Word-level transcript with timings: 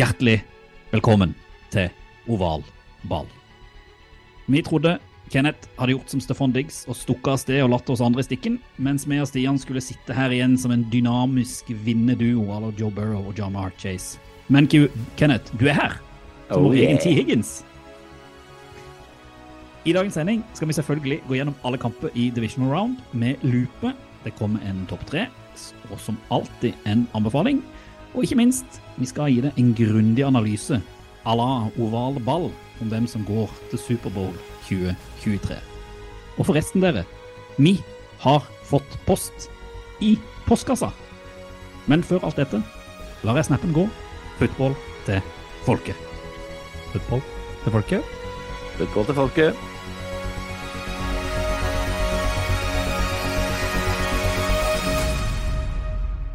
Hjertelig 0.00 0.38
velkommen 0.94 1.34
til 1.68 1.90
Oval 2.32 2.62
ball. 3.10 3.26
Vi 4.48 4.62
trodde 4.64 4.94
Kenneth 5.28 5.68
hadde 5.76 5.92
gjort 5.92 6.12
som 6.14 6.22
Stefan 6.24 6.54
Diggs 6.54 6.78
og 6.88 6.96
stukket 6.96 7.28
av 7.34 7.40
sted 7.42 7.58
og 7.60 7.68
latt 7.74 7.90
oss 7.92 8.00
andre 8.00 8.22
i 8.24 8.28
stikken, 8.30 8.56
mens 8.80 9.04
vi 9.10 9.18
og 9.20 9.28
Stian 9.28 9.58
skulle 9.60 9.82
sitte 9.84 10.16
her 10.16 10.32
igjen 10.32 10.54
som 10.56 10.72
en 10.72 10.86
dynamisk 10.88 11.68
vinnerduo 11.84 12.46
à 12.48 12.62
la 12.62 12.70
Joe 12.78 12.88
Burrow 12.96 13.28
og 13.28 13.36
John 13.36 13.52
Mark 13.52 13.76
Chase. 13.82 14.16
Men 14.48 14.70
Q, 14.70 14.88
Kenneth, 15.20 15.52
du 15.60 15.66
er 15.68 15.76
her, 15.76 15.98
som 16.48 16.62
Oh, 16.62 16.70
vår 16.70 16.78
egen 16.78 16.96
yeah. 16.96 17.02
T. 17.04 17.12
Higgins. 17.18 17.52
I 19.84 19.92
dagens 19.92 20.16
sending 20.16 20.40
skal 20.54 20.70
vi 20.70 20.78
selvfølgelig 20.78 21.20
gå 21.28 21.36
gjennom 21.42 21.60
alle 21.60 21.82
kamper 21.82 22.08
i 22.14 22.30
Divisional 22.32 22.72
Round 22.72 23.04
med 23.12 23.44
lupe. 23.44 23.92
Det 24.24 24.32
kommer 24.40 24.64
en 24.64 24.86
topp 24.88 25.04
tre, 25.12 25.28
og 25.90 26.00
som 26.00 26.16
alltid 26.32 26.72
en 26.88 27.04
anbefaling. 27.12 27.60
Og 28.14 28.24
ikke 28.24 28.40
minst, 28.40 28.80
vi 28.98 29.06
skal 29.06 29.30
gi 29.30 29.44
det 29.44 29.52
en 29.58 29.74
grundig 29.76 30.24
analyse 30.26 30.80
à 31.24 31.34
la 31.36 31.70
oval 31.78 32.18
ball 32.24 32.50
om 32.80 32.88
hvem 32.88 33.06
som 33.06 33.24
går 33.24 33.50
til 33.70 33.78
Superbowl 33.78 34.34
2023. 34.66 35.58
Og 36.38 36.46
forresten, 36.46 36.82
dere, 36.82 37.04
vi 37.58 37.76
har 38.22 38.46
fått 38.66 38.98
post 39.06 39.50
i 40.00 40.16
postkassa. 40.46 40.90
Men 41.86 42.02
før 42.02 42.24
alt 42.26 42.40
dette 42.40 42.62
lar 43.24 43.36
jeg 43.38 43.50
snappen 43.50 43.74
gå. 43.76 43.86
Football 44.40 44.76
til 45.06 45.20
folket. 45.66 45.98
Football 46.92 47.22
til 47.64 47.76
folket. 47.76 48.16
Football 48.78 49.06
til 49.10 49.20
folket. 49.20 49.68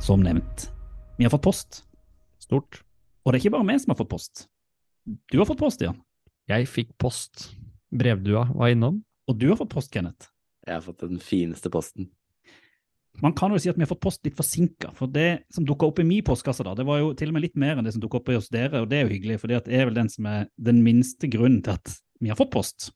Som 0.06 0.22
nevnt. 0.22 0.75
Vi 1.17 1.23
har 1.23 1.31
fått 1.31 1.45
post. 1.45 1.83
Stort. 2.44 2.81
Og 3.23 3.31
det 3.31 3.39
er 3.39 3.45
ikke 3.45 3.55
bare 3.55 3.67
vi 3.69 3.80
som 3.80 3.94
har 3.94 3.99
fått 4.02 4.11
post. 4.11 4.45
Du 5.31 5.38
har 5.39 5.47
fått 5.47 5.61
post, 5.61 5.81
Jan. 5.81 6.02
Jeg 6.52 6.67
fikk 6.67 6.91
post. 7.02 7.49
Brevdua 7.95 8.49
var 8.52 8.73
innom. 8.73 8.99
Og 9.30 9.38
du 9.39 9.47
har 9.49 9.57
fått 9.59 9.72
post, 9.72 9.94
Kenneth. 9.94 10.27
Jeg 10.67 10.75
har 10.75 10.83
fått 10.83 11.05
den 11.05 11.22
fineste 11.23 11.72
posten. 11.72 12.09
Man 13.23 13.31
kan 13.38 13.53
jo 13.53 13.61
si 13.61 13.69
at 13.72 13.77
vi 13.80 13.85
har 13.85 13.89
fått 13.89 14.03
post 14.03 14.27
litt 14.27 14.35
forsinka, 14.35 14.91
for 14.97 15.07
det 15.07 15.45
som 15.53 15.63
dukka 15.63 15.88
opp 15.88 16.02
i 16.03 16.07
min 16.07 16.25
postkasse, 16.25 16.66
da, 16.67 16.73
det 16.75 16.83
var 16.83 16.99
jo 16.99 17.13
til 17.16 17.31
og 17.31 17.38
med 17.38 17.45
litt 17.45 17.55
mer 17.55 17.79
enn 17.79 17.88
det 17.88 17.94
som 17.95 18.03
dukka 18.03 18.19
opp 18.19 18.31
hos 18.33 18.50
dere, 18.52 18.81
og 18.83 18.89
det 18.91 18.97
er 18.97 19.05
jo 19.05 19.13
hyggelig, 19.13 19.38
for 19.39 19.52
det 19.53 19.61
er 19.72 19.88
vel 19.88 19.95
den 19.95 20.11
som 20.11 20.27
er 20.27 20.50
den 20.59 20.81
minste 20.83 21.29
grunnen 21.31 21.61
til 21.63 21.77
at 21.77 21.94
vi 22.19 22.33
har 22.33 22.39
fått 22.39 22.52
post. 22.52 22.89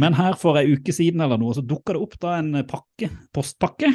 Men 0.00 0.16
her 0.16 0.38
for 0.40 0.56
ei 0.60 0.72
uke 0.72 0.94
siden 0.96 1.20
eller 1.24 1.40
noe, 1.40 1.52
så 1.52 1.64
dukka 1.64 1.92
det 1.92 2.02
opp 2.06 2.16
da 2.24 2.38
en 2.38 2.62
pakke, 2.68 3.10
postpakke. 3.36 3.92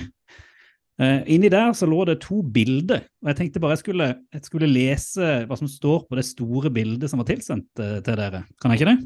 Eh, 1.01 1.23
inni 1.33 1.49
der 1.49 1.71
så 1.73 1.87
lå 1.89 2.03
det 2.05 2.19
to 2.21 2.43
bilder, 2.53 3.07
og 3.23 3.31
jeg 3.31 3.37
tenkte 3.39 3.61
bare 3.63 3.73
jeg 3.73 3.81
skulle, 3.81 4.07
jeg 4.29 4.45
skulle 4.45 4.69
lese 4.69 5.29
hva 5.49 5.57
som 5.57 5.69
står 5.69 6.03
på 6.05 6.17
det 6.19 6.25
store 6.27 6.69
bildet 6.73 7.09
som 7.09 7.21
var 7.21 7.25
tilsendt 7.31 7.69
uh, 7.81 7.97
til 8.05 8.19
dere. 8.19 8.43
Kan 8.61 8.73
jeg 8.73 8.81
ikke 8.81 8.91
det? 8.91 8.99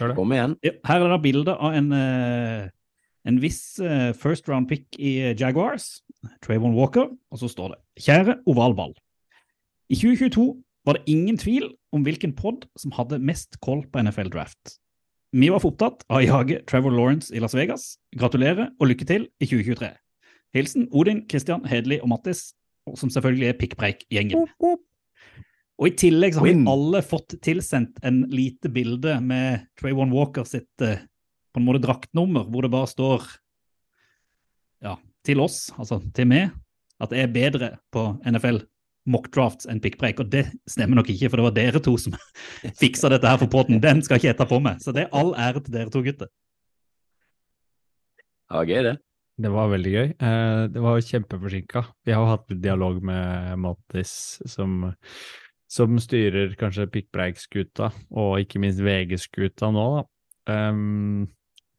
Det. 0.00 0.16
Kom 0.16 0.32
igjen. 0.34 0.56
Ja, 0.66 0.72
her 0.88 1.04
er 1.04 1.12
det 1.12 1.20
bilde 1.22 1.54
av 1.54 1.76
en, 1.78 1.92
uh, 1.94 2.66
en 3.30 3.38
viss 3.42 3.78
first 4.18 4.50
round 4.50 4.66
pick 4.70 4.98
i 4.98 5.32
Jaguars, 5.38 6.00
Trayvon 6.42 6.74
Walker, 6.74 7.12
og 7.14 7.38
så 7.38 7.50
står 7.50 7.74
det 7.74 8.06
Kjære 8.08 8.40
ovalball. 8.50 8.96
I 9.86 9.94
2022 9.94 10.48
var 10.86 10.98
det 10.98 11.14
ingen 11.14 11.38
tvil 11.38 11.68
om 11.94 12.02
hvilken 12.06 12.34
pod 12.34 12.66
som 12.78 12.94
hadde 12.94 13.22
mest 13.22 13.60
koll 13.62 13.84
på 13.86 14.02
NFL 14.02 14.32
Draft. 14.34 14.80
Vi 15.30 15.50
var 15.50 15.62
for 15.62 15.74
opptatt 15.74 16.02
av 16.10 16.18
å 16.18 16.26
jage 16.26 16.58
Trevor 16.66 16.94
Lawrence 16.94 17.34
i 17.34 17.42
Las 17.42 17.54
Vegas. 17.54 17.96
Gratulerer 18.18 18.72
og 18.80 18.90
lykke 18.90 19.06
til 19.06 19.28
i 19.38 19.46
2023. 19.46 19.92
Hilsen 20.56 20.88
Odin, 20.96 21.24
Christian, 21.30 21.64
Hedli 21.68 22.00
og 22.02 22.10
Mattis, 22.12 22.50
som 22.96 23.10
selvfølgelig 23.12 23.50
er 23.50 23.58
pikkpreik-gjengen. 23.60 24.46
Og 25.76 25.90
I 25.90 25.96
tillegg 26.00 26.34
så 26.34 26.40
har 26.40 26.48
Win. 26.48 26.62
vi 26.64 26.72
alle 26.72 27.02
fått 27.04 27.34
tilsendt 27.44 27.98
en 28.06 28.22
lite 28.32 28.70
bilde 28.72 29.18
med 29.20 29.66
Trayvon 29.76 30.14
Walker 30.14 30.46
sitt 30.48 30.84
eh, 30.84 31.02
på 31.52 31.60
en 31.60 31.66
måte 31.66 31.82
draktnummer, 31.84 32.46
hvor 32.48 32.64
det 32.64 32.72
bare 32.72 32.88
står 32.88 33.26
ja, 34.84 34.94
til 35.26 35.42
oss, 35.44 35.66
altså 35.76 36.00
til 36.16 36.30
meg, 36.30 36.54
at 37.02 37.12
jeg 37.12 37.26
er 37.26 37.34
bedre 37.34 37.70
på 37.92 38.08
NFL 38.24 38.62
mockdrafts 39.06 39.68
enn 39.70 39.82
pickbreak. 39.84 40.20
Og 40.24 40.32
det 40.32 40.46
stemmer 40.68 41.00
nok 41.00 41.12
ikke, 41.12 41.28
for 41.28 41.40
det 41.40 41.46
var 41.50 41.56
dere 41.58 41.82
to 41.84 41.96
som 42.00 42.16
fiksa 42.80 43.12
dette 43.12 43.28
her 43.28 43.40
for 43.42 43.52
potten. 43.52 43.82
Den 43.82 44.00
skal 44.04 44.20
ikke 44.20 44.32
jeg 44.32 44.40
ta 44.40 44.48
på 44.48 44.60
meg. 44.64 44.80
Så 44.84 44.96
det 44.96 45.06
er 45.06 45.16
all 45.16 45.34
ære 45.36 45.62
til 45.66 45.76
dere 45.76 45.92
to 45.92 46.02
gutter. 46.06 46.32
Ja, 48.46 48.62
gøy, 48.62 48.80
det. 48.86 48.96
Det 49.36 49.52
var 49.52 49.68
veldig 49.68 49.92
gøy. 49.92 50.10
Eh, 50.16 50.62
det 50.72 50.82
var 50.82 51.02
kjempeforsinka. 51.04 51.82
Vi 52.08 52.14
har 52.16 52.28
hatt 52.30 52.52
dialog 52.62 53.02
med 53.04 53.58
Mattis, 53.60 54.12
som, 54.48 54.92
som 55.68 55.98
styrer 56.00 56.54
kanskje 56.56 56.88
Pikkpreik-skuta, 56.94 57.90
og 58.16 58.38
ikke 58.40 58.62
minst 58.64 58.80
VG-skuta 58.84 59.68
nå, 59.76 59.88
da. 59.98 60.06
Um, 60.46 61.26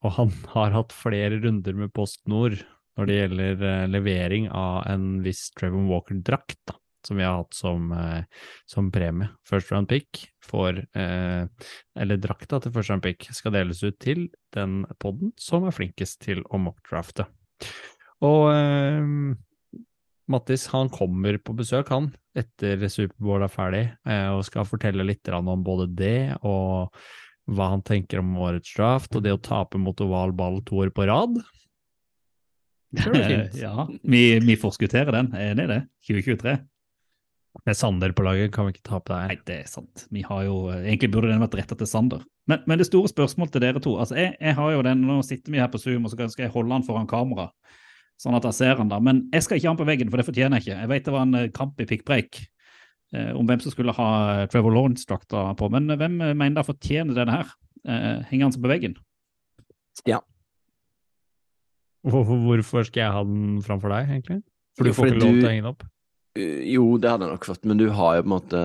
og 0.06 0.14
han 0.18 0.34
har 0.56 0.76
hatt 0.76 0.94
flere 0.94 1.40
runder 1.42 1.78
med 1.78 1.94
Post 1.96 2.26
Nord 2.30 2.60
når 2.98 3.10
det 3.10 3.16
gjelder 3.20 3.64
eh, 3.70 3.86
levering 3.94 4.48
av 4.50 4.84
en 4.90 5.08
viss 5.26 5.48
Trevor 5.58 5.86
Walker-drakt, 5.92 6.60
da. 6.70 6.78
Som 7.06 7.20
vi 7.22 7.24
har 7.24 7.38
hatt 7.38 7.54
som, 7.56 7.92
eh, 7.94 8.24
som 8.68 8.90
premie. 8.92 9.30
First 9.48 9.72
round 9.72 9.88
pick 9.88 10.26
får 10.44 10.82
eh, 10.98 11.46
Eller 11.96 12.18
drakta 12.20 12.60
til 12.60 12.74
first 12.74 12.92
round 12.92 13.06
pick 13.06 13.30
skal 13.38 13.54
deles 13.54 13.84
ut 13.86 14.00
til 14.02 14.26
den 14.54 14.82
podden 15.00 15.32
som 15.40 15.70
er 15.70 15.78
flinkest 15.78 16.20
til 16.26 16.42
å 16.50 16.60
mockdrafte. 16.60 17.30
Og 18.26 18.48
eh, 18.52 19.12
Mattis 20.28 20.66
han 20.74 20.90
kommer 20.92 21.38
på 21.40 21.56
besøk, 21.56 21.92
han, 21.94 22.10
etter 22.38 22.82
Superbowl 22.92 23.46
er 23.46 23.54
ferdig, 23.54 23.84
eh, 24.10 24.30
og 24.34 24.44
skal 24.48 24.68
fortelle 24.68 25.06
litt 25.08 25.30
om 25.32 25.64
både 25.64 25.88
det 25.98 26.20
og 26.42 26.94
hva 27.48 27.70
han 27.72 27.84
tenker 27.88 28.20
om 28.20 28.34
årets 28.44 28.74
draft, 28.76 29.14
og 29.16 29.24
det 29.24 29.36
å 29.38 29.40
tape 29.40 29.80
mot 29.80 30.02
oval 30.04 30.34
ball 30.36 30.60
to 30.68 30.82
år 30.84 30.92
på 30.92 31.06
rad. 31.08 31.38
Det 32.92 33.06
blir 33.08 33.24
fint. 33.24 33.56
ja, 33.66 33.88
vi, 34.04 34.24
vi 34.44 34.58
forskutterer 34.60 35.16
den. 35.16 35.32
Jeg 35.32 35.48
er 35.48 35.56
enig 35.56 35.68
i 35.68 35.72
det. 35.72 35.80
2023. 36.10 36.58
Med 37.66 37.78
Sander 37.78 38.14
på 38.16 38.24
laget 38.26 38.54
kan 38.54 38.68
vi 38.68 38.76
ikke 38.76 38.86
tape 38.88 39.14
Nei, 39.14 39.36
der. 39.36 39.44
det 39.48 39.56
er 39.64 39.70
sant. 39.72 40.06
Vi 40.14 40.22
har 40.28 40.44
jo, 40.46 40.58
Egentlig 40.76 41.10
burde 41.14 41.32
den 41.32 41.42
vært 41.44 41.58
retta 41.60 41.78
til 41.80 41.90
Sander. 41.90 42.22
Men, 42.48 42.62
men 42.70 42.80
det 42.80 42.88
store 42.88 43.10
spørsmålet 43.12 43.56
til 43.56 43.64
dere 43.66 43.82
to 43.84 43.98
altså 44.00 44.16
jeg, 44.16 44.36
jeg 44.40 44.56
har 44.56 44.76
jo 44.76 44.84
den, 44.88 45.02
Nå 45.08 45.18
sitter 45.26 45.52
vi 45.52 45.60
her 45.62 45.72
på 45.72 45.82
Zoom, 45.82 46.06
og 46.06 46.14
så 46.14 46.30
skal 46.32 46.46
jeg 46.46 46.54
holde 46.54 46.72
den 46.72 46.86
foran 46.88 47.10
kamera, 47.10 47.50
sånn 48.22 48.38
at 48.38 48.48
jeg 48.48 48.58
ser 48.60 48.80
han 48.80 48.92
da. 48.92 49.02
Men 49.04 49.26
jeg 49.34 49.46
skal 49.46 49.60
ikke 49.60 49.68
ha 49.68 49.74
han 49.74 49.82
på 49.82 49.90
veggen, 49.90 50.14
for 50.14 50.22
det 50.22 50.28
fortjener 50.30 50.62
jeg 50.62 50.68
ikke. 50.68 50.80
Jeg 50.84 50.92
vet 50.94 51.10
det 51.10 51.16
var 51.18 51.28
en 51.28 51.40
eh, 51.42 51.50
kamp 51.56 51.84
i 51.84 51.90
pikkpreik 51.90 52.40
eh, 53.14 53.34
om 53.36 53.50
hvem 53.50 53.62
som 53.64 53.74
skulle 53.74 53.96
ha 53.98 54.08
eh, 54.38 54.46
Trevor 54.54 54.76
Lawrence-drakta 54.78 55.44
på. 55.60 55.70
Men 55.74 55.92
eh, 55.92 56.00
hvem 56.00 56.18
eh, 56.22 56.34
mener 56.34 56.62
da 56.62 56.66
fortjener 56.68 57.18
denne 57.18 57.42
her? 57.42 57.52
Eh, 57.84 58.24
henger 58.32 58.48
han 58.48 58.56
seg 58.56 58.64
på 58.64 58.72
veggen? 58.72 58.98
Ja. 60.08 60.22
Hvorfor, 62.08 62.40
hvorfor 62.46 62.88
skal 62.88 63.04
jeg 63.04 63.16
ha 63.18 63.28
den 63.28 63.62
framfor 63.66 63.92
deg, 63.92 64.10
egentlig? 64.16 64.42
For 64.78 64.88
du 64.88 64.96
får 64.96 65.12
ikke 65.12 65.24
lov 65.24 65.40
til 65.40 65.48
å 65.48 65.52
henge 65.52 65.64
den 65.66 65.72
opp? 65.74 65.88
Uh, 66.38 66.64
Jo, 66.70 66.86
det 67.02 67.10
hadde 67.10 67.26
jeg 67.28 67.34
nok 67.36 67.46
fått, 67.50 67.66
men 67.66 67.78
du 67.82 67.88
har 67.90 68.18
jo 68.20 68.24
på 68.26 68.30
en 68.30 68.36
måte 68.38 68.64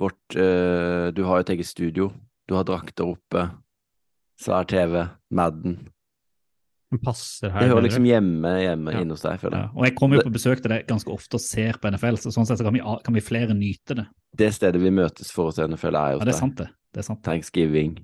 vårt 0.00 0.36
uh, 0.38 1.10
Du 1.12 1.24
har 1.26 1.40
jo 1.40 1.46
et 1.46 1.54
eget 1.56 1.66
studio. 1.68 2.10
Du 2.48 2.54
har 2.56 2.64
drakter 2.66 3.06
oppe, 3.06 3.48
svær 4.40 4.64
TV, 4.70 5.04
Madden. 5.30 5.76
Den 6.90 6.98
passer 7.04 7.52
her 7.54 7.62
Det 7.62 7.68
hører 7.70 7.84
liksom 7.86 8.06
hjemme, 8.08 8.50
hjemme 8.64 8.94
Ja. 8.96 9.02
inne 9.04 9.14
hos 9.14 9.22
deg, 9.22 9.36
føler 9.38 9.60
Ja, 9.60 9.66
og 9.76 9.84
jeg 9.86 9.94
kommer 9.94 10.18
jo 10.18 10.24
på 10.26 10.32
besøk 10.34 10.58
til 10.62 10.72
deg 10.72 10.88
ganske 10.88 11.12
ofte 11.14 11.38
og 11.38 11.44
ser 11.44 11.78
på 11.78 11.86
NFL, 11.92 12.18
så 12.18 12.32
sånn 12.34 12.48
sett 12.48 12.58
så 12.58 12.66
kan 12.66 12.74
vi, 12.74 12.80
kan 12.82 13.14
vi 13.14 13.22
flere 13.22 13.54
nyte 13.54 13.94
det. 14.00 14.06
Det 14.34 14.48
stedet 14.56 14.80
vi 14.82 14.90
møtes 14.90 15.30
for 15.30 15.50
å 15.50 15.54
se 15.54 15.62
NFL, 15.68 15.94
er 15.94 16.16
Ja, 16.16 16.18
hos 16.18 16.24
det 16.26 16.34
er 16.34 16.40
sant, 16.40 16.56
det. 16.58 16.66
det 16.90 17.04
er 17.04 17.06
sant. 17.06 17.22
Thanksgiving. 17.22 17.94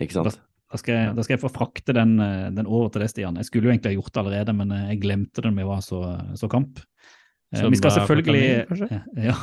Ikke 0.00 0.14
sant? 0.20 0.38
Da 0.70 0.78
skal, 0.78 0.94
jeg, 0.94 1.14
da 1.16 1.22
skal 1.26 1.34
jeg 1.34 1.42
få 1.42 1.50
frakte 1.50 1.94
den, 1.96 2.14
eh, 2.22 2.50
den 2.54 2.68
over 2.68 2.92
til 2.92 3.02
deg, 3.02 3.10
Stian. 3.10 3.38
Jeg 3.40 3.48
skulle 3.48 3.66
jo 3.66 3.72
egentlig 3.72 3.90
ha 3.90 3.98
gjort 3.98 4.12
det 4.14 4.20
allerede, 4.22 4.54
men 4.54 4.74
eh, 4.76 4.84
jeg 4.92 5.00
glemte 5.02 5.42
det 5.42 5.50
når 5.50 5.58
vi 5.58 5.70
var 5.70 5.80
så, 5.82 6.02
så 6.38 6.50
kamp. 6.50 6.78
Som 7.56 7.74
Vi 7.74 7.80
skal 7.80 7.96
selvfølgelig 7.98 8.44
eh, 8.86 9.00
Ja. 9.30 9.34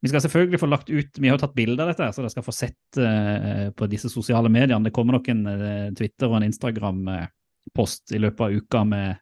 Vi 0.00 0.08
skal 0.08 0.22
selvfølgelig 0.24 0.60
få 0.62 0.68
lagt 0.70 0.88
ut 0.88 1.18
Vi 1.20 1.28
har 1.28 1.34
jo 1.36 1.42
tatt 1.42 1.56
bilder 1.58 1.84
av 1.84 1.90
dette, 1.92 2.06
så 2.14 2.22
dere 2.22 2.32
skal 2.32 2.46
få 2.46 2.54
sett 2.56 3.00
eh, 3.02 3.66
på 3.76 3.88
disse 3.90 4.08
sosiale 4.12 4.48
mediene. 4.52 4.86
Det 4.86 4.94
kommer 4.96 5.18
nok 5.18 5.28
en 5.32 5.42
eh, 5.50 5.88
Twitter 5.98 6.30
og 6.30 6.38
en 6.38 6.46
Instagram-post 6.46 8.14
i 8.16 8.22
løpet 8.22 8.46
av 8.46 8.54
uka 8.54 8.84
med 8.88 9.18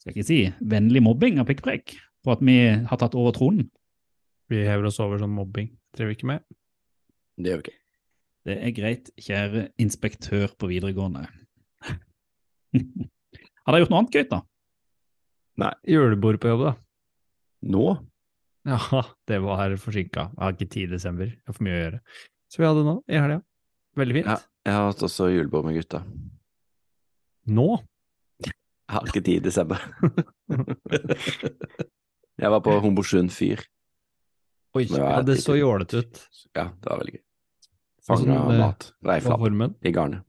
skal 0.00 0.14
jeg 0.14 0.16
ikke 0.16 0.30
si 0.30 0.68
vennlig 0.72 1.02
mobbing 1.04 1.42
av 1.42 1.46
pikkpreik 1.50 1.92
på 2.24 2.32
at 2.32 2.40
vi 2.44 2.56
har 2.72 3.00
tatt 3.00 3.16
over 3.18 3.36
tronen. 3.36 3.68
Vi 4.50 4.64
hever 4.64 4.88
oss 4.88 4.98
over 5.04 5.20
sånn 5.20 5.36
mobbing. 5.36 5.68
Driver 5.94 6.10
vi 6.10 6.16
ikke 6.16 6.32
med? 6.32 6.46
Det 7.36 7.52
gjør 7.52 7.60
vi 7.60 7.68
ikke. 7.68 7.79
Det 8.50 8.56
er 8.66 8.72
greit, 8.74 9.10
kjære 9.22 9.68
inspektør 9.78 10.50
på 10.58 10.70
videregående. 10.72 11.22
har 12.74 13.70
dere 13.70 13.82
gjort 13.84 13.92
noe 13.92 14.00
annet 14.02 14.16
gøy, 14.16 14.24
da? 14.30 14.40
Nei, 15.60 15.70
Julebord 15.92 16.40
på 16.42 16.50
jobb, 16.50 16.70
da. 16.70 16.78
Nå? 17.74 17.90
Ja, 18.68 18.76
det 19.24 19.38
var 19.40 19.72
forsinka. 19.80 20.26
Jeg 20.34 20.42
har 20.42 20.52
ikke 20.52 20.66
tid 20.68 20.82
i 20.82 20.90
desember. 20.90 21.30
Jeg 21.30 21.48
har 21.48 21.54
for 21.56 21.64
mye 21.64 21.76
å 21.78 21.78
gjøre. 21.78 22.00
Så 22.52 22.60
vi 22.60 22.66
hadde 22.68 22.82
nå, 22.84 22.92
i 23.08 23.16
helga. 23.16 23.38
Veldig 23.96 24.16
fint. 24.18 24.28
Ja, 24.28 24.36
jeg 24.68 24.76
har 24.76 24.88
hatt 24.90 25.04
også 25.06 25.30
julebord 25.32 25.64
med 25.64 25.78
gutta. 25.78 26.02
Nå? 27.56 27.68
Jeg 28.44 28.52
har 28.92 29.08
ikke 29.08 29.22
tid 29.24 29.38
i 29.38 29.46
desember. 29.46 29.80
jeg 32.42 32.52
var 32.52 32.62
på 32.66 32.76
Homborsund 32.84 33.32
fyr. 33.32 33.64
Oi, 34.76 34.84
Det 34.84 35.00
ja, 35.00 35.16
det 35.24 35.40
så 35.40 35.56
jålete 35.56 36.04
ut. 36.04 36.22
Ja, 36.52 36.68
det 36.76 36.92
var 36.92 37.00
veldig 37.00 37.16
gøy. 37.16 37.24
Fanga 38.10 38.38
eh, 38.40 38.58
mat. 38.60 38.86
Reiflapp 39.06 39.42
formen? 39.44 39.74
i 39.86 39.92
garnet. 39.94 40.24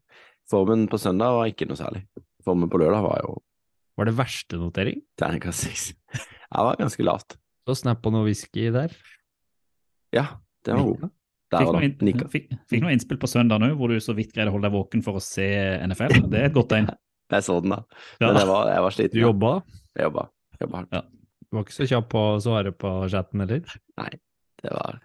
Formen 0.52 0.88
på 0.92 1.00
søndag 1.00 1.34
var 1.38 1.48
ikke 1.52 1.68
noe 1.70 1.80
særlig. 1.80 2.04
Formen 2.46 2.70
på 2.72 2.80
lørdag 2.82 3.04
var 3.06 3.22
jo 3.24 3.38
Var 4.00 4.08
det 4.10 4.16
verste 4.18 4.58
notering? 4.60 5.02
terningkast 5.20 5.66
seks. 5.68 5.88
Det 6.14 6.66
var 6.68 6.78
ganske 6.80 7.04
lavt. 7.06 7.38
Så 7.68 7.76
snap 7.84 8.06
og 8.08 8.14
noe 8.16 8.26
whisky 8.26 8.70
der. 8.74 8.94
Ja, 10.16 10.26
det 10.66 10.74
var 10.76 10.84
god. 10.88 11.10
Der 11.52 11.60
Fikk 11.62 11.68
var 11.68 11.76
noe, 11.76 11.82
det. 11.84 12.10
inn, 12.10 12.26
fikk, 12.32 12.46
fikk 12.72 12.82
noe 12.84 12.92
innspill 12.96 13.20
på 13.22 13.28
søndag 13.30 13.60
nå, 13.62 13.70
hvor 13.80 13.92
du 13.92 14.00
så 14.04 14.16
vidt 14.18 14.32
greide 14.34 14.52
å 14.52 14.56
holde 14.56 14.70
deg 14.70 14.76
våken 14.76 15.04
for 15.06 15.20
å 15.20 15.24
se 15.24 15.46
NFL. 15.86 16.18
Det 16.32 16.40
er 16.40 16.50
et 16.50 16.56
godt 16.56 16.72
tegn. 16.74 16.90
Jeg 17.32 17.46
så 17.48 17.58
den 17.64 17.72
da. 17.72 17.78
Ja. 18.20 18.26
Men 18.28 18.38
jeg 18.42 18.48
var, 18.50 18.70
jeg 18.74 18.84
var 18.84 18.92
sliten. 18.96 19.16
Du 19.16 19.22
jobba? 19.22 19.52
Jeg 19.96 20.04
jobba. 20.04 20.24
jobba 20.60 20.82
hardt. 20.82 21.06
Du 21.48 21.56
var 21.56 21.64
ikke 21.64 21.76
så 21.78 21.86
kjapp 21.88 22.10
på 22.12 22.24
å 22.28 22.40
svare 22.44 22.74
på 22.76 22.90
chatten 23.14 23.44
heller? 23.46 23.76
Det 24.60 24.74
var 24.76 24.98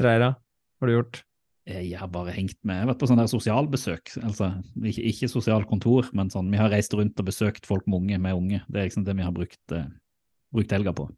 Reira, 0.00 0.30
hva 0.32 0.86
har 0.86 0.88
du 0.88 0.94
gjort? 0.94 1.20
Eh, 1.70 1.84
Jeg 1.90 1.98
har 2.00 2.10
bare 2.10 2.34
hengt 2.34 2.58
med. 2.66 2.76
Jeg 2.80 2.84
har 2.86 2.90
vært 2.92 3.00
på 3.02 3.08
sånn 3.10 3.20
der 3.20 3.30
sosialbesøk. 3.30 4.12
Altså, 4.26 4.50
ikke, 4.82 5.04
ikke 5.12 5.30
sosialkontor, 5.30 6.10
men 6.18 6.32
sånn, 6.32 6.50
vi 6.50 6.58
har 6.60 6.72
reist 6.72 6.94
rundt 6.98 7.20
og 7.22 7.28
besøkt 7.30 7.68
folk 7.68 7.86
med 7.86 8.02
unge 8.02 8.18
med 8.26 8.38
unge. 8.38 8.62
Det 8.68 8.80
er 8.82 8.88
liksom 8.90 9.06
det 9.06 9.16
vi 9.18 9.26
har 9.26 9.34
brukt, 9.36 9.62
uh, 9.76 9.86
brukt 10.54 10.74
helga 10.74 10.94
på. 10.96 11.08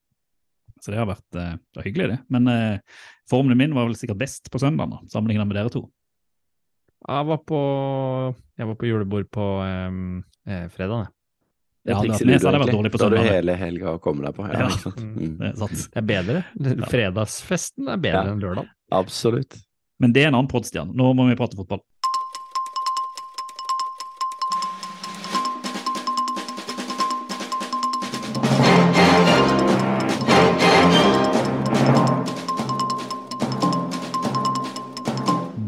Så 0.82 0.90
det 0.93 0.99
har 0.99 1.08
vært 1.08 1.38
uh, 1.38 1.54
det 1.56 1.78
var 1.81 1.87
hyggelig, 1.88 2.08
det. 2.12 2.20
Men 2.34 2.50
uh, 2.50 3.00
formelen 3.31 3.60
min 3.62 3.75
var 3.76 3.88
vel 3.88 3.96
sikkert 3.99 4.20
best 4.22 4.50
på 4.52 4.60
søndag, 4.62 4.90
da, 4.93 5.00
sammenlignet 5.12 5.49
med 5.49 5.56
dere 5.60 5.72
to. 5.72 5.87
Jeg 7.02 7.26
var 7.26 7.40
på, 7.49 7.60
jeg 8.60 8.69
var 8.69 8.76
på 8.78 8.87
julebord 8.87 9.26
på 9.34 9.44
um, 9.66 10.20
eh, 10.46 10.69
fredag. 10.70 11.08
jeg. 11.08 11.16
Ja, 11.90 11.96
det 11.99 12.19
du 12.20 12.28
det 12.31 12.37
hadde 12.38 12.60
vært 12.62 12.70
dårlig 12.76 12.93
på 12.94 13.00
Da 13.02 13.08
har 13.08 13.16
du 13.16 13.26
hele 13.26 13.56
helga 13.58 13.96
å 13.96 13.99
komme 13.99 14.22
deg 14.22 14.37
på. 14.37 14.44
Ja, 14.46 14.60
Ja. 14.60 14.69
ikke 14.69 14.84
sant? 14.84 15.00
Mm. 15.02 15.32
Det. 15.40 15.50
Det 15.58 15.99
er 15.99 16.06
bedre. 16.12 16.44
Fredagsfesten 16.93 17.90
er 17.90 17.99
bedre 18.04 18.22
Ja. 18.22 18.34
enn 18.37 18.44
lørdag. 18.44 18.69
Absolutt. 18.94 19.58
Men 20.02 20.10
det 20.10 20.25
er 20.25 20.32
en 20.32 20.34
annen 20.34 20.50
podd, 20.50 20.66
Stian. 20.66 20.90
Nå 20.99 21.12
må 21.14 21.28
vi 21.28 21.38
prate 21.38 21.54
fotball. 21.54 21.78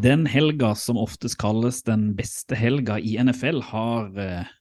Den 0.05 0.27
helga 0.29 0.75
som 0.77 0.99
oftest 1.01 1.39
kalles 1.41 1.79
den 1.87 2.11
beste 2.19 2.59
helga 2.59 2.99
i 2.99 3.15
NFL, 3.17 3.63
har 3.71 4.19
eh, 4.19 4.51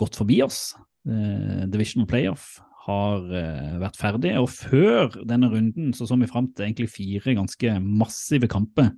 gått 0.00 0.16
forbi 0.18 0.40
oss. 0.42 0.72
Eh, 1.06 1.68
Divisional 1.68 2.08
Playoff 2.08 2.56
har 2.88 3.32
eh, 3.36 3.78
vært 3.82 3.98
ferdig, 4.00 4.34
og 4.40 4.48
før 4.52 5.18
denne 5.28 5.50
runden 5.52 5.92
så 5.96 6.08
så 6.08 6.16
vi 6.18 6.28
fram 6.30 6.48
til 6.52 6.68
egentlig 6.68 6.90
fire 6.92 7.36
ganske 7.36 7.74
massive 7.84 8.48
kamper, 8.50 8.92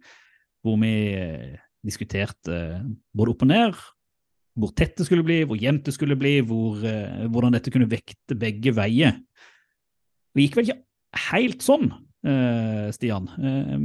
hvor 0.65 0.79
vi 0.83 0.93
eh, 1.17 1.57
diskuterte 1.87 2.55
eh, 2.55 2.85
både 3.17 3.35
opp 3.35 3.47
og 3.47 3.51
ned, 3.51 3.81
hvor 4.61 4.75
tett 4.77 4.97
det 4.99 5.07
skulle 5.09 5.27
bli, 5.27 5.41
hvor 5.49 5.59
jevnt 5.59 5.89
det 5.89 5.95
skulle 5.97 6.19
bli, 6.19 6.39
hvor, 6.45 6.83
hvordan 7.33 7.55
dette 7.55 7.71
kunne 7.73 7.89
vekte 7.89 8.37
begge 8.37 8.75
veier. 8.77 9.15
Det 10.35 10.45
gikk 10.45 10.59
vel 10.59 10.67
ikke 10.69 11.23
helt 11.31 11.63
sånn, 11.65 11.87
Stian. 12.93 13.31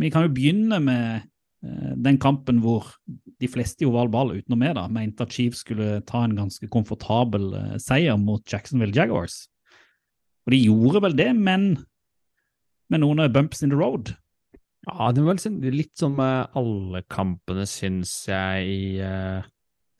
Vi 0.02 0.10
kan 0.12 0.26
jo 0.26 0.34
begynne 0.36 0.82
med 0.84 1.30
den 2.02 2.18
kampen 2.20 2.60
hvor 2.66 2.90
de 3.06 3.48
fleste 3.48 3.86
i 3.86 3.88
oval 3.88 4.10
ball, 4.12 4.34
utenom 4.36 4.66
meg, 4.66 4.82
mente 4.92 5.24
at 5.24 5.38
Chiefs 5.38 5.62
skulle 5.64 6.02
ta 6.10 6.26
en 6.26 6.36
ganske 6.42 6.68
komfortabel 6.74 7.54
seier 7.80 8.18
mot 8.20 8.44
Jacksonville 8.50 8.98
Jaguars. 8.98 9.46
Og 10.46 10.54
de 10.54 10.62
gjorde 10.62 11.02
vel 11.08 11.18
det, 11.18 11.32
men 11.38 11.72
med 12.92 13.02
noen 13.02 13.24
bumps 13.34 13.64
in 13.66 13.74
the 13.74 13.80
road. 13.80 14.14
Ja, 14.86 15.10
det 15.12 15.24
var 15.26 15.40
sånn- 15.42 15.64
litt 15.74 15.98
som 15.98 16.16
med 16.16 16.54
alle 16.54 17.02
kampene, 17.10 17.66
syns 17.66 18.28
jeg, 18.30 18.68
i 18.70 19.02
uh, 19.02 19.42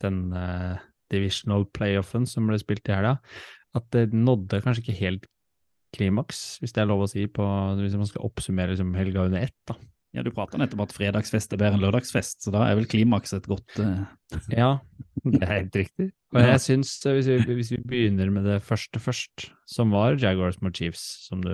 den 0.02 0.30
uh, 0.32 0.78
divisional 1.10 1.66
playoffen 1.74 2.26
som 2.30 2.46
ble 2.46 2.58
spilt 2.62 2.86
i 2.86 2.94
helga. 2.94 3.16
At 3.74 3.90
det 3.90 4.12
nådde 4.14 4.62
kanskje 4.62 4.86
ikke 4.86 5.00
helt 5.00 5.26
klimaks, 5.96 6.60
hvis 6.60 6.74
det 6.76 6.84
er 6.84 6.90
lov 6.90 7.02
å 7.04 7.10
si, 7.10 7.26
på, 7.26 7.44
hvis 7.80 7.98
man 7.98 8.06
skal 8.06 8.26
oppsummere 8.28 8.74
liksom, 8.74 8.94
helga 8.94 9.26
under 9.26 9.48
ett. 9.48 9.58
da. 9.66 9.74
Ja, 10.16 10.22
Du 10.24 10.32
prata 10.32 10.56
nettopp 10.56 10.80
om 10.80 10.86
at 10.86 10.94
fredagsfest 10.96 11.52
er 11.52 11.60
bedre 11.60 11.76
enn 11.76 11.82
lørdagsfest, 11.84 12.40
så 12.46 12.52
da 12.54 12.64
er 12.64 12.78
vel 12.78 12.88
klimaks 12.88 13.34
et 13.36 13.48
godt 13.50 13.80
uh... 13.82 14.06
Ja, 14.48 14.78
det 15.26 15.42
er 15.42 15.50
helt 15.50 15.76
riktig. 15.76 16.06
Og 16.32 16.40
jeg 16.40 16.62
syns, 16.64 16.94
eh, 17.06 17.18
hvis 17.18 17.28
vi, 17.28 17.56
hvis 17.58 17.72
vi 17.74 17.80
begynner 17.84 18.32
med 18.32 18.48
det 18.48 18.56
første 18.64 19.00
først, 19.02 19.50
som 19.68 19.92
var 19.94 20.16
Jaguars 20.20 20.58
mot 20.64 20.74
Chiefs, 20.74 21.04
som 21.28 21.44
du 21.44 21.52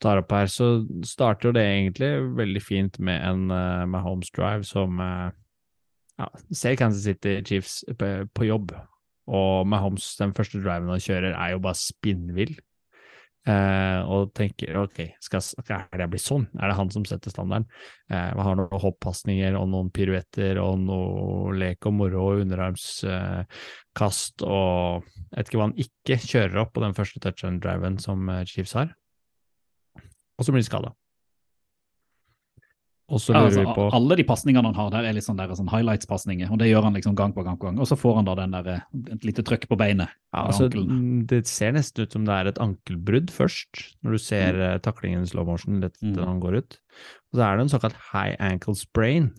tar 0.00 0.22
opp 0.22 0.32
her, 0.32 0.48
så 0.50 0.86
starter 1.06 1.50
jo 1.50 1.54
det 1.58 1.66
egentlig 1.66 2.10
veldig 2.38 2.62
fint 2.64 2.96
med 2.98 3.20
en 3.28 3.52
uh, 3.52 3.84
Mahomes 3.90 4.32
drive 4.36 4.64
som 4.64 4.96
uh, 4.96 5.28
ja, 6.18 6.30
ser 6.50 6.80
Kansas 6.80 7.04
City 7.04 7.38
Chiefs 7.44 7.82
på, 8.00 8.10
på 8.34 8.48
jobb. 8.48 8.72
Og 9.30 9.68
Mahomes, 9.68 10.08
den 10.18 10.32
første 10.34 10.62
driven 10.64 10.90
han 10.90 11.02
kjører, 11.02 11.36
er 11.36 11.54
jo 11.54 11.62
bare 11.62 11.78
spinnvill. 11.78 12.56
Eh, 13.48 14.00
og 14.04 14.34
tenker 14.36 14.76
ok, 14.82 14.98
skal, 15.24 15.40
skal 15.40 15.96
jeg 15.96 16.10
bli 16.12 16.18
sånn? 16.20 16.42
Er 16.60 16.68
det 16.68 16.76
han 16.76 16.90
som 16.92 17.06
setter 17.08 17.32
standarden? 17.32 17.64
Eh, 18.12 18.34
man 18.36 18.44
har 18.44 18.58
noen 18.58 18.82
hoppasninger 18.82 19.56
og 19.56 19.70
noen 19.72 19.88
piruetter 19.96 20.60
og 20.60 20.82
noe 20.82 21.54
lek 21.56 21.88
og 21.88 21.94
moro 21.96 22.26
og 22.26 22.42
underarmskast 22.44 24.44
og 24.44 25.08
jeg 25.30 25.38
vet 25.38 25.48
ikke 25.48 25.62
hva 25.62 25.68
han 25.70 25.80
ikke 25.86 26.18
kjører 26.26 26.60
opp 26.64 26.74
på 26.76 26.84
den 26.84 26.96
første 26.96 27.22
touch 27.24 27.46
and 27.48 27.64
driven 27.64 27.96
som 28.02 28.28
eh, 28.28 28.44
Chiefs 28.50 28.76
har. 28.76 28.92
Og 30.36 30.44
så 30.44 30.52
blir 30.52 30.60
han 30.60 30.68
skada. 30.68 30.92
Og 33.10 33.18
så 33.18 33.34
Ja, 33.34 33.42
altså, 33.48 33.64
vi 33.64 33.74
på 33.74 33.86
Alle 33.96 34.16
de 34.20 34.24
pasningene 34.26 34.70
han 34.70 34.76
har 34.78 34.90
der, 34.94 35.08
er 35.08 35.16
litt 35.16 35.26
sånn, 35.26 35.38
der, 35.40 35.50
sånn 35.58 35.70
highlights-pasninger, 35.70 36.50
og 36.50 36.60
det 36.62 36.70
gjør 36.70 36.86
han 36.86 36.94
liksom 36.94 37.16
gang 37.18 37.34
på 37.34 37.44
gang 37.46 37.58
på 37.58 37.66
gang. 37.66 37.80
Og 37.82 37.88
så 37.90 37.98
får 37.98 38.20
han 38.20 38.28
da 38.28 38.36
den 38.38 38.54
der, 38.54 38.70
eh, 38.70 38.86
et 39.16 39.26
lite 39.26 39.44
trøkk 39.46 39.66
på 39.70 39.78
beinet. 39.80 40.14
Ja, 40.30 40.46
altså, 40.46 40.70
mm, 40.70 41.26
det 41.30 41.42
ser 41.50 41.74
nesten 41.74 42.06
ut 42.06 42.14
som 42.14 42.24
det 42.28 42.36
er 42.36 42.52
et 42.52 42.62
ankelbrudd 42.62 43.32
først, 43.34 43.82
når 44.06 44.16
du 44.16 44.22
ser 44.22 44.60
mm. 44.60 44.82
taklingen 44.86 45.26
i 45.26 45.30
slow 45.30 45.48
motion 45.48 45.80
litt 45.82 45.98
Mm. 46.00 46.16
han 46.24 46.40
går 46.40 46.56
ut. 46.62 46.78
Og 47.32 47.38
så 47.38 47.44
er 47.44 47.56
det 47.56 47.62
en 47.66 47.72
såkalt 47.74 47.98
high 48.12 48.36
ankle 48.40 48.74
sprain, 48.74 49.30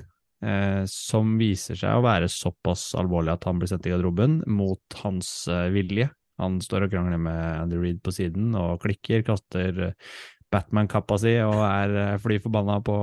eh, 0.44 0.84
som 0.86 1.38
viser 1.40 1.76
seg 1.80 1.96
å 1.96 2.04
være 2.06 2.30
såpass 2.30 2.94
alvorlig 3.00 3.34
at 3.34 3.48
han 3.48 3.60
blir 3.60 3.72
sendt 3.72 3.88
i 3.88 3.94
garderoben 3.94 4.44
mot 4.48 4.82
hans 5.04 5.48
eh, 5.48 5.70
vilje. 5.74 6.10
Han 6.42 6.60
står 6.64 6.88
og 6.88 6.94
krangler 6.94 7.22
med 7.22 7.42
Andy 7.62 7.78
Reed 7.78 8.02
på 8.04 8.14
siden 8.16 8.56
og 8.58 8.82
klikker, 8.82 9.24
kaster 9.28 9.92
eh, 9.92 9.94
Batman-kappa 10.52 11.18
si 11.22 11.36
og 11.46 11.62
er 11.66 11.98
eh, 12.06 12.20
fly 12.22 12.40
forbanna 12.44 12.80
på, 12.86 12.96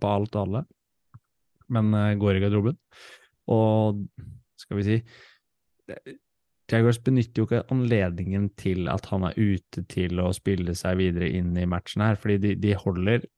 på 0.00 0.12
alt 0.12 0.36
og 0.36 0.42
alle, 0.42 0.64
men 1.72 1.94
eh, 1.94 2.14
går 2.20 2.38
i 2.38 2.44
garderoben. 2.44 2.78
Og 3.54 4.02
skal 4.58 4.80
vi 4.80 4.86
si 4.86 5.00
Jaguars 6.66 6.98
benytter 6.98 7.38
jo 7.38 7.46
ikke 7.46 7.62
anledningen 7.70 8.48
til 8.58 8.88
at 8.90 9.06
han 9.12 9.28
er 9.28 9.36
ute 9.38 9.84
til 9.86 10.18
å 10.18 10.32
spille 10.34 10.74
seg 10.74 10.98
videre 10.98 11.28
inn 11.38 11.52
i 11.54 11.66
matchen 11.70 12.02
her, 12.02 12.18
fordi 12.18 12.40
de, 12.42 12.54
de 12.58 12.72
holder 12.80 13.28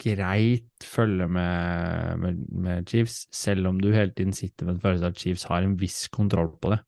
greit 0.00 0.82
følge 0.82 1.28
med, 1.30 2.16
med, 2.22 2.38
med 2.50 2.88
Chiefs, 2.88 3.26
selv 3.34 3.68
om 3.70 3.78
du 3.80 3.92
hele 3.92 4.14
tiden 4.16 4.32
sitter 4.34 4.66
med 4.66 4.78
en 4.78 4.80
følelse 4.82 5.06
av 5.06 5.12
at 5.12 5.20
Chiefs 5.20 5.44
har 5.50 5.66
en 5.66 5.76
viss 5.78 6.08
kontroll 6.10 6.50
på 6.62 6.72
det. 6.72 6.80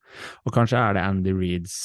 Og 0.43 0.55
kanskje 0.55 0.81
er 0.81 0.97
det 0.97 1.05
Andy 1.05 1.35
Reeds 1.37 1.77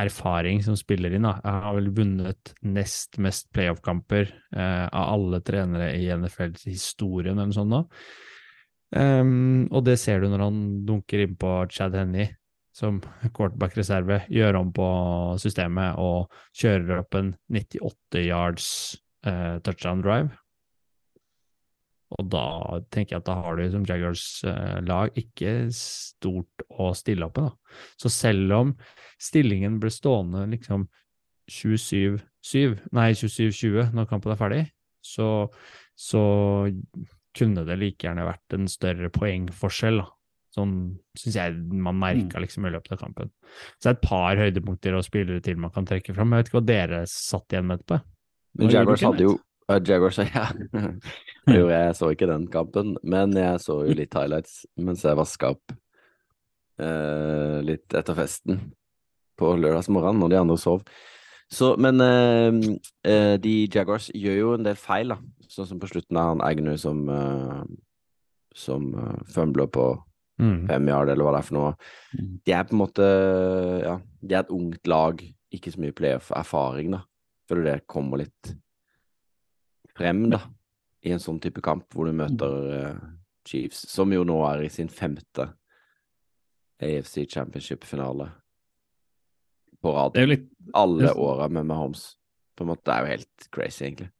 erfaring 0.00 0.62
som 0.64 0.76
spiller 0.78 1.14
inn. 1.16 1.26
da. 1.26 1.38
Jeg 1.44 1.64
har 1.66 1.76
vel 1.78 1.90
vunnet 1.96 2.54
nest 2.62 3.18
mest 3.22 3.48
playoff-kamper 3.56 4.30
eh, 4.56 4.86
av 4.86 5.12
alle 5.16 5.40
trenere 5.40 5.92
i 5.96 6.08
NFLs 6.12 6.66
historie, 6.68 7.32
eller 7.32 7.48
noe 7.48 7.56
sånt 7.56 7.76
Da. 7.76 7.84
Um, 8.96 9.66
og 9.74 9.82
det 9.82 9.96
ser 9.98 10.20
du 10.22 10.28
når 10.30 10.44
han 10.44 10.58
dunker 10.86 11.24
inn 11.24 11.32
på 11.36 11.48
Chad 11.74 11.96
Henney 11.98 12.28
som 12.76 13.00
quarterback-reserve, 13.34 14.20
gjør 14.30 14.60
om 14.60 14.70
på 14.76 14.86
systemet 15.40 15.96
og 15.98 16.32
kjører 16.56 17.00
opp 17.00 17.16
en 17.16 17.32
98 17.48 18.22
yards 18.28 18.68
eh, 19.26 19.56
touchdown 19.64 20.04
drive. 20.04 20.36
Og 22.14 22.28
da 22.30 22.46
tenker 22.94 23.16
jeg 23.16 23.22
at 23.24 23.26
da 23.26 23.34
har 23.42 23.58
du 23.58 23.64
som 23.72 23.86
Jaguars 23.86 24.26
eh, 24.46 24.78
lag 24.86 25.16
ikke 25.18 25.72
stort 25.74 26.62
å 26.70 26.92
stille 26.94 27.26
opp 27.26 27.40
med, 27.40 27.50
da. 27.50 27.82
Så 27.98 28.12
selv 28.14 28.54
om 28.54 28.72
stillingen 29.18 29.80
ble 29.82 29.90
stående 29.90 30.44
liksom 30.52 30.86
27-7, 31.50 32.76
nei 32.94 33.10
27-20 33.18 33.94
når 33.96 34.10
kampen 34.10 34.34
er 34.34 34.38
ferdig, 34.38 34.62
så, 35.02 35.48
så 35.98 36.22
kunne 37.36 37.66
det 37.66 37.78
like 37.80 38.06
gjerne 38.06 38.26
vært 38.26 38.54
en 38.56 38.70
større 38.70 39.10
poengforskjell, 39.14 40.04
da. 40.04 40.12
Sånn 40.56 40.76
syns 41.18 41.34
jeg 41.36 41.56
man 41.84 41.98
merka 42.00 42.40
liksom 42.40 42.64
i 42.64 42.70
løpet 42.72 42.94
av 42.94 43.02
kampen. 43.02 43.28
Så 43.76 43.82
det 43.82 43.90
er 43.90 43.96
et 43.98 44.06
par 44.06 44.38
høydepunkter 44.40 44.94
og 44.96 45.04
spillere 45.04 45.42
til 45.44 45.58
man 45.60 45.74
kan 45.74 45.84
trekke 45.88 46.14
fram. 46.16 46.32
Jeg 46.32 46.40
vet 46.40 46.48
ikke 46.48 46.56
hva 46.62 46.68
dere 46.70 47.00
satt 47.12 47.52
igjen 47.52 47.66
med 47.68 47.82
etterpå? 47.82 47.98
Men 48.56 48.72
Jaguars 48.72 49.04
hadde 49.04 49.26
jo 49.26 49.34
Jaguars, 49.68 50.18
ja. 50.36 50.46
jo, 51.50 51.66
jeg. 51.72 51.94
Så 51.98 52.12
ikke 52.14 52.28
den 52.30 52.46
kampen, 52.52 52.94
men 53.02 53.34
jeg 53.36 53.60
så 53.64 53.80
jo 53.88 53.96
litt 53.98 54.14
highlights 54.14 54.64
mens 54.78 55.02
jeg 55.04 55.18
vaska 55.18 55.50
opp 55.56 55.74
eh, 56.82 57.58
litt 57.66 57.96
etter 57.96 58.18
festen 58.18 58.60
på 59.36 59.52
lørdagsmorgenen 59.58 60.22
når 60.22 60.32
de 60.32 60.40
andre 60.40 60.58
sov. 60.60 60.86
Så, 61.52 61.74
men 61.78 62.02
eh, 62.02 62.78
eh, 63.06 63.34
de 63.42 63.56
Jaguars 63.66 64.08
gjør 64.14 64.38
jo 64.40 64.54
en 64.56 64.66
del 64.66 64.78
feil, 64.78 65.14
da. 65.14 65.20
Sånn 65.50 65.68
som 65.70 65.82
på 65.82 65.90
slutten 65.90 66.18
av 66.18 66.32
han 66.32 66.44
Agnew 66.46 66.78
som, 66.80 67.04
eh, 67.10 67.62
som 68.56 68.90
uh, 68.94 69.16
fumbler 69.30 69.70
på 69.70 69.94
Mm. 70.36 70.66
fem 70.68 70.88
yard, 70.90 71.08
eller 71.08 71.24
hva 71.24 71.30
det 71.32 71.38
er 71.38 71.46
for 71.48 71.56
noe. 71.56 71.68
Mm. 72.12 72.32
De 72.44 72.52
er 72.52 72.64
på 72.68 72.74
en 72.74 72.80
måte 72.82 73.06
Ja, 73.80 73.94
de 74.20 74.34
er 74.34 74.42
et 74.42 74.50
ungt 74.52 74.90
lag, 74.90 75.22
ikke 75.48 75.72
så 75.72 75.80
mye 75.80 75.94
playoff-erfaring, 75.96 76.90
da. 76.92 76.98
Føler 77.48 77.64
det 77.64 77.86
kommer 77.88 78.20
litt 78.20 78.50
frem, 79.96 80.26
da, 80.32 80.40
i 81.06 81.12
en 81.14 81.22
sånn 81.22 81.40
type 81.42 81.62
kamp 81.64 81.86
hvor 81.94 82.08
du 82.08 82.16
møter 82.16 82.56
uh, 82.72 83.04
Chiefs, 83.46 83.84
som 83.90 84.12
jo 84.14 84.24
nå 84.26 84.40
er 84.48 84.66
i 84.66 84.72
sin 84.72 84.90
femte 84.92 85.50
AFC 86.82 87.24
Championship-finale 87.30 88.28
på 89.82 89.94
rad. 89.94 90.18
Litt 90.28 90.50
Alle 90.76 91.12
åra 91.14 91.48
med 91.52 91.68
Mahomes. 91.68 92.10
På 92.56 92.64
en 92.64 92.72
måte, 92.72 92.86
det 92.88 92.94
er 92.94 93.04
jo 93.04 93.12
helt 93.14 93.48
crazy, 93.52 93.84
egentlig. 93.86 94.10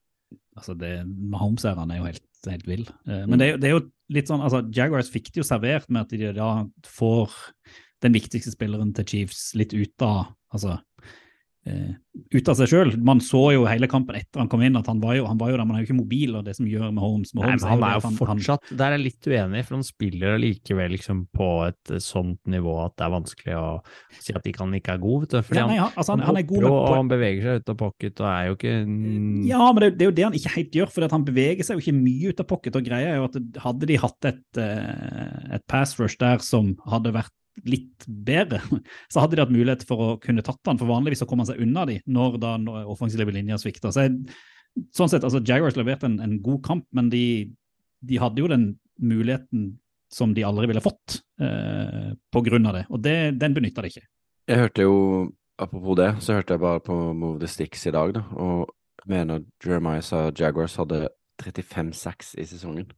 Altså, 0.57 0.77
det, 0.79 0.93
Mahomes-æraen 1.07 1.93
er 1.93 2.01
jo 2.01 2.09
helt, 2.09 2.27
helt 2.49 2.69
vill. 2.69 2.87
Mm. 3.05 3.33
Men 3.33 3.41
det 3.41 3.49
er, 3.49 3.61
det 3.61 3.69
er 3.69 3.77
jo 3.77 3.85
litt 4.13 4.31
sånn 4.31 4.45
altså, 4.45 4.63
Jaguars 4.75 5.11
fikk 5.13 5.33
det 5.33 5.43
jo 5.43 5.47
servert 5.49 5.89
med 5.91 6.07
at 6.07 6.15
de 6.15 6.33
da 6.37 6.51
får 6.87 7.35
den 8.05 8.15
viktigste 8.15 8.53
spilleren 8.55 8.93
til 8.97 9.09
Chiefs 9.09 9.49
litt 9.59 9.75
ut 9.75 10.05
av 10.05 10.29
altså, 10.55 10.79
ut 11.67 12.49
av 12.49 12.57
seg 12.59 12.71
sjøl. 12.71 12.93
Man 13.05 13.19
så 13.21 13.41
jo 13.57 13.65
hele 13.69 13.89
kampen 13.91 14.17
etter 14.19 14.41
han 14.41 14.49
kom 14.51 14.63
inn 14.65 14.77
at 14.79 14.87
han 14.89 15.01
var 15.03 15.17
jo, 15.19 15.25
han 15.29 15.39
var 15.41 15.51
jo 15.51 15.57
der, 15.59 15.65
Man 15.67 15.77
er 15.77 15.83
jo 15.83 15.89
ikke 15.89 15.97
mobil, 15.99 16.37
og 16.39 16.45
det 16.47 16.55
som 16.57 16.67
gjør 16.71 16.93
Mahomes 16.95 17.35
Nei, 17.35 17.43
Mahomes 17.43 17.63
men 17.65 17.71
han 17.73 17.81
det 17.83 17.89
er 17.89 17.97
jo 17.99 18.05
han- 18.07 18.19
fortsatt 18.21 18.71
Der 18.79 18.87
er 18.87 18.97
jeg 18.97 19.05
litt 19.05 19.29
uenig, 19.29 19.65
for 19.67 19.77
han 19.77 19.85
spiller 19.87 20.35
allikevel 20.37 20.95
liksom 20.97 21.25
på 21.35 21.49
et 21.67 21.93
eh, 21.93 22.03
sånt 22.03 22.41
nivå 22.47 22.77
at 22.85 22.95
det 22.97 23.07
er 23.07 23.13
vanskelig 23.17 23.57
å 23.59 23.67
si 24.21 24.35
at 24.37 24.47
ikke 24.49 24.63
han 24.65 24.75
ikke 24.79 24.95
er 24.97 25.03
god, 25.03 25.27
vet 25.27 25.35
du. 25.37 25.39
Fordi 25.51 25.61
ja, 25.61 25.67
nei, 25.67 25.79
han, 25.81 25.91
han, 25.91 25.97
altså, 26.01 26.13
han, 26.17 26.25
han, 26.25 26.31
han 26.31 26.41
er 26.43 26.49
god 26.51 26.67
hopper 26.67 26.69
jo, 26.69 26.75
med 26.77 26.91
og 26.91 26.97
han 27.01 27.13
beveger 27.15 27.47
seg 27.49 27.61
ut 27.63 27.73
av 27.75 27.79
pocket 27.83 28.21
og 28.25 28.29
er 28.33 28.45
jo 28.51 28.59
ikke 28.59 28.75
mm, 28.87 29.41
Ja, 29.51 29.63
men 29.73 29.81
det, 29.85 29.91
det 29.99 30.07
er 30.07 30.11
jo 30.13 30.17
det 30.21 30.29
han 30.29 30.39
ikke 30.41 30.55
helt 30.57 30.79
gjør, 30.81 30.93
for 30.97 31.09
han 31.17 31.27
beveger 31.27 31.67
seg 31.69 31.77
jo 31.81 31.85
ikke 31.85 31.99
mye 32.01 32.31
ut 32.33 32.45
av 32.45 32.49
pocket. 32.55 32.77
og 32.81 32.87
greia 32.87 33.13
er 33.15 33.19
jo 33.21 33.29
at 33.31 33.41
Hadde 33.67 33.87
de 33.89 33.97
hatt 34.01 34.29
et, 34.33 34.45
eh, 34.61 35.55
et 35.57 35.67
pass 35.71 35.95
rush 36.01 36.17
der 36.21 36.39
som 36.45 36.75
hadde 36.89 37.13
vært 37.17 37.33
litt 37.65 38.05
bedre, 38.07 38.61
så 39.13 39.23
hadde 39.23 39.39
de 39.39 39.45
hatt 39.45 39.55
mulighet 39.55 39.87
for 39.89 40.03
å 40.03 40.11
kunne 40.23 40.45
tatt 40.45 40.61
han, 40.69 40.81
for 40.81 40.91
vanligvis 40.91 41.23
så 41.25 41.29
kommer 41.29 41.47
han 41.47 41.55
seg 41.55 41.63
unna 41.65 41.87
de 41.89 42.01
når 42.07 42.37
da 42.43 42.57
offensive 42.85 43.33
linjer 43.33 43.61
svikter. 43.63 43.95
Så 43.95 44.07
jeg, 44.07 44.19
sånn 44.97 45.09
sett, 45.13 45.25
altså 45.25 45.41
Jaguars 45.41 45.79
leverte 45.79 46.09
en, 46.11 46.19
en 46.21 46.37
god 46.45 46.63
kamp, 46.67 46.87
men 46.97 47.09
de, 47.13 47.25
de 48.05 48.21
hadde 48.21 48.43
jo 48.43 48.51
den 48.53 48.69
muligheten 49.01 49.75
som 50.13 50.35
de 50.37 50.45
aldri 50.47 50.69
ville 50.71 50.85
fått 50.85 51.21
eh, 51.43 52.13
på 52.33 52.43
grunn 52.47 52.69
av 52.69 52.77
det, 52.79 52.85
og 52.93 53.01
det, 53.03 53.17
den 53.41 53.57
benytta 53.57 53.83
de 53.83 53.91
ikke. 53.91 54.07
Jeg 54.47 54.61
hørte 54.63 54.85
jo, 54.87 54.97
apropos 55.59 55.99
det, 55.99 56.11
så 56.23 56.37
hørte 56.37 56.55
jeg 56.55 56.63
bare 56.63 56.83
på 56.85 56.97
Move 57.19 57.41
the 57.43 57.51
Sticks 57.51 57.89
i 57.89 57.95
dag, 57.95 58.15
da, 58.15 58.23
og 58.39 58.71
mener 59.11 59.43
Jeremiah 59.63 60.05
sa 60.05 60.29
Jaguars 60.31 60.77
hadde 60.79 61.09
35-6 61.43 62.37
i 62.43 62.47
sesongen, 62.49 62.93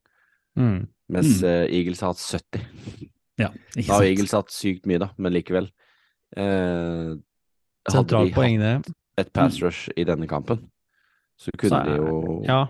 mm. 0.58 0.82
mens 1.14 1.40
Mm. 1.40 1.48
eh, 1.48 1.64
Eagles 1.78 2.04
har 2.04 2.12
hatt 2.12 2.22
70. 2.22 3.08
Ja, 3.38 3.52
ikke 3.76 3.87
Da 3.87 3.92
har 3.92 4.02
sant? 4.02 4.09
Eagles 4.11 4.33
hatt 4.35 4.50
sykt 4.54 4.87
mye, 4.90 4.99
da, 4.99 5.11
men 5.16 5.33
likevel. 5.37 5.68
Eh, 6.37 7.14
hadde 7.88 8.25
de 8.26 8.33
poeng, 8.35 8.61
hatt 8.61 8.90
et 9.18 9.30
pass 9.33 9.61
rush 9.62 9.88
i 9.97 10.04
denne 10.04 10.26
kampen, 10.30 10.66
så 11.40 11.54
kunne 11.57 11.71
Så 11.71 11.78
er- 11.80 11.87
de 11.88 11.97
jo 11.97 12.42
Ja, 12.47 12.66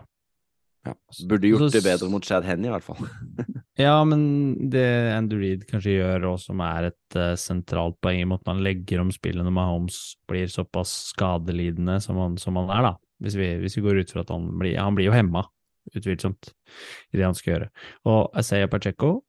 ja, 0.87 0.95
Burde 1.27 1.49
gjort 1.49 1.71
Så- 1.71 1.73
det 1.73 1.83
bedre 1.85 2.09
mot 2.11 2.25
Chad 2.25 2.45
Henny, 2.45 2.69
i 2.69 2.71
hvert 2.71 2.83
fall. 2.83 2.97
Ja, 3.79 4.03
men 4.05 4.69
det 4.71 5.13
Andrew 5.15 5.39
Reed 5.41 5.67
kanskje 5.69 5.99
gjør, 6.01 6.33
og 6.33 6.41
som 6.41 6.61
er 6.61 6.89
et 6.89 7.15
uh, 7.17 7.35
sentralt 7.39 7.95
poeng 8.03 8.21
i 8.21 8.25
måten 8.27 8.47
han 8.57 8.63
legger 8.65 9.01
om 9.01 9.11
spillet 9.15 9.45
når 9.45 9.53
Mahomes 9.55 10.17
blir 10.29 10.47
såpass 10.51 11.13
skadelidende 11.15 12.01
som 12.03 12.17
han, 12.17 12.37
som 12.37 12.57
han 12.57 12.69
er, 12.71 12.83
da. 12.83 12.97
Hvis 13.23 13.37
vi, 13.39 13.57
hvis 13.63 13.77
vi 13.77 13.83
går 13.83 14.01
ut 14.01 14.11
fra 14.11 14.21
at 14.23 14.31
han 14.31 14.49
blir 14.59 14.77
Han 14.79 14.95
blir 14.97 15.07
jo 15.07 15.13
hemma, 15.13 15.45
utvilsomt, 15.95 16.53
i 17.13 17.17
det 17.19 17.25
han 17.25 17.35
skal 17.35 17.55
gjøre. 17.55 17.69
Og 18.07 18.31
Asaya 18.35 18.67
Pacheco 18.67 19.23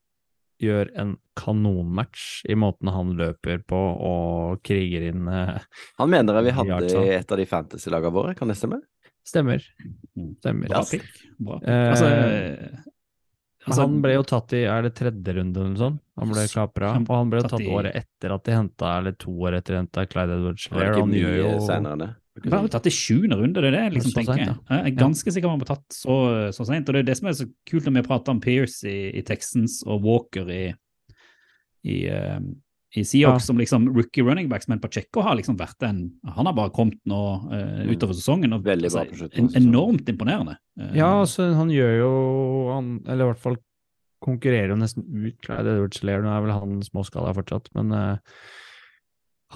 gjør 0.60 0.90
en 1.00 1.16
kanonmatch 1.40 2.44
i 2.52 2.56
måten 2.60 2.92
han 2.92 3.14
løper 3.20 3.62
på 3.68 3.80
og 3.80 4.62
kriger 4.68 5.08
inn 5.10 5.28
eh, 5.32 5.60
Han 6.02 6.10
mener 6.12 6.40
jeg 6.40 6.50
vi 6.50 6.56
hadde 6.58 6.90
i 7.06 7.10
et 7.16 7.32
av 7.32 7.38
de 7.42 7.46
fantasy-lagene 7.50 8.12
våre, 8.16 8.36
kan 8.36 8.48
det 8.52 8.58
stemme? 8.60 8.82
Stemmer. 9.26 9.64
Mm. 10.18 10.32
Stemmer. 10.40 10.68
Bra 10.72 10.84
pick. 10.90 11.04
Bra 11.40 11.60
pick. 11.60 11.70
Eh, 11.70 11.90
Altså, 13.60 13.74
altså, 13.76 13.82
han 13.86 13.98
ble 14.02 14.14
jo 14.16 14.24
tatt 14.24 14.54
i 14.56 14.62
er 14.72 14.86
det 14.88 14.94
tredje 14.98 15.34
runde 15.36 15.60
eller 15.60 15.74
noe 15.74 15.82
sånt? 15.82 16.00
Han 16.20 16.32
ble 16.32 16.46
kapra, 16.52 16.94
og 16.96 17.10
han 17.12 17.30
ble 17.34 17.42
tatt 17.44 17.52
tatt 17.58 17.62
i- 17.66 17.70
året 17.76 17.96
etter 18.00 18.34
at 18.36 18.44
de 18.48 18.56
henta, 18.56 18.94
eller 18.98 19.12
to 19.20 19.32
år 19.36 19.58
etter 19.60 19.76
de 19.76 19.80
henta 19.84 20.06
Clyde 20.10 20.38
Edwards 20.40 20.70
Lair. 20.72 20.94
Han 21.00 21.12
gjør 21.14 21.36
jo 21.44 21.52
senere? 21.68 22.08
Vi 22.44 22.50
har 22.54 22.62
jo 22.64 22.72
tatt 22.72 22.88
i 22.88 22.94
sjuende 22.94 23.38
runde, 23.40 23.62
det 23.62 23.68
er 23.70 23.76
det 23.78 23.84
jeg 23.84 23.94
liksom 23.98 24.14
tenker. 24.16 24.36
sent, 24.46 24.70
Jeg 24.70 24.86
er 24.94 24.98
ganske 25.00 25.32
sikker 25.36 25.48
på 25.48 25.52
at 25.52 25.58
han 25.58 25.66
har 25.66 25.72
tatt 25.76 25.98
så, 25.98 26.16
så 26.56 26.66
sent. 26.68 26.90
Og 26.90 26.94
det 26.96 27.00
er 27.04 27.10
det 27.12 27.18
som 27.18 27.28
er 27.28 27.38
så 27.40 27.48
kult 27.70 27.86
når 27.90 27.98
vi 28.02 28.08
prater 28.08 28.30
om 28.36 28.40
Pierce 28.42 28.84
i, 28.90 28.98
i 29.20 29.22
Texans 29.28 29.82
og 29.86 30.02
Walker 30.04 30.50
i, 30.50 30.64
i, 31.86 32.00
eh, 32.08 32.40
i 32.98 33.04
Seahawks 33.06 33.44
Ja. 33.44 33.48
som 33.52 33.58
liksom 33.58 33.88
rookie 33.96 34.24
running 34.26 34.50
backs, 34.50 34.68
men 34.68 34.80
Pacheco 34.80 35.22
har 35.22 35.36
liksom 35.38 35.58
vært 35.60 35.84
en 35.86 36.12
Han 36.26 36.46
har 36.50 36.54
bare 36.58 36.72
kommet 36.74 36.98
nå 37.06 37.20
Mm. 37.50 37.90
utover 37.96 38.14
sesongen. 38.18 38.54
Og, 38.54 38.64
Veldig 38.64 38.92
bra 38.92 39.02
altså, 39.06 39.18
slutten 39.30 39.46
av 39.46 39.56
en, 39.56 39.64
enormt 39.64 40.06
imponerende. 40.10 40.58
Uh, 40.80 40.96
Ja, 40.96 41.12
altså, 41.22 41.54
han 41.56 41.70
gjør 41.70 41.98
jo 42.00 42.74
han, 42.74 43.00
Eller 43.08 43.26
i 43.26 43.34
hvert 43.34 43.40
fall 43.44 43.58
konkurrerer 44.22 44.70
jo 44.74 44.76
nesten 44.76 45.06
ut 45.26 45.38
Clyde 45.42 45.68
Edwards 45.78 46.02
Lair. 46.04 46.22
Nå 46.22 46.28
er 46.28 46.42
vel 46.44 46.52
han 46.52 46.82
småskala 46.84 47.32
fortsatt, 47.34 47.70
men 47.74 47.94
eh, 47.94 48.18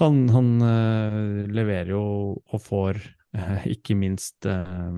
han, 0.00 0.24
han 0.34 0.48
uh, 0.62 1.44
leverer 1.54 1.92
jo 1.94 2.04
og 2.34 2.62
får 2.62 2.98
uh, 3.36 3.66
ikke 3.70 3.96
minst 3.98 4.48
uh, 4.48 4.90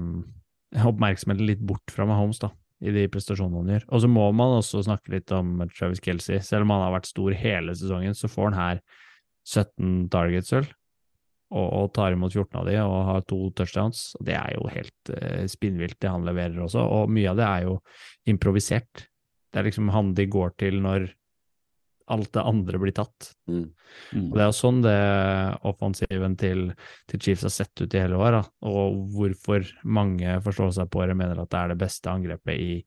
oppmerksomheten 0.89 1.49
litt 1.49 1.65
bort 1.65 1.93
fra 1.93 2.07
Mahomes, 2.09 2.41
da, 2.41 2.51
i 2.81 2.95
de 2.95 3.05
prestasjonene 3.13 3.61
han 3.61 3.75
gjør. 3.75 3.85
Og 3.91 4.05
så 4.05 4.11
må 4.13 4.25
man 4.37 4.57
også 4.61 4.87
snakke 4.87 5.13
litt 5.19 5.33
om 5.37 5.59
Travis 5.77 6.01
Kelsey. 6.05 6.41
Selv 6.45 6.65
om 6.65 6.73
han 6.75 6.87
har 6.87 6.97
vært 6.97 7.11
stor 7.11 7.37
hele 7.37 7.77
sesongen, 7.77 8.17
så 8.17 8.31
får 8.33 8.51
han 8.51 8.59
her 8.61 8.83
17 9.47 10.09
targets, 10.13 10.55
vel, 10.57 10.71
og, 11.53 11.67
og 11.67 11.93
tar 11.95 12.17
imot 12.17 12.35
14 12.35 12.57
av 12.59 12.67
de 12.67 12.79
og 12.83 12.97
har 13.11 13.29
to 13.29 13.43
touchdowns. 13.59 14.09
Det 14.25 14.35
er 14.35 14.57
jo 14.57 14.67
helt 14.73 15.13
spinnvilt, 15.53 16.01
det 16.03 16.11
han 16.11 16.25
leverer 16.27 16.65
også, 16.65 16.83
og 16.83 17.13
mye 17.13 17.31
av 17.31 17.39
det 17.39 17.47
er 17.47 17.69
jo 17.69 17.77
improvisert. 18.33 19.07
Det 19.53 19.61
er 19.61 19.69
liksom 19.69 19.93
han 19.95 20.17
de 20.17 20.27
går 20.33 20.57
til 20.59 20.81
når 20.83 21.07
alt 22.13 22.31
det 22.37 22.45
andre 22.47 22.79
blir 22.81 22.95
tatt. 22.95 23.33
Mm. 23.51 23.65
mm. 24.13 24.29
Og 24.29 24.37
Det 24.37 24.45
er 24.45 24.49
jo 24.51 24.57
sånn 24.61 24.79
det 24.85 25.01
offensiven 25.67 26.37
til, 26.39 26.71
til 27.11 27.23
Chiefs 27.23 27.47
har 27.49 27.55
sett 27.55 27.83
ut 27.83 27.95
i 27.95 28.03
hele 28.03 28.21
år, 28.21 28.39
da. 28.39 28.43
og 28.71 29.03
hvorfor 29.17 29.67
mange 29.85 30.39
forstår 30.45 30.73
seg 30.79 30.91
på 30.93 31.05
det 31.07 31.19
mener 31.19 31.43
at 31.43 31.53
det 31.53 31.61
er 31.61 31.75
det 31.75 31.81
beste 31.83 32.13
angrepet 32.13 32.63
i, 32.63 32.81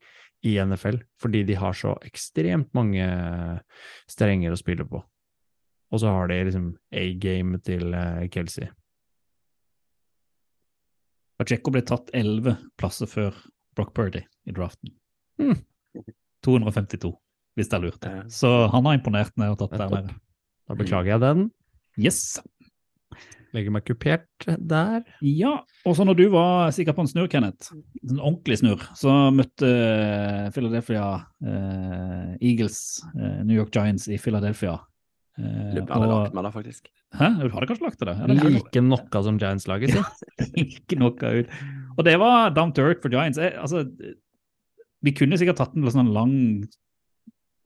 i 0.47 0.55
NFL, 0.63 1.01
fordi 1.19 1.43
de 1.47 1.59
har 1.59 1.75
så 1.75 1.95
ekstremt 2.07 2.71
mange 2.77 3.07
strenger 4.09 4.55
å 4.55 4.59
spille 4.59 4.87
på. 4.87 5.03
Og 5.89 6.03
så 6.03 6.11
har 6.13 6.29
de 6.29 6.43
liksom 6.45 6.73
A-game 6.93 7.59
til 7.65 7.95
eh, 7.97 8.27
Kelsey. 8.31 8.69
Pacheco 11.39 11.71
ble 11.73 11.81
tatt 11.87 12.11
elleve 12.13 12.57
plasser 12.77 13.09
før 13.09 13.35
Brock 13.75 13.93
Purdy 13.95 14.21
i 14.45 14.53
draften. 14.55 14.91
Mm. 15.39 15.55
252, 16.45 17.11
hvis 17.59 17.69
det 17.71 17.77
er 17.79 17.85
lurt. 17.85 18.07
Så 18.33 18.49
han 18.73 18.87
har 18.89 18.97
imponert 18.97 19.35
når 19.35 19.49
jeg 19.49 19.55
har 19.55 19.61
tatt 19.65 19.77
der 19.83 19.93
nede. 19.97 20.15
Da 20.69 20.77
beklager 20.79 21.11
jeg 21.15 21.21
den. 21.25 21.47
Yes. 21.99 22.21
Legger 23.55 23.73
meg 23.73 23.81
kupert 23.87 24.45
der. 24.45 24.99
Ja, 25.25 25.55
og 25.89 25.95
så 25.97 26.05
når 26.05 26.19
du 26.19 26.25
var 26.29 26.69
sikkert 26.75 26.99
på 26.99 27.01
en 27.05 27.09
snurr, 27.09 27.29
Kenneth, 27.31 27.71
en 28.05 28.19
ordentlig 28.21 28.59
snurr, 28.61 28.83
så 28.99 29.15
møtte 29.33 29.65
eh, 29.73 30.51
Philadelphia 30.53 31.07
eh, 31.41 32.35
Eagles 32.45 32.77
eh, 33.15 33.39
New 33.41 33.57
York 33.57 33.73
Giants 33.73 34.05
i 34.13 34.19
Philadelphia. 34.21 34.75
Eh, 35.41 35.73
jeg 35.79 35.87
hadde 35.89 35.97
og- 36.05 36.13
lagt 36.27 36.37
meg 36.37 36.45
da, 36.45 36.51
faktisk. 36.53 36.91
Hæ? 37.17 37.31
Du 37.41 37.47
hadde 37.55 37.71
kanskje 37.71 37.87
lagt 37.87 38.05
det? 38.05 38.13
Kan 38.21 38.53
Like 38.53 38.83
noe 38.85 39.23
som 39.25 39.41
Giants-laget, 39.41 39.95
sitt. 39.97 40.53
ikke 40.67 40.99
noe 41.01 41.33
ut. 41.41 41.55
Og 41.97 42.05
det 42.05 42.13
var 42.21 42.53
down 42.53 42.69
to 42.77 42.85
earth 42.85 43.01
for 43.01 43.09
Giants. 43.09 43.41
Jeg, 43.41 43.55
altså, 43.57 43.81
vi 45.01 45.15
kunne 45.17 45.39
sikkert 45.41 45.57
tatt 45.57 45.73
en 45.73 45.89
sånn 45.89 46.13
lang 46.13 46.35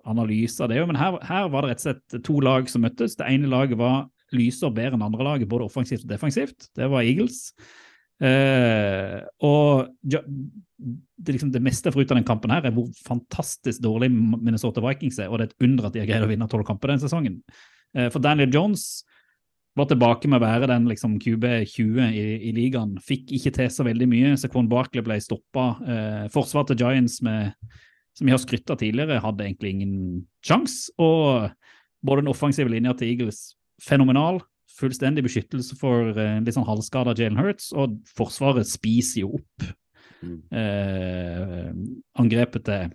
analyse 0.09 0.63
av 0.63 0.71
det, 0.71 0.81
men 0.87 0.99
her, 0.99 1.19
her 1.23 1.47
var 1.51 1.63
det 1.63 1.73
rett 1.73 1.83
og 1.83 1.87
slett 1.87 2.25
to 2.27 2.39
lag 2.43 2.67
som 2.71 2.83
møttes. 2.83 3.15
Det 3.19 3.29
ene 3.29 3.51
laget 3.51 3.79
var 3.79 4.07
lysår 4.33 4.73
bedre 4.75 4.97
enn 4.97 5.05
andre 5.05 5.25
laget, 5.27 5.49
både 5.49 5.67
offensivt 5.69 6.05
og 6.05 6.11
defensivt. 6.11 6.69
Det 6.75 6.89
var 6.91 7.05
Eagles. 7.05 7.53
Eh, 8.23 9.19
og 9.43 9.89
ja, 10.07 10.21
det, 10.23 11.35
liksom, 11.35 11.51
det 11.53 11.63
meste 11.63 11.91
for 11.91 12.03
ut 12.03 12.11
av 12.13 12.19
den 12.19 12.27
kampen 12.27 12.53
her 12.53 12.67
er 12.67 12.75
hvor 12.75 12.87
fantastisk 13.07 13.81
dårlig 13.83 14.11
Minnesota 14.13 14.83
Vikings 14.83 15.19
er, 15.19 15.31
og 15.31 15.39
det 15.39 15.47
er 15.47 15.51
et 15.51 15.67
under 15.67 15.87
at 15.87 15.95
de 15.95 16.03
har 16.03 16.09
greid 16.09 16.27
å 16.27 16.29
vinne 16.29 16.47
tolv 16.51 16.67
kamper 16.67 16.93
den 16.93 17.03
sesongen. 17.03 17.41
Eh, 17.95 18.09
for 18.13 18.23
Daniel 18.23 18.51
Jones 18.53 19.03
var 19.77 19.87
tilbake 19.89 20.29
med 20.29 20.37
å 20.37 20.45
være 20.45 20.69
den 20.69 20.85
liksom 20.89 21.17
QB20 21.21 22.03
i, 22.11 22.25
i 22.49 22.53
ligaen. 22.53 22.93
Fikk 23.01 23.33
ikke 23.39 23.55
til 23.55 23.71
så 23.73 23.85
veldig 23.87 24.07
mye. 24.09 24.35
Saquon 24.37 24.69
Barkley 24.69 25.01
ble 25.05 25.17
stoppa. 25.23 25.71
Eh, 25.81 26.27
forsvaret 26.33 26.73
til 26.73 26.83
Giants, 26.83 27.17
med, 27.25 27.55
som 28.17 28.27
vi 28.27 28.33
har 28.33 28.41
skrytt 28.41 28.69
av 28.69 28.77
tidligere, 28.81 29.21
hadde 29.23 29.45
egentlig 29.47 29.71
ingen 29.75 29.93
sjanse. 30.45 30.91
Og 31.01 31.49
både 32.05 32.21
den 32.23 32.31
offensive 32.33 32.69
linja 32.69 32.93
til 32.97 33.13
Eagles 33.13 33.55
fenomenal. 33.81 34.41
Fullstendig 34.79 35.23
beskyttelse 35.25 35.75
for 35.77 36.13
eh, 36.17 36.39
litt 36.41 36.55
sånn 36.55 36.65
halvskada 36.67 37.13
Jalen 37.17 37.37
Hurts, 37.41 37.71
og 37.77 37.99
Forsvaret 38.17 38.69
spiser 38.69 39.25
jo 39.25 39.39
opp 39.39 39.71
Mm. 40.23 40.37
eh, 40.55 41.71
angrepet 42.15 42.63
til, 42.63 42.91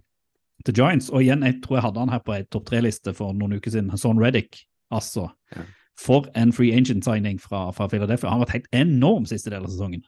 til 0.64 0.74
Giants. 0.78 1.10
Og 1.12 1.20
igjen, 1.20 1.42
jeg 1.44 1.58
tror 1.60 1.76
jeg 1.76 1.84
hadde 1.84 2.00
han 2.00 2.12
her 2.14 2.22
på 2.24 2.32
ei 2.32 2.46
topp 2.48 2.64
tre-liste 2.70 3.12
for 3.16 3.36
noen 3.36 3.58
uker 3.58 3.74
siden. 3.74 3.90
Son 4.00 4.16
Reddick, 4.22 4.62
altså. 4.94 5.26
Ja. 5.52 5.66
For 6.00 6.28
en 6.38 6.54
free 6.56 6.72
agent 6.72 7.04
signing 7.04 7.36
fra, 7.42 7.66
fra 7.76 7.88
Philadelphia. 7.92 8.30
Han 8.30 8.38
har 8.40 8.46
vært 8.46 8.56
helt 8.56 8.70
enorm 8.80 9.26
siste 9.28 9.52
del 9.52 9.66
av 9.66 9.68
sesongen. 9.74 10.06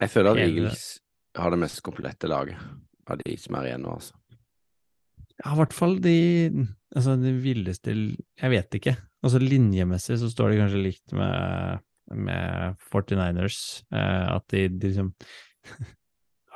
Jeg 0.00 0.14
føler 0.14 0.32
at 0.32 0.42
Eagles 0.46 0.86
har 1.36 1.52
det 1.52 1.60
mest 1.60 1.82
komplette 1.84 2.30
laget 2.30 2.56
av 3.10 3.20
de 3.20 3.36
som 3.36 3.58
er 3.60 3.68
igjen 3.68 3.84
nå, 3.84 3.92
altså. 3.98 4.16
Ja, 5.40 5.54
i 5.54 5.58
hvert 5.62 5.72
fall 5.76 5.96
de 6.04 6.16
Altså, 6.92 7.14
de 7.16 7.32
villeste 7.40 7.94
Jeg 7.94 8.50
vet 8.52 8.74
ikke. 8.76 8.96
Altså, 9.24 9.40
linjemessig 9.40 10.18
så 10.20 10.28
står 10.28 10.50
det 10.52 10.58
kanskje 10.60 10.82
likt 10.84 11.14
med, 11.16 11.80
med 12.12 12.76
49ers. 12.92 13.58
Eh, 13.94 14.26
at 14.36 14.44
de, 14.52 14.66
de 14.68 14.90
liksom 14.90 15.12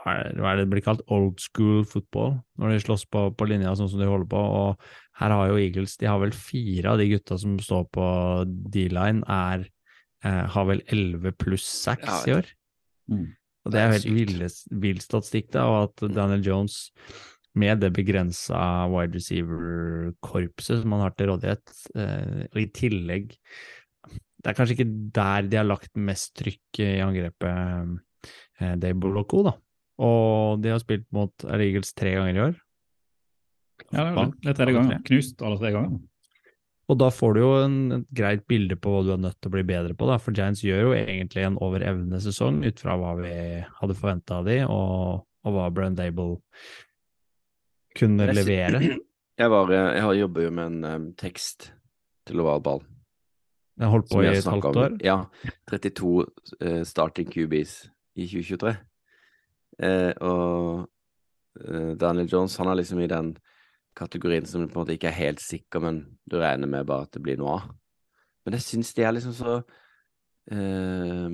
Hva 0.07 0.13
er 0.21 0.35
det- 0.37 0.59
det 0.61 0.67
blir 0.71 0.85
kalt? 0.85 1.01
Old 1.11 1.41
school 1.43 1.81
football, 1.85 2.37
når 2.61 2.71
de 2.77 2.83
slåss 2.85 3.07
på, 3.11 3.25
på 3.35 3.49
linja 3.49 3.73
sånn 3.75 3.89
som 3.91 3.99
de 3.99 4.07
holder 4.07 4.29
på. 4.31 4.39
Og 4.39 4.85
her 5.19 5.33
har 5.35 5.49
jo 5.51 5.57
Eagles 5.59 5.97
De 5.99 6.07
har 6.07 6.21
vel 6.23 6.31
fire 6.37 6.93
av 6.93 6.99
de 7.01 7.09
gutta 7.11 7.39
som 7.43 7.57
står 7.59 7.89
på 7.91 8.05
D-line, 8.71 9.25
er 9.27 9.65
eh, 10.23 10.45
har 10.53 10.69
vel 10.69 10.85
11 10.87 11.33
pluss 11.41 11.67
6 11.83 12.07
Ja, 12.07 12.21
i 12.29 12.37
år. 12.37 12.53
Mm. 13.11 13.27
Og 13.67 13.73
det 13.75 13.81
er 13.81 13.89
jo 13.89 13.97
helt 13.97 14.63
vill 14.71 15.01
statistikk, 15.03 15.51
da, 15.57 15.65
og 15.67 15.89
at 15.89 16.07
Daniel 16.15 16.45
Jones 16.47 16.77
med 17.57 17.81
det 17.83 17.93
begrensa 17.97 18.61
wide 18.93 19.17
receiver-korpset 19.17 20.83
som 20.83 20.93
man 20.93 21.05
har 21.05 21.15
til 21.17 21.33
rådighet, 21.33 21.73
eh, 21.97 22.45
og 22.51 22.61
i 22.61 22.69
tillegg 22.77 23.33
Det 24.07 24.53
er 24.53 24.57
kanskje 24.59 24.77
ikke 24.77 24.91
der 25.17 25.49
de 25.51 25.59
har 25.59 25.67
lagt 25.67 25.97
mest 25.99 26.37
trykk 26.39 26.83
i 26.85 27.01
angrepet, 27.03 27.97
Dable 28.79 29.11
Dave 29.11 29.25
Co. 29.27 29.43
da. 29.43 29.57
Og 30.07 30.61
de 30.63 30.71
har 30.71 30.83
spilt 30.83 31.07
mot 31.11 31.47
Eagles 31.49 31.91
tre 31.97 32.13
ganger 32.15 32.37
i 32.37 32.45
år. 32.45 32.55
Ja, 33.93 34.05
det 34.05 34.13
er 34.13 34.31
det 34.45 34.55
tredje 34.59 34.77
gangen. 34.77 35.03
Knust 35.09 35.43
alle 35.43 35.59
tre 35.61 35.73
ganger. 35.75 35.99
Og 36.87 36.99
da 37.01 37.09
får 37.11 37.35
du 37.35 37.41
jo 37.41 37.53
en, 37.65 37.79
et 37.99 38.11
greit 38.15 38.45
bilde 38.47 38.77
på 38.79 38.93
hva 38.93 39.03
du 39.03 39.13
er 39.17 39.23
nødt 39.23 39.41
til 39.41 39.51
å 39.51 39.55
bli 39.57 39.65
bedre 39.67 39.97
på, 39.99 40.07
da. 40.07 40.21
For 40.23 40.37
Giants 40.37 40.63
gjør 40.63 40.85
jo 40.85 40.93
egentlig 41.01 41.43
en 41.43 41.59
over 41.63 41.83
evne-sesong 41.83 42.61
ut 42.63 42.83
fra 42.83 42.95
hva 43.01 43.17
vi 43.19 43.33
hadde 43.81 43.97
forventa 43.99 44.39
av 44.39 44.47
de, 44.47 44.61
og, 44.71 45.25
og 45.47 45.57
hva 45.57 45.67
Brenn 45.75 45.99
Dable 45.99 46.39
kunne 47.97 48.27
Jeg 48.29 48.39
levere. 48.43 48.81
Jeg, 49.37 49.51
var, 49.53 49.69
eh, 49.69 49.95
jeg 49.99 50.03
har- 50.03 50.15
jobber 50.17 50.43
jo 50.47 50.51
med 50.51 50.67
en 50.67 50.85
um, 50.85 51.07
tekst 51.13 51.67
til 52.27 52.41
ovalball. 52.41 52.79
Jeg 53.77 53.91
holdt 53.93 54.07
på 54.09 54.23
i 54.23 54.31
et 54.31 54.47
halvt 54.49 54.65
om. 54.65 54.77
år. 54.81 54.95
Ja. 55.05 55.17
32 55.69 56.25
uh, 56.65 56.83
starting 56.89 57.29
QBs 57.29 57.75
i 58.17 58.25
2023. 58.25 58.73
Uh, 59.77 60.13
og 60.25 60.89
uh, 61.61 61.93
Daniel 62.01 62.31
Jones 62.33 62.57
han 62.57 62.71
er 62.73 62.79
liksom 62.81 63.03
i 63.05 63.11
den 63.13 63.35
kategorien 63.97 64.47
som 64.49 64.63
du 64.65 64.71
på 64.73 64.79
en 64.79 64.87
måte 64.87 64.97
ikke 64.97 65.11
er 65.13 65.21
helt 65.21 65.41
sikker, 65.45 65.85
men 65.85 66.01
du 66.25 66.39
regner 66.41 66.67
med 66.73 66.87
bare 66.89 67.05
at 67.05 67.13
det 67.13 67.23
blir 67.23 67.37
noe 67.37 67.59
av. 67.59 67.69
Men 68.47 68.57
jeg 68.57 68.65
syns 68.65 68.95
de 68.97 69.05
er 69.05 69.13
liksom 69.19 69.37
så 69.37 69.59
eh, 70.53 71.27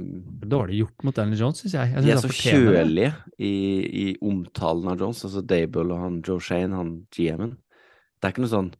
Dårlig 0.52 0.82
gjort 0.82 1.06
mot 1.06 1.16
Daniel 1.16 1.44
Jones, 1.44 1.62
syns 1.62 1.74
jeg. 1.78 1.92
jeg 1.94 2.04
De 2.04 2.12
er 2.14 2.22
så 2.22 2.30
kjølige 2.32 3.10
i, 3.38 3.54
i 4.02 4.06
omtalen 4.24 4.92
av 4.92 5.02
Jones. 5.02 5.24
Altså 5.28 5.42
Dable 5.44 5.88
og 5.88 6.04
han 6.04 6.20
Joe 6.26 6.42
Shane, 6.42 6.76
han 6.76 6.94
GM-en. 7.14 7.56
Det 8.18 8.28
er 8.28 8.34
ikke 8.34 8.44
noe 8.44 8.52
sånn 8.52 8.72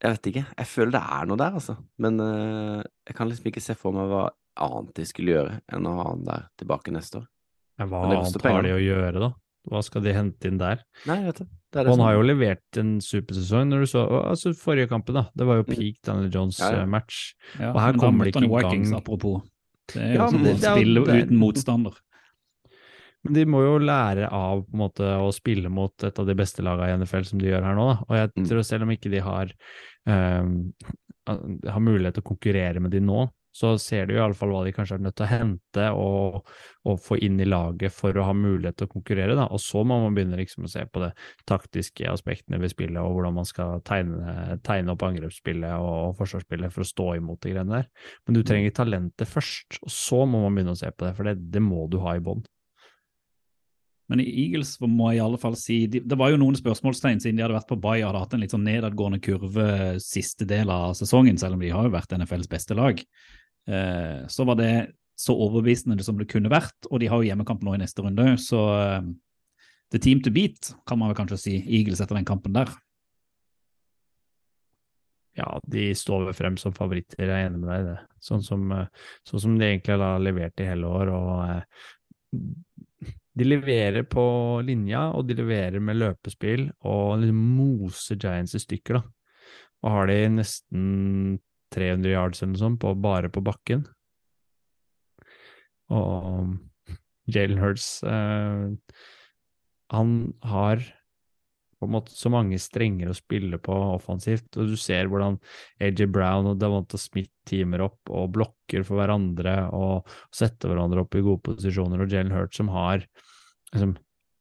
Jeg 0.00 0.14
vet 0.14 0.30
ikke. 0.30 0.44
Jeg 0.62 0.70
føler 0.70 0.94
det 0.96 1.02
er 1.18 1.28
noe 1.28 1.40
der, 1.40 1.56
altså. 1.60 1.76
Men 2.00 2.22
uh, 2.22 2.80
jeg 3.08 3.16
kan 3.18 3.28
liksom 3.28 3.50
ikke 3.50 3.64
se 3.64 3.76
for 3.76 3.96
meg 3.96 4.08
hva 4.08 4.28
annet 4.60 4.94
de 4.96 5.06
skulle 5.08 5.34
gjøre 5.34 5.60
enn 5.72 5.88
å 5.88 5.94
ha 5.98 6.08
han 6.10 6.26
der 6.26 6.48
tilbake 6.60 6.94
neste 6.94 7.20
år. 7.20 7.28
Men 7.80 7.90
hva 7.92 8.02
Men 8.06 8.18
annet 8.20 8.46
har 8.48 8.64
de 8.64 8.74
å 8.76 8.82
gjøre, 8.82 9.22
da? 9.22 9.30
Hva 9.70 9.82
skal 9.84 10.04
de 10.04 10.14
hente 10.16 10.48
inn 10.48 10.60
der? 10.60 10.80
Nei, 11.08 11.20
jeg 11.20 11.28
vet 11.30 11.42
det. 11.42 11.48
Det, 11.72 11.84
det 11.86 11.90
han 11.92 12.00
har 12.02 12.14
jo 12.16 12.22
levert 12.26 12.78
en 12.80 12.98
supersesong, 13.00 13.68
når 13.70 13.84
du 13.84 13.86
så 13.86 14.02
altså 14.26 14.52
Forrige 14.58 14.88
kampen, 14.90 15.14
da. 15.14 15.26
Det 15.36 15.46
var 15.46 15.60
jo 15.60 15.64
peak 15.68 16.00
Daniel 16.06 16.26
Ja, 16.26 16.30
ja. 16.30 16.34
Jones-match. 16.40 17.34
Ja, 17.60 17.72
Og 17.72 17.80
her 17.80 17.92
kommer 18.00 18.24
det 18.26 18.34
ikke 18.34 18.42
engang 18.44 18.70
Vikings, 18.72 18.92
apropos. 18.98 19.42
Det 19.92 20.02
er 20.02 20.14
jo 20.14 20.20
Ja, 20.20 20.28
som 20.30 20.40
å 20.40 20.44
det- 20.44 20.60
det 20.60 20.70
spille 20.70 21.04
det 21.06 21.24
uten 21.28 21.36
motstander. 21.38 21.92
Men 23.22 23.34
de 23.34 23.44
må 23.44 23.60
jo 23.62 23.78
lære 23.84 24.30
av 24.32 24.62
på 24.64 24.72
en 24.72 24.80
måte 24.80 25.04
å 25.20 25.30
spille 25.34 25.68
mot 25.68 25.92
et 26.04 26.18
av 26.18 26.26
de 26.26 26.34
beste 26.34 26.62
lagene 26.64 26.88
i 26.88 26.96
NFL 27.04 27.24
som 27.26 27.38
de 27.38 27.46
gjør 27.50 27.62
her 27.66 27.74
nå. 27.76 27.86
Da. 27.94 28.04
Og 28.08 28.16
jeg 28.16 28.30
Mm. 28.34 28.46
tror 28.48 28.62
selv 28.64 28.82
om 28.82 28.88
ikke 28.90 29.10
de 29.10 29.18
har, 29.20 29.50
um, 30.06 30.72
har 31.26 31.80
mulighet 31.80 32.14
til 32.14 32.22
å 32.22 32.30
konkurrere 32.34 32.80
med 32.80 32.90
de 32.92 33.00
nå, 33.00 33.28
så 33.52 33.72
ser 33.82 34.06
du 34.06 34.14
i 34.14 34.20
alle 34.22 34.36
fall 34.38 34.52
hva 34.54 34.62
de 34.66 34.72
kanskje 34.74 34.96
er 34.98 35.02
nødt 35.02 35.16
til 35.18 35.26
å 35.26 35.30
hente 35.30 35.86
og, 35.98 36.50
og 36.86 37.00
få 37.02 37.18
inn 37.26 37.40
i 37.42 37.48
laget 37.48 37.94
for 37.94 38.14
å 38.14 38.28
ha 38.28 38.34
mulighet 38.36 38.78
til 38.78 38.86
å 38.86 38.92
konkurrere. 38.92 39.34
Da. 39.38 39.48
Og 39.50 39.62
så 39.62 39.82
må 39.82 39.98
man 40.04 40.14
begynne 40.14 40.38
liksom 40.38 40.68
å 40.68 40.70
se 40.70 40.84
på 40.86 41.02
det 41.02 41.10
taktiske 41.50 42.06
aspektene 42.12 42.60
ved 42.62 42.74
spillet, 42.74 43.00
og 43.02 43.16
hvordan 43.16 43.36
man 43.40 43.48
skal 43.48 43.82
tegne, 43.86 44.60
tegne 44.66 44.94
opp 44.94 45.02
angrepsspillet 45.08 45.82
og 45.82 46.14
forsvarsspillet 46.20 46.74
for 46.74 46.86
å 46.86 46.90
stå 46.92 47.08
imot 47.18 47.42
de 47.42 47.56
greiene 47.56 47.80
der. 47.80 47.90
Men 48.26 48.38
du 48.38 48.44
trenger 48.46 48.76
talentet 48.76 49.30
først, 49.30 49.82
og 49.82 49.94
så 49.94 50.22
må 50.24 50.44
man 50.46 50.56
begynne 50.56 50.78
å 50.78 50.82
se 50.82 50.94
på 50.94 51.08
det, 51.08 51.14
for 51.18 51.26
det, 51.26 51.38
det 51.50 51.64
må 51.64 51.90
du 51.90 51.98
ha 52.04 52.14
i 52.14 52.24
bånn. 52.24 52.46
Men 54.10 54.24
i 54.24 54.30
Eagles 54.42 54.72
må 54.82 55.12
jeg 55.12 55.20
i 55.20 55.22
alle 55.22 55.38
fall 55.38 55.54
si 55.58 55.84
de, 55.86 56.00
Det 56.02 56.16
var 56.18 56.32
jo 56.32 56.40
noen 56.40 56.56
spørsmålstegn 56.58 57.20
siden 57.22 57.38
de 57.38 57.44
hadde 57.44 57.54
vært 57.54 57.70
på 57.70 57.78
Bay 57.78 58.02
og 58.02 58.08
hadde 58.08 58.22
hatt 58.24 58.32
en 58.34 58.42
litt 58.42 58.54
sånn 58.54 58.66
nedadgående 58.66 59.20
kurve 59.22 59.66
siste 60.02 60.48
del 60.50 60.72
av 60.74 60.96
sesongen, 60.98 61.38
selv 61.38 61.54
om 61.56 61.62
de 61.62 61.70
har 61.70 61.86
jo 61.86 61.94
vært 61.94 62.16
NFLs 62.18 62.50
beste 62.50 62.74
lag. 62.74 62.98
Eh, 63.68 64.26
så 64.28 64.44
var 64.48 64.58
det 64.60 64.72
så 65.20 65.36
overbevisende 65.36 66.00
som 66.04 66.18
det 66.18 66.30
kunne 66.30 66.52
vært, 66.52 66.88
og 66.88 67.02
de 67.02 67.08
har 67.10 67.20
jo 67.20 67.28
hjemmekamp 67.28 67.64
nå 67.64 67.74
i 67.76 67.82
neste 67.82 68.04
runde, 68.04 68.32
så 68.40 68.60
eh, 68.78 69.10
the 69.92 70.00
team 70.00 70.22
to 70.24 70.32
beat, 70.32 70.72
kan 70.88 71.00
man 71.00 71.10
vel 71.10 71.18
kanskje 71.18 71.40
si, 71.42 71.58
Eagles 71.66 72.00
etter 72.00 72.16
den 72.16 72.28
kampen 72.28 72.56
der. 72.56 72.72
Ja, 75.38 75.60
de 75.70 75.90
står 75.94 76.26
vel 76.28 76.36
frem 76.36 76.56
som 76.60 76.74
favoritter, 76.76 77.20
jeg 77.22 77.30
er 77.30 77.48
enig 77.50 77.60
med 77.60 77.70
deg 77.70 77.84
i 77.84 77.88
det. 77.92 77.98
Sånn 78.24 78.42
som, 78.44 78.66
eh, 78.74 79.10
sånn 79.28 79.44
som 79.44 79.58
de 79.58 79.68
egentlig 79.68 80.00
har 80.00 80.24
levert 80.24 80.60
i 80.60 80.68
hele 80.68 80.88
år. 80.88 81.12
og 81.14 82.40
De 83.36 83.46
leverer 83.46 84.02
på 84.10 84.24
linja, 84.66 85.06
og 85.14 85.28
de 85.28 85.36
leverer 85.38 85.80
med 85.80 86.00
løpespill, 86.00 86.66
og 86.82 87.20
liksom 87.20 87.44
moser 87.60 88.16
Giants 88.16 88.56
i 88.56 88.64
stykker, 88.64 88.98
da. 88.98 89.02
Og 89.84 89.94
har 89.94 90.10
de 90.10 90.18
nesten 90.34 91.38
300 91.74 92.12
yards 92.12 92.42
eller 92.42 92.54
noe 92.54 92.62
sånt 92.64 92.80
på, 92.82 92.94
bare 92.98 93.30
på 93.32 93.42
bakken. 93.44 93.84
Og 95.90 96.56
Jalen 97.30 97.58
Hurts 97.58 97.88
eh, 98.06 98.94
Han 99.94 100.10
har 100.46 100.82
på 101.80 101.88
en 101.88 101.94
måte 101.94 102.12
så 102.12 102.28
mange 102.28 102.58
strenger 102.60 103.08
å 103.08 103.16
spille 103.16 103.56
på 103.62 103.72
offensivt, 103.72 104.52
og 104.60 104.68
du 104.68 104.76
ser 104.76 105.08
hvordan 105.08 105.38
AJ 105.80 106.10
Brown 106.12 106.50
og 106.50 106.58
Davanta 106.60 107.00
Smith 107.00 107.32
teamer 107.48 107.86
opp 107.86 108.12
og 108.12 108.34
blokker 108.34 108.84
for 108.84 109.00
hverandre 109.00 109.54
og 109.72 110.10
setter 110.28 110.68
hverandre 110.68 111.06
opp 111.06 111.16
i 111.16 111.22
gode 111.24 111.40
posisjoner, 111.48 112.04
og 112.04 112.12
Jalen 112.12 112.34
Hurts 112.36 112.60
som 112.60 112.68
har 112.74 113.06
liksom, 113.72 113.94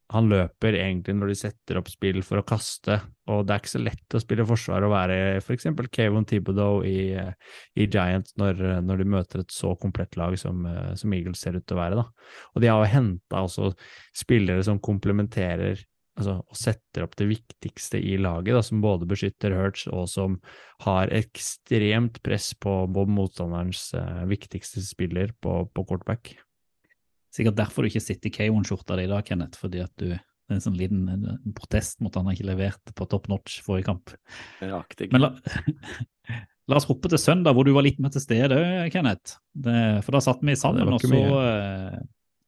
han 0.10 0.30
løper 0.32 0.74
egentlig 0.74 1.14
når 1.18 1.30
de 1.30 1.36
setter 1.38 1.78
opp 1.78 1.90
spill 1.92 2.24
for 2.26 2.42
å 2.42 2.46
kaste, 2.48 2.96
og 3.30 3.44
det 3.46 3.54
er 3.54 3.62
ikke 3.62 3.72
så 3.76 3.82
lett 3.84 4.16
å 4.18 4.22
spille 4.24 4.46
forsvar 4.50 4.88
og 4.88 4.94
være 4.96 5.18
f.eks. 5.38 5.68
Kayvon 5.94 6.26
Thibodeau 6.30 6.82
i, 6.88 7.14
i 7.78 7.86
Giants 7.86 8.34
når, 8.42 8.64
når 8.86 9.04
de 9.04 9.08
møter 9.14 9.44
et 9.44 9.54
så 9.54 9.76
komplett 9.78 10.18
lag 10.18 10.34
som, 10.42 10.66
eh, 10.66 10.96
som 10.98 11.14
Eagles 11.14 11.46
ser 11.46 11.60
ut 11.60 11.68
til 11.70 11.78
å 11.78 11.82
være. 11.84 12.02
Da. 12.02 12.34
Og 12.56 12.66
de 12.66 12.72
har 12.72 12.82
jo 12.82 12.90
henta 12.96 13.46
også 13.46 13.70
spillere 14.18 14.66
som 14.66 14.82
komplementerer 14.82 15.78
altså, 16.18 16.40
og 16.42 16.58
setter 16.58 17.06
opp 17.06 17.14
det 17.20 17.30
viktigste 17.30 18.02
i 18.02 18.18
laget, 18.18 18.56
da, 18.58 18.66
som 18.66 18.82
både 18.82 19.08
beskytter 19.10 19.54
Hurts 19.60 19.86
og 19.94 20.10
som 20.10 20.42
har 20.88 21.14
ekstremt 21.14 22.18
press 22.26 22.56
på 22.58 22.82
motstanderens 22.90 23.92
eh, 23.94 24.26
viktigste 24.34 24.82
spiller 24.90 25.38
på, 25.38 25.62
på 25.70 25.86
quarterback. 25.86 26.34
Sikkert 27.34 27.60
derfor 27.60 27.86
du 27.86 27.92
ikke 27.92 28.04
sitter 28.04 28.30
i 28.30 28.34
K1-skjorta 28.34 28.98
di 28.98 29.06
i 29.06 29.12
dag, 29.12 29.26
Kenneth, 29.28 29.62
fordi 29.62 29.86
at 29.86 29.94
du 30.02 30.18
En 30.50 30.58
sånn 30.58 30.80
liten 30.80 31.04
en, 31.14 31.26
en 31.30 31.54
protest 31.54 32.00
mot 32.02 32.10
at 32.10 32.24
han 32.26 32.34
ikke 32.34 32.48
leverte 32.48 32.94
på 32.98 33.06
top 33.06 33.28
notch 33.30 33.60
forrige 33.62 33.86
kamp. 33.86 34.10
Aktig. 34.66 35.12
Men 35.14 35.22
la, 35.22 35.28
la 36.74 36.80
oss 36.80 36.88
hoppe 36.90 37.12
til 37.12 37.22
søndag, 37.22 37.54
hvor 37.54 37.68
du 37.68 37.70
var 37.76 37.86
litt 37.86 38.00
med 38.02 38.16
til 38.16 38.24
stede, 38.24 38.58
Kenneth. 38.90 39.36
Det, 39.54 39.76
for 40.08 40.18
da 40.18 40.24
satt 40.26 40.42
vi 40.42 40.56
sammen, 40.58 40.90
og 40.90 41.06
så 41.06 41.22
eh, 41.44 42.00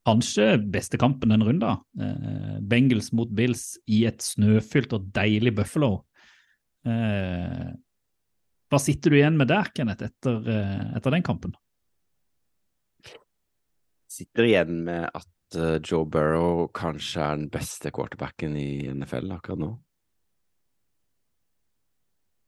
kanskje 0.09 0.47
beste 0.73 0.97
kampen 1.01 1.33
den 1.33 1.45
runda. 1.45 1.75
Eh, 2.01 2.57
Bengals 2.73 3.11
mot 3.13 3.29
Bills 3.37 3.75
i 3.85 4.03
et 4.09 4.25
snøfylt 4.25 4.97
og 4.97 5.11
deilig 5.13 5.53
Buffalo. 5.61 5.93
Eh, 6.89 7.69
hva 8.71 8.79
sitter 8.79 9.11
du 9.11 9.19
igjen 9.19 9.37
med 9.37 9.51
der, 9.51 9.69
Kenneth, 9.75 10.07
etter, 10.07 10.41
eh, 10.47 10.85
etter 10.97 11.13
den 11.13 11.25
kampen? 11.27 11.53
Sitter 14.11 14.49
igjen 14.49 14.81
med 14.87 15.07
at 15.15 15.55
eh, 15.55 15.77
Joe 15.79 16.03
Burrow 16.09 16.65
kanskje 16.75 17.23
er 17.23 17.39
den 17.39 17.47
beste 17.53 17.93
quarterbacken 17.95 18.57
i 18.59 18.89
NFL 18.91 19.31
akkurat 19.37 19.61
nå. 19.61 19.71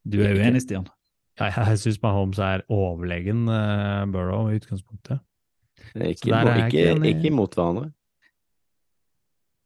Du 0.04 0.20
er 0.20 0.36
uenig, 0.36 0.66
Stian? 0.66 0.90
Jeg, 1.40 1.50
jeg 1.58 1.78
syns 1.82 1.96
Mahomes 2.04 2.38
er 2.46 2.62
overlegen 2.70 3.48
uh, 3.50 4.04
Burrow 4.14 4.52
i 4.52 4.60
utgangspunktet. 4.60 5.24
Ikke, 5.96 6.30
der 6.30 6.46
er 6.52 6.60
ikke, 6.68 6.84
ikke 6.94 7.10
ikke 7.10 7.30
imot 7.32 7.58
hverandre. 7.58 7.88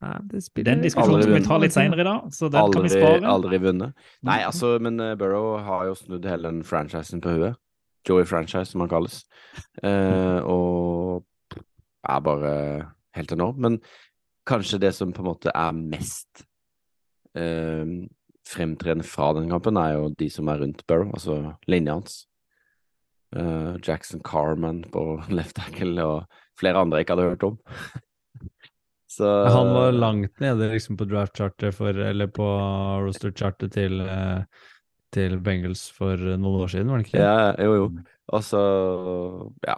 Nei, 0.05 0.13
det 0.31 0.45
spiller 0.45 0.69
Den 0.77 0.85
diskusjonen 0.85 1.25
skal 1.25 1.35
vi 1.35 1.43
ta 1.43 1.57
litt 1.59 1.75
seinere 1.75 2.05
i 2.05 2.07
dag, 2.07 2.31
så 2.31 2.47
den 2.53 2.71
kan 2.71 2.85
vi 2.85 2.93
Aldri, 2.93 3.01
spare. 3.01 3.31
aldri 3.33 3.59
vunnet. 3.65 4.07
Nei, 4.29 4.37
altså, 4.47 4.77
men 4.79 5.03
eh, 5.03 5.15
Burrow 5.19 5.57
har 5.67 5.89
jo 5.89 5.99
snudd 5.99 6.31
hele 6.31 6.53
den 6.53 6.63
franchisen 6.63 7.19
på 7.25 7.35
huet. 7.35 7.59
Joey 8.07 8.23
franchise, 8.29 8.71
som 8.71 8.85
han 8.85 8.93
kalles. 8.95 9.25
Uh, 9.83 10.39
og 10.55 11.26
er 12.07 12.23
bare 12.25 12.53
helt 13.17 13.33
enorm. 13.35 13.59
Men 13.61 13.79
kanskje 14.47 14.79
det 14.81 14.93
som 14.95 15.13
på 15.13 15.23
en 15.23 15.31
måte 15.31 15.53
er 15.53 15.75
mest 15.75 16.45
eh, 17.37 17.85
fremtredende 18.47 19.07
fra 19.07 19.33
den 19.37 19.49
kampen, 19.51 19.79
er 19.79 19.97
jo 19.97 20.09
de 20.19 20.29
som 20.31 20.49
er 20.51 20.63
rundt 20.63 20.85
Burrow, 20.87 21.11
altså 21.13 21.57
linja 21.67 21.97
hans. 21.97 22.21
Eh, 23.35 23.75
Jackson 23.83 24.23
Carman 24.23 24.83
på 24.91 25.03
left 25.37 25.57
tackle 25.59 26.05
og 26.05 26.41
flere 26.59 26.83
andre 26.83 27.01
jeg 27.01 27.07
ikke 27.07 27.17
hadde 27.17 27.29
hørt 27.31 27.47
om. 27.51 27.59
Så 29.17 29.25
Han 29.49 29.71
var 29.73 29.95
langt 29.95 30.41
nede 30.43 30.67
liksom 30.69 30.97
på 30.99 31.07
draft-chartet 31.09 31.73
for 31.73 31.95
Eller 31.95 32.27
på 32.29 32.45
roster-chartet 33.01 33.71
til, 33.73 34.01
eh, 34.03 34.43
til 35.15 35.39
Bengals 35.41 35.87
for 35.95 36.19
noen 36.19 36.59
år 36.61 36.73
siden, 36.73 36.91
var 36.91 37.01
det 37.01 37.07
ikke? 37.07 37.23
Ja, 37.23 37.53
jo, 37.65 37.77
jo. 37.79 37.87
Og 38.35 38.43
så, 38.43 38.61
ja. 39.65 39.77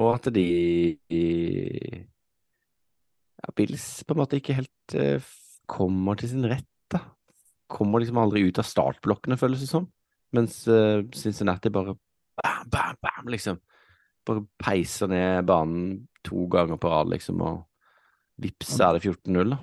Og 0.00 0.14
at 0.14 0.30
de 0.32 0.46
ja, 3.40 3.54
Bills 3.56 3.86
på 4.06 4.14
en 4.14 4.20
måte 4.22 4.38
ikke 4.40 4.56
helt 4.56 4.96
eh, 4.96 5.24
kommer 5.70 6.18
til 6.18 6.32
sin 6.32 6.46
rett, 6.48 6.68
da. 6.92 7.02
Kommer 7.70 8.02
liksom 8.02 8.20
aldri 8.20 8.46
ut 8.48 8.60
av 8.60 8.66
startblokkene, 8.66 9.38
føles 9.40 9.62
det 9.64 9.70
som. 9.70 9.88
Mens 10.36 10.62
eh, 10.70 11.02
Cincinnati 11.16 11.72
bare 11.72 11.96
bam, 12.40 12.70
bam, 12.72 13.00
bam, 13.02 13.32
liksom. 13.32 13.60
Bare 14.26 14.44
peiser 14.60 15.10
ned 15.10 15.44
banen 15.48 16.08
to 16.26 16.46
ganger 16.52 16.80
på 16.80 16.90
rad, 16.92 17.12
liksom, 17.12 17.40
og 17.44 17.62
vips 18.40 18.76
er 18.80 18.96
det 18.96 19.04
14-0, 19.04 19.54
da. 19.54 19.60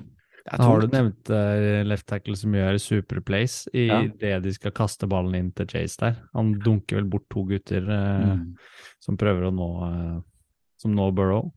Det 0.48 0.58
tror... 0.62 0.68
Har 0.68 0.82
du 0.86 0.88
nevnt 0.94 1.30
uh, 1.34 1.84
left 1.84 2.06
tackle 2.08 2.36
som 2.40 2.54
gjør 2.56 2.78
superplays 2.80 3.68
i 3.76 3.88
Ja. 3.90 4.00
det 4.08 4.44
de 4.46 4.54
skal 4.56 4.72
kaste 4.72 5.08
ballen 5.12 5.36
inn 5.36 5.50
til 5.52 5.68
Chase 5.68 6.00
der? 6.00 6.22
Han 6.34 6.54
dunker 6.64 7.02
vel 7.02 7.10
bort 7.12 7.26
to 7.34 7.44
gutter 7.50 7.84
uh, 7.84 8.36
Mm. 8.38 8.56
som 9.04 9.18
prøver 9.20 9.50
å 9.50 9.52
nå 9.52 9.68
uh, 9.84 10.22
Som 10.80 10.94
nå 10.96 11.10
Burrow. 11.12 11.52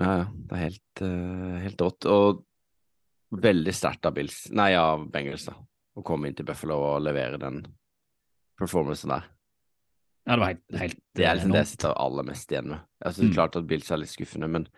Ja, 0.00 0.16
ja. 0.22 0.26
Det 0.32 0.56
er 0.56 0.62
helt, 0.68 1.00
helt 1.64 1.80
rått. 1.82 2.06
Og 2.06 2.44
veldig 3.34 3.72
sterkt 3.74 4.06
av 4.06 4.14
Bills, 4.14 4.44
nei, 4.54 4.72
av 4.78 5.08
Bengals, 5.10 5.44
da. 5.48 5.54
Å 5.98 6.02
komme 6.06 6.28
inn 6.30 6.36
til 6.38 6.46
Buffalo 6.46 6.76
og 6.94 7.02
levere 7.02 7.38
den 7.42 7.64
performancen 8.58 9.10
der. 9.10 9.24
Ja, 10.24 10.36
det 10.36 10.40
var 10.40 10.52
helt, 10.54 10.64
helt 10.80 11.00
Det 11.18 11.26
er 11.26 11.34
liksom 11.36 11.52
det 11.52 11.60
jeg 11.64 11.70
sitter 11.74 11.96
aller 12.00 12.24
mest 12.30 12.52
igjen 12.54 12.68
med. 12.72 12.80
Jeg 13.04 13.12
synes 13.18 13.30
Mm. 13.30 13.34
klart 13.34 13.56
at 13.58 13.66
Bills 13.66 13.90
er 13.90 13.96
litt 14.00 14.08
skuffende, 14.14 14.48
men, 14.48 14.68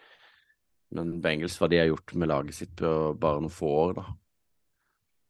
men 0.95 1.21
Bengals, 1.21 1.57
hva 1.59 1.69
de 1.69 1.79
har 1.81 1.87
gjort 1.91 2.15
med 2.15 2.29
laget 2.29 2.55
sitt 2.55 2.77
på 2.77 3.15
bare 3.19 3.41
noen 3.43 3.51
få 3.53 3.67
år, 3.89 3.95
da. 3.99 4.05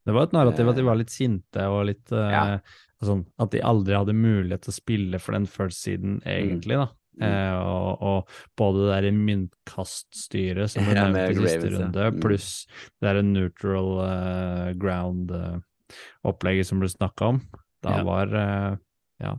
Det 0.06 0.14
var 0.14 0.22
et 0.28 0.32
narrativ 0.36 0.68
at 0.68 0.76
de 0.76 0.82
Eh, 0.84 0.86
var 0.86 0.96
litt 1.00 1.10
sinte 1.10 1.62
og 1.66 1.86
litt 1.88 2.12
eh, 2.12 2.30
Ja. 2.30 2.58
sånn, 3.02 3.24
At 3.38 3.50
de 3.50 3.60
aldri 3.60 3.96
hadde 3.96 4.14
mulighet 4.14 4.62
til 4.62 4.70
å 4.70 4.76
spille 4.76 5.18
for 5.18 5.32
den 5.32 5.46
first 5.46 5.82
seeden, 5.82 6.20
egentlig, 6.24 6.76
da. 6.78 6.88
Mm. 7.16 7.24
Eh, 7.26 7.56
og, 7.64 8.02
og 8.02 8.28
både 8.60 8.84
det 8.86 9.02
der 9.02 9.10
myntkaststyret 9.16 10.70
som 10.70 10.84
ble 10.84 10.94
nevnt 11.00 11.30
i 11.32 11.34
siste 11.40 11.72
runde, 11.74 12.10
Mm. 12.12 12.20
pluss 12.20 12.66
det 13.00 13.08
der 13.08 13.22
neutral 13.22 13.90
uh, 14.04 14.72
ground-opplegget 14.76 16.66
som 16.68 16.78
ble 16.82 16.88
snakka 16.92 17.32
om. 17.34 17.40
Da 17.82 17.96
Ja. 17.98 18.02
var 18.04 18.26
uh, 18.34 18.76
Ja. 19.18 19.34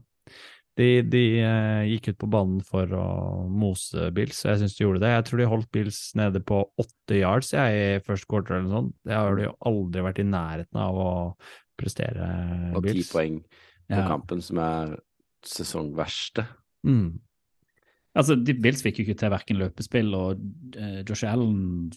De, 0.77 1.01
de 1.09 1.21
eh, 1.41 1.83
gikk 1.89 2.11
ut 2.11 2.19
på 2.21 2.29
banen 2.29 2.59
for 2.65 2.91
å 2.93 3.05
mose 3.49 4.11
Bills, 4.13 4.43
og 4.43 4.51
jeg 4.51 4.61
syns 4.61 4.75
de 4.77 4.83
gjorde 4.83 5.01
det. 5.01 5.13
Jeg 5.15 5.25
tror 5.25 5.41
de 5.41 5.49
holdt 5.49 5.71
Bills 5.73 6.01
nede 6.19 6.41
på 6.45 6.59
åtte 6.77 7.17
yards 7.17 7.49
jeg, 7.55 7.77
i 7.81 8.03
first 8.05 8.27
quarter 8.29 8.59
eller 8.59 8.67
noe 8.67 8.75
sånt. 8.75 8.97
Det 9.07 9.17
har 9.17 9.39
de 9.39 9.47
jo 9.47 9.55
aldri 9.71 10.03
vært 10.05 10.21
i 10.21 10.27
nærheten 10.27 10.81
av 10.83 10.99
å 11.01 11.11
prestere, 11.77 12.27
Og 12.77 12.85
ti 12.85 13.05
poeng 13.09 13.39
på 13.41 13.95
Ja. 13.95 14.07
kampen, 14.09 14.41
som 14.41 14.59
er 14.61 14.97
sesongverste. 15.45 16.45
Mm. 16.85 17.19
Altså, 18.17 18.35
de 18.35 18.53
Bills 18.57 18.83
fikk 18.85 18.99
jo 18.99 19.07
ikke 19.07 19.17
til 19.21 19.33
verken 19.33 19.59
løpespill, 19.61 20.13
og 20.17 20.77
eh, 20.77 21.01
Josh 21.07 21.25
Allen 21.25 21.89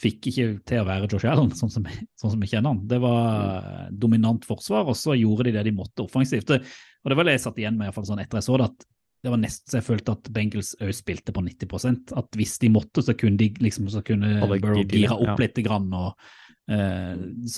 fikk 0.00 0.28
ikke 0.30 0.48
til 0.68 0.82
å 0.82 0.88
være 0.88 1.08
Josh 1.12 1.28
Allen, 1.28 1.52
sånn 1.60 1.72
som, 1.72 1.86
sånn 2.20 2.34
som 2.36 2.40
vi 2.40 2.48
kjenner 2.48 2.72
han. 2.72 2.82
Det 2.88 3.00
var 3.04 3.60
mm. 3.60 4.00
dominant 4.00 4.48
forsvar, 4.48 4.88
og 4.88 4.96
så 4.96 5.16
gjorde 5.18 5.48
de 5.48 5.56
det 5.58 5.68
de 5.68 5.76
måtte 5.76 6.04
offensivt. 6.04 6.52
Det, 6.52 6.62
og 7.04 7.12
det 7.12 7.16
var 7.18 7.28
det 7.28 7.36
jeg 7.36 7.44
satt 7.44 7.60
igjen 7.60 7.76
med 7.78 7.90
i 7.90 7.94
fall 7.94 8.06
sånn 8.08 8.22
etter 8.22 8.40
jeg 8.40 8.46
så 8.46 8.58
det, 8.60 8.70
at 8.72 8.86
det 9.24 9.32
var 9.32 9.40
nesten 9.40 9.70
så 9.70 9.78
jeg 9.78 9.86
følte 9.86 10.14
at 10.18 10.30
Bengals 10.36 10.74
òg 10.84 10.90
spilte 10.92 11.32
på 11.32 11.40
90% 11.46 12.12
At 12.20 12.36
hvis 12.36 12.58
de 12.60 12.68
måtte, 12.72 13.00
så 13.04 13.14
kunne 13.16 13.40
de 13.40 13.48
liksom 13.64 13.86
så 13.92 14.02
kunne 14.04 14.36
Burrow 14.52 14.82
gir 14.82 14.98
gira 15.00 15.16
opp 15.16 15.38
ja. 15.38 15.46
litt 15.46 15.60
grann, 15.64 15.86
og, 15.96 16.26
eh, 16.68 17.14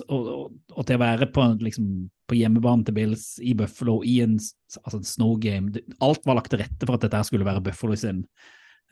og, 0.07 0.29
og, 0.31 0.53
og 0.77 0.87
til 0.87 0.99
å 0.99 1.03
være 1.03 1.31
på, 1.35 1.47
liksom, 1.67 1.89
på 2.31 2.39
hjemmebane 2.39 2.87
til 2.87 2.99
Bills 3.01 3.33
i 3.43 3.57
Buffalo 3.59 3.99
i 4.07 4.21
en, 4.23 4.37
altså 4.85 5.01
en 5.01 5.09
snow 5.09 5.35
game 5.43 5.75
det, 5.75 5.83
Alt 6.07 6.23
var 6.29 6.39
lagt 6.39 6.55
til 6.55 6.63
rette 6.63 6.87
for 6.87 6.99
at 6.99 7.09
dette 7.09 7.25
skulle 7.27 7.49
være 7.49 7.65
Buffalo 7.67 7.99
sin 7.99 8.23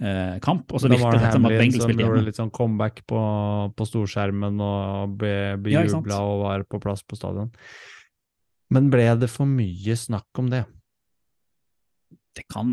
eh, 0.02 0.36
kamp. 0.42 0.66
Og 0.74 0.82
så 0.82 0.90
virket 0.90 1.22
det 1.22 1.34
som 1.36 1.46
at 1.46 1.54
Bengals 1.54 1.86
spilte 1.86 2.08
hjemme. 2.08 2.26
litt 2.26 2.42
sånn 2.42 2.54
comeback 2.54 3.04
på, 3.10 3.20
på 3.70 3.90
storskjermen 3.92 4.58
og 4.58 5.14
ble 5.22 5.34
Ja, 5.36 5.58
bejubla 5.62 6.22
og 6.26 6.46
var 6.48 6.66
på 6.74 6.82
plass 6.82 7.06
på 7.06 7.22
stadion. 7.22 7.54
Men 8.72 8.88
ble 8.92 9.04
det 9.20 9.28
for 9.30 9.46
mye 9.46 9.96
snakk 9.98 10.40
om 10.40 10.48
det? 10.50 10.64
Det 12.34 12.46
kan 12.50 12.70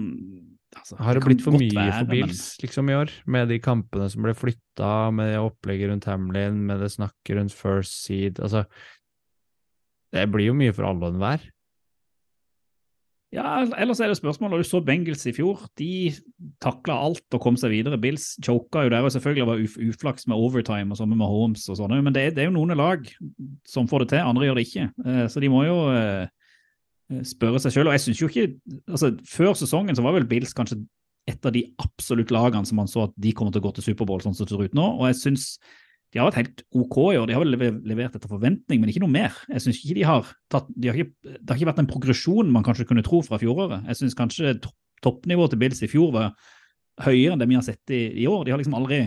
altså, 0.76 0.98
Har 0.98 1.14
det 1.14 1.22
det 1.22 1.28
blitt 1.28 1.44
for 1.46 1.54
mye 1.54 1.76
være, 1.76 2.00
for 2.00 2.16
men- 2.16 2.34
liksom 2.64 2.90
i 2.90 2.96
år? 2.98 3.12
Med 3.28 3.48
de 3.52 3.60
kampene 3.60 4.10
som 4.10 4.24
ble 4.26 4.34
flytta, 4.34 5.12
med 5.14 5.34
det 5.34 5.42
opplegget 5.42 5.92
rundt 5.92 6.06
Hamlin, 6.10 6.66
med 6.66 6.80
det 6.82 6.90
snakket 6.96 7.38
rundt 7.38 7.54
first 7.54 8.06
seed. 8.06 8.40
Altså, 8.40 8.66
det 10.12 10.26
blir 10.32 10.48
jo 10.50 10.54
mye 10.58 10.74
for 10.74 10.88
alle 10.90 11.06
og 11.06 11.14
enhver. 11.14 11.46
Ja, 13.32 13.62
ellers 13.80 14.02
er 14.04 14.12
det 14.12 14.18
spørsmål. 14.20 14.58
Og 14.58 14.60
du 14.60 14.68
så 14.68 14.82
Bengals 14.84 15.24
i 15.30 15.32
fjor. 15.32 15.62
De 15.80 16.12
takla 16.64 16.98
alt 17.08 17.24
og 17.32 17.44
kom 17.44 17.56
seg 17.60 17.72
videre. 17.72 18.00
Bills 18.02 18.34
choka 18.44 18.84
jo 18.84 18.92
der, 18.92 19.06
og 19.08 19.14
selvfølgelig 19.14 19.48
var 19.48 19.62
uf 19.64 19.78
uflaks 19.80 20.28
med 20.28 20.36
overtime 20.36 20.92
og 20.92 21.00
sånn 21.00 21.14
med 21.16 21.32
Holmes 21.32 21.64
og 21.72 21.80
sånn. 21.80 21.96
Men 22.04 22.12
det 22.16 22.26
det 22.36 22.44
er 22.44 22.50
jo 22.50 22.58
noen 22.58 22.76
lag 22.76 23.08
som 23.68 23.88
får 23.88 24.04
det 24.04 24.10
til, 24.14 24.26
andre 24.28 24.50
gjør 24.50 24.60
det 24.60 24.66
ikke. 24.68 24.88
Eh, 25.06 25.28
Så 25.32 25.40
de 25.40 25.52
må 25.54 25.64
jo 25.64 25.78
eh, 25.96 26.26
spørre 27.24 27.62
seg 27.64 27.72
sjøl. 27.78 27.88
Og 27.88 27.96
jeg 27.96 28.04
syns 28.08 28.22
jo 28.22 28.28
ikke 28.32 28.50
altså 28.92 29.14
Før 29.28 29.56
sesongen 29.56 29.96
så 29.96 30.04
var 30.04 30.18
vel 30.20 30.28
Bills 30.28 30.52
kanskje 30.58 30.82
et 31.30 31.46
av 31.46 31.54
de 31.56 31.64
absolutt 31.80 32.32
lagene 32.34 32.68
som 32.68 32.80
man 32.82 32.90
så 32.90 33.06
at 33.06 33.16
de 33.16 33.32
kommer 33.32 33.54
til 33.54 33.62
å 33.62 33.68
gå 33.70 33.76
til 33.78 33.86
Superbowl 33.92 34.24
sånn 34.24 34.36
som 34.36 34.44
det 34.44 34.52
ser 34.52 34.68
ut 34.68 34.76
nå. 34.76 34.88
Og 35.00 35.08
jeg 35.08 35.20
syns 35.22 35.54
de 36.12 36.20
har 36.20 36.28
vært 36.28 36.42
helt 36.42 36.64
OK 36.76 36.98
i 37.14 37.18
år. 37.20 37.30
De 37.30 37.36
har 37.36 37.44
vel 37.46 37.56
levert 37.88 38.16
etter 38.18 38.32
forventning, 38.32 38.82
men 38.82 38.92
ikke 38.92 39.04
noe 39.04 39.14
mer. 39.14 39.36
Jeg 39.48 39.64
synes 39.64 39.80
ikke 39.80 39.96
de 39.96 40.08
har 40.10 40.28
tatt, 40.52 40.68
de 40.76 40.90
har 40.92 41.00
ikke, 41.00 41.14
Det 41.24 41.54
har 41.54 41.60
ikke 41.60 41.70
vært 41.72 41.82
en 41.86 41.92
progresjon 41.92 42.52
man 42.52 42.66
kanskje 42.68 42.88
kunne 42.90 43.06
tro 43.08 43.22
fra 43.24 43.40
fjoråret. 43.40 43.88
Jeg 43.88 44.02
syns 44.02 44.18
kanskje 44.20 44.58
toppnivået 45.02 45.54
til 45.54 45.62
Bills 45.62 45.82
i 45.82 45.90
fjor 45.90 46.12
var 46.14 46.34
høyere 47.02 47.34
enn 47.34 47.42
det 47.42 47.48
vi 47.50 47.58
har 47.58 47.66
sett 47.66 47.94
i, 47.96 48.04
i 48.22 48.28
år. 48.30 48.44
De 48.46 48.54
har 48.54 48.60
liksom 48.60 48.76
aldri 48.78 49.06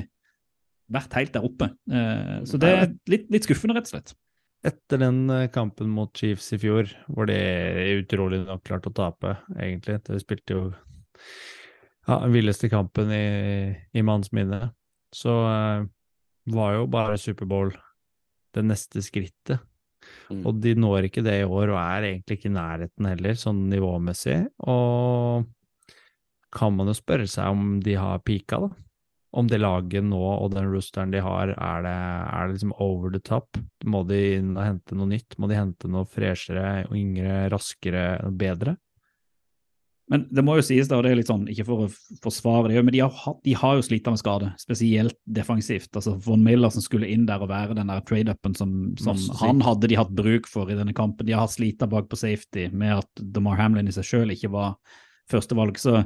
vært 0.94 1.16
helt 1.18 1.34
der 1.34 1.46
oppe. 1.46 1.70
Eh, 1.92 2.38
så 2.48 2.60
det 2.60 2.70
er 2.72 2.86
litt, 3.10 3.26
litt 3.32 3.46
skuffende, 3.46 3.76
rett 3.76 3.90
og 3.90 3.96
slett. 3.96 4.14
Etter 4.64 5.00
den 5.00 5.26
eh, 5.32 5.48
kampen 5.52 5.90
mot 5.92 6.12
Chiefs 6.16 6.54
i 6.56 6.60
fjor, 6.60 6.88
hvor 7.12 7.28
de 7.28 7.36
utrolig 7.98 8.40
nok 8.46 8.64
klarte 8.64 8.88
å 8.92 8.96
tape, 8.96 9.36
egentlig. 9.58 10.00
De 10.08 10.20
spilte 10.22 10.56
jo 10.56 10.62
ja, 12.08 12.16
den 12.16 12.32
villeste 12.34 12.72
kampen 12.72 13.12
i, 13.12 13.26
i 13.92 14.04
manns 14.04 14.32
minne. 14.36 14.70
Så 15.14 15.36
eh, 15.50 15.84
var 16.50 16.78
jo 16.78 16.88
bare 16.90 17.20
Superbowl 17.20 17.72
det 18.54 18.64
neste 18.66 19.02
skrittet. 19.02 19.62
Mm. 20.30 20.44
Og 20.44 20.60
de 20.62 20.74
når 20.76 21.08
ikke 21.08 21.24
det 21.24 21.38
i 21.40 21.48
år, 21.48 21.72
og 21.72 21.80
er 21.80 22.08
egentlig 22.10 22.38
ikke 22.38 22.50
i 22.50 22.54
nærheten 22.54 23.08
heller, 23.08 23.36
sånn 23.40 23.66
nivåmessig. 23.72 24.38
Og 24.68 25.46
kan 26.54 26.74
man 26.76 26.90
jo 26.90 26.96
spørre 26.96 27.28
seg 27.30 27.54
om 27.54 27.78
de 27.84 27.96
har 27.98 28.22
pika, 28.26 28.60
da. 28.62 28.70
om 29.34 29.48
det 29.50 29.58
laget 29.58 30.06
nå 30.06 30.20
og 30.20 30.52
den 30.54 30.68
roosteren 30.70 31.10
de 31.10 31.22
har, 31.24 31.50
er 31.56 31.86
det, 31.86 31.94
er 31.94 32.46
det 32.46 32.54
liksom 32.54 32.76
over 32.84 33.10
the 33.10 33.22
top? 33.24 33.58
Må 33.84 34.04
de 34.06 34.20
hente 34.38 34.94
noe 34.94 35.10
nytt? 35.10 35.38
Må 35.38 35.50
de 35.50 35.58
hente 35.58 35.90
noe 35.90 36.06
freshere, 36.06 36.84
yngre, 36.94 37.48
raskere, 37.52 38.06
bedre? 38.30 38.76
Men 40.12 40.26
det 40.28 40.42
må 40.44 40.58
jo 40.58 40.64
sies, 40.66 40.88
da, 40.90 40.98
og 40.98 41.06
det 41.06 41.14
er 41.14 41.16
litt 41.16 41.30
sånn, 41.30 41.46
ikke 41.48 41.64
for 41.64 41.86
å 41.86 42.18
forsvare 42.20 42.68
det, 42.68 42.82
men 42.84 42.92
de 42.92 43.00
har, 43.00 43.36
de 43.40 43.54
har 43.56 43.78
jo 43.78 43.84
slitt 43.86 44.08
med 44.10 44.20
skade, 44.20 44.50
spesielt 44.60 45.16
defensivt. 45.24 45.88
Altså 45.96 46.12
Von 46.26 46.42
Miller 46.44 46.72
som 46.74 46.84
skulle 46.84 47.08
inn 47.08 47.24
der 47.28 47.40
og 47.40 47.48
være 47.48 47.76
den 47.78 47.88
der 47.88 48.02
trade-upen 48.04 48.56
som, 48.58 48.74
som 49.00 49.16
han 49.40 49.62
hadde 49.64 49.88
de 49.88 49.96
hatt 49.96 50.12
bruk 50.12 50.50
for 50.50 50.68
i 50.68 50.76
denne 50.76 50.92
kampen. 50.96 51.24
De 51.24 51.32
har 51.32 51.48
slita 51.48 51.88
bak 51.88 52.10
på 52.12 52.18
safety 52.20 52.66
med 52.68 52.98
at 52.98 53.24
DeMar 53.32 53.56
Hamlin 53.62 53.88
i 53.88 53.96
seg 53.96 54.04
sjøl 54.10 54.34
ikke 54.34 54.52
var 54.52 54.74
førstevalg. 55.32 55.80
Så 55.80 55.96
eh, 55.96 56.04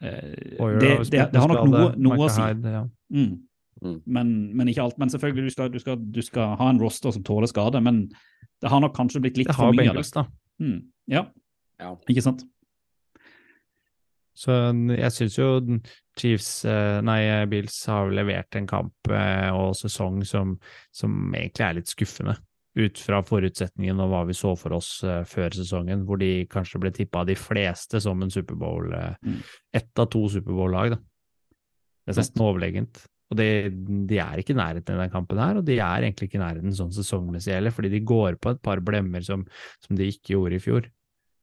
det, 0.00 0.56
har 0.56 1.04
det, 1.04 1.24
det 1.34 1.42
har 1.42 1.52
nok 1.52 1.68
noe, 1.68 1.90
noe 2.00 2.24
å 2.24 2.30
si. 2.32 2.46
Mm. 3.12 3.34
Mm. 3.84 3.98
Men, 4.04 4.30
men 4.56 4.70
ikke 4.72 4.86
alt. 4.86 4.96
Men 5.00 5.12
selvfølgelig, 5.12 5.50
du 5.50 5.56
skal, 5.58 5.68
du, 5.72 5.76
skal, 5.82 6.00
du 6.00 6.22
skal 6.24 6.56
ha 6.60 6.70
en 6.72 6.80
roster 6.80 7.12
som 7.12 7.24
tåler 7.26 7.52
skade, 7.52 7.84
men 7.84 8.06
det 8.60 8.72
har 8.72 8.80
nok 8.80 8.96
kanskje 8.96 9.20
blitt 9.24 9.40
litt 9.40 9.52
for 9.52 9.76
mye 9.76 9.90
av 9.92 10.00
det. 10.00 10.00
Bengals, 10.00 10.14
da. 10.16 10.24
Mm. 10.60 10.80
Ja, 11.12 11.26
Ja. 11.80 11.94
ikke 12.12 12.24
sant? 12.24 12.44
Så 14.40 14.54
jeg 14.96 15.12
syns 15.12 15.34
jo 15.36 15.48
Chiefs, 16.16 16.64
eh, 16.68 17.00
nei, 17.04 17.20
Bills 17.50 17.76
har 17.90 18.08
levert 18.14 18.56
en 18.56 18.68
kamp 18.68 19.10
eh, 19.12 19.50
og 19.52 19.74
sesong 19.76 20.22
som, 20.28 20.54
som 20.96 21.34
egentlig 21.36 21.66
er 21.66 21.76
litt 21.76 21.92
skuffende. 21.92 22.38
Ut 22.78 23.00
fra 23.02 23.18
forutsetningen 23.26 23.98
og 24.00 24.12
hva 24.12 24.22
vi 24.28 24.36
så 24.38 24.54
for 24.56 24.76
oss 24.78 25.02
eh, 25.04 25.22
før 25.28 25.56
sesongen, 25.58 26.06
hvor 26.08 26.20
de 26.22 26.46
kanskje 26.48 26.80
ble 26.80 26.92
tippa 26.96 27.24
av 27.24 27.28
de 27.28 27.36
fleste 27.36 28.00
som 28.00 28.20
en 28.24 28.32
Superbowl, 28.32 28.92
eh, 28.96 29.14
Mm. 29.26 29.40
ett 29.74 29.98
av 29.98 30.06
to 30.12 30.22
Superbowl-lag, 30.32 30.94
da. 30.94 31.00
Det 32.06 32.14
er. 32.14 32.20
Nesten 32.22 32.44
overlegent. 32.46 33.02
Og 33.30 33.36
de, 33.38 33.48
de 34.10 34.16
er 34.18 34.40
ikke 34.40 34.54
i 34.54 34.58
nærheten 34.58 34.96
i 34.96 35.02
den 35.04 35.12
kampen 35.12 35.38
her, 35.38 35.58
og 35.60 35.66
de 35.66 35.76
er 35.78 36.06
egentlig 36.06 36.30
ikke 36.30 36.40
i 36.40 36.42
nærheten 36.42 36.72
sånn 36.74 36.94
sesongmessig 36.94 37.52
heller, 37.54 37.74
fordi 37.74 37.90
de 37.92 38.00
går 38.02 38.40
på 38.42 38.54
et 38.54 38.62
par 38.64 38.80
blemmer 38.82 39.22
som, 39.22 39.44
som 39.84 39.98
de 39.98 40.08
ikke 40.10 40.34
gjorde 40.34 40.56
i 40.56 40.62
fjor. 40.64 40.88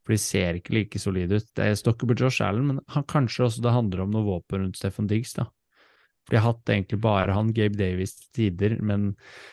For 0.07 0.15
de 0.15 0.21
ser 0.23 0.55
ikke 0.55 0.71
like 0.71 0.99
solide 1.03 1.41
ut. 1.41 1.47
Det 1.59 1.65
ikke 1.75 2.07
på 2.07 2.15
Josh 2.15 2.39
Allen, 2.45 2.69
men 2.69 2.77
han, 2.93 3.03
kanskje 3.11 3.43
også 3.43 3.63
det 3.65 3.73
handler 3.75 4.05
om 4.05 4.13
noe 4.15 4.23
våpen 4.23 4.61
rundt 4.63 4.79
Stefan 4.79 5.09
Diggs, 5.11 5.33
da. 5.35 5.49
For 6.23 6.31
de 6.31 6.39
har 6.39 6.53
hatt 6.53 6.71
egentlig 6.71 7.01
bare 7.03 7.35
han, 7.35 7.51
Gabe 7.55 7.75
Davis, 7.75 8.15
til 8.15 8.31
tider, 8.55 8.77
men 8.79 9.09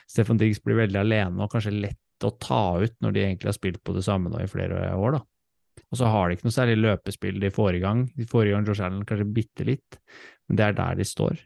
Stefan 0.06 0.38
Diggs 0.38 0.62
blir 0.62 0.78
veldig 0.78 1.00
alene 1.02 1.42
og 1.42 1.50
kanskje 1.50 1.74
lett 1.74 2.26
å 2.26 2.30
ta 2.38 2.78
ut 2.78 2.94
når 3.02 3.16
de 3.16 3.24
egentlig 3.24 3.50
har 3.50 3.56
spilt 3.58 3.82
på 3.82 3.96
det 3.96 4.04
samme 4.06 4.30
nå 4.30 4.44
i 4.44 4.50
flere 4.50 4.86
år, 4.94 5.18
da. 5.18 5.82
Og 5.90 5.98
så 5.98 6.06
har 6.10 6.30
de 6.30 6.38
ikke 6.38 6.46
noe 6.46 6.54
særlig 6.54 6.78
løpespill 6.78 7.42
de 7.42 7.50
får 7.54 7.80
i 7.80 7.82
gang. 7.82 8.06
De 8.14 8.26
får 8.30 8.46
i 8.46 8.54
gang 8.54 8.70
Josh 8.70 8.86
Allen 8.86 9.02
kanskje 9.06 9.26
bitte 9.34 9.66
litt, 9.66 9.98
men 10.46 10.60
det 10.60 10.68
er 10.68 10.78
der 10.78 11.02
de 11.02 11.06
står. 11.10 11.42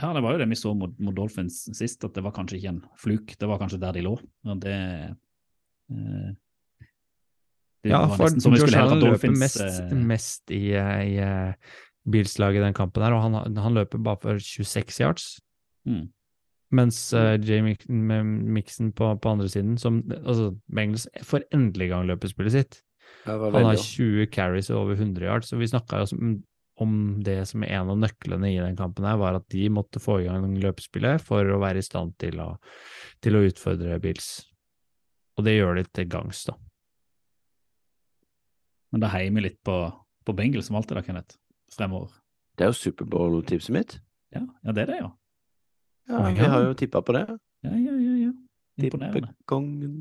Ja, 0.00 0.10
det 0.12 0.24
var 0.24 0.34
jo 0.34 0.40
det 0.42 0.48
vi 0.50 0.58
så 0.58 0.72
mot, 0.76 0.92
mot 1.00 1.16
Dolphins 1.16 1.62
sist, 1.76 2.04
at 2.04 2.16
det 2.16 2.24
var 2.24 2.34
kanskje 2.36 2.58
ikke 2.58 2.72
en 2.74 2.80
fluk, 3.00 3.34
det 3.40 3.48
var 3.48 3.60
kanskje 3.62 3.80
der 3.80 3.96
de 3.96 4.04
lå. 4.04 4.14
Og 4.18 4.62
det, 4.64 4.78
eh, 5.92 6.30
Ja, 7.84 8.04
var 8.08 8.16
for 8.16 8.28
nesten 8.28 8.44
som 8.44 8.54
vi 8.54 8.62
Josh 8.62 8.78
Allen 8.80 9.00
løper 9.02 9.12
Dolphins. 9.12 9.40
mest, 9.40 9.60
eh, 9.60 9.96
mest 10.12 10.52
i, 10.54 10.62
i 10.72 11.16
eh, 11.20 11.72
Bills-laget 12.10 12.62
i 12.62 12.64
den 12.64 12.76
kampen 12.76 13.04
her, 13.04 13.16
og 13.16 13.24
han, 13.24 13.56
han 13.60 13.76
løper 13.76 14.00
bare 14.04 14.20
for 14.22 14.40
26 14.40 15.00
yards. 15.04 15.26
Mm. 15.88 16.08
Mens 16.74 16.98
uh, 17.14 17.36
Jay 17.38 17.60
Mixon 17.62 18.90
på, 18.96 19.10
på 19.20 19.34
andre 19.34 19.48
siden, 19.52 19.76
som 19.78 20.00
altså 20.24 20.54
Bengals 20.74 21.06
for 21.22 21.44
endelig 21.54 21.90
gang 21.92 22.02
gang 22.02 22.14
løpespillet 22.14 22.56
sitt. 22.56 22.80
Han 23.28 23.54
har 23.54 23.78
20 23.78 24.26
carries 24.32 24.70
og 24.72 24.80
over 24.82 24.98
100 24.98 25.24
yards, 25.24 25.52
så 25.52 25.60
vi 25.60 25.68
snakka 25.70 26.02
jo 26.02 26.16
om, 26.16 26.32
om 26.82 26.96
det 27.24 27.38
som 27.48 27.62
er 27.64 27.76
en 27.78 27.92
av 27.94 28.00
nøklene 28.00 28.50
i 28.50 28.58
den 28.60 28.76
kampen 28.76 29.06
her, 29.06 29.20
var 29.20 29.38
at 29.38 29.46
de 29.54 29.68
måtte 29.72 30.02
få 30.02 30.20
i 30.22 30.26
gang 30.26 30.56
løpespillet 30.60 31.22
for 31.24 31.46
å 31.46 31.60
være 31.62 31.80
i 31.80 31.86
stand 31.86 32.16
til 32.20 32.42
å, 32.42 32.50
til 33.24 33.38
å 33.38 33.44
utfordre 33.46 34.00
Bills. 34.02 34.34
Og 35.38 35.46
det 35.46 35.56
gjør 35.56 35.78
de 35.80 35.86
til 35.90 36.10
gangs, 36.10 36.44
da. 36.48 36.56
Men 38.94 39.02
det 39.02 39.10
heier 39.10 39.32
vi 39.34 39.42
litt 39.48 39.56
på, 39.66 39.74
på 40.22 40.32
Bengals 40.38 40.68
som 40.70 40.76
alltid, 40.78 40.94
da, 40.94 41.02
Kenneth, 41.02 41.34
fremover. 41.74 42.12
det 42.54 42.62
er 42.62 42.68
jo 42.70 42.76
Superbowl-tipset 42.78 43.74
mitt. 43.74 43.96
Ja, 44.30 44.44
ja, 44.62 44.74
det 44.74 44.84
er 44.84 44.92
det, 44.92 44.98
ja. 45.00 45.08
Ja, 46.12 46.20
Vi 46.30 46.46
har 46.52 46.68
jo 46.68 46.76
tippa 46.78 47.00
på 47.02 47.16
det. 47.16 47.24
Ja, 47.66 47.72
ja, 47.72 47.96
ja, 47.98 48.12
ja. 48.20 48.30
Imponerende. 48.78 49.32
Tippekongen. 49.32 49.96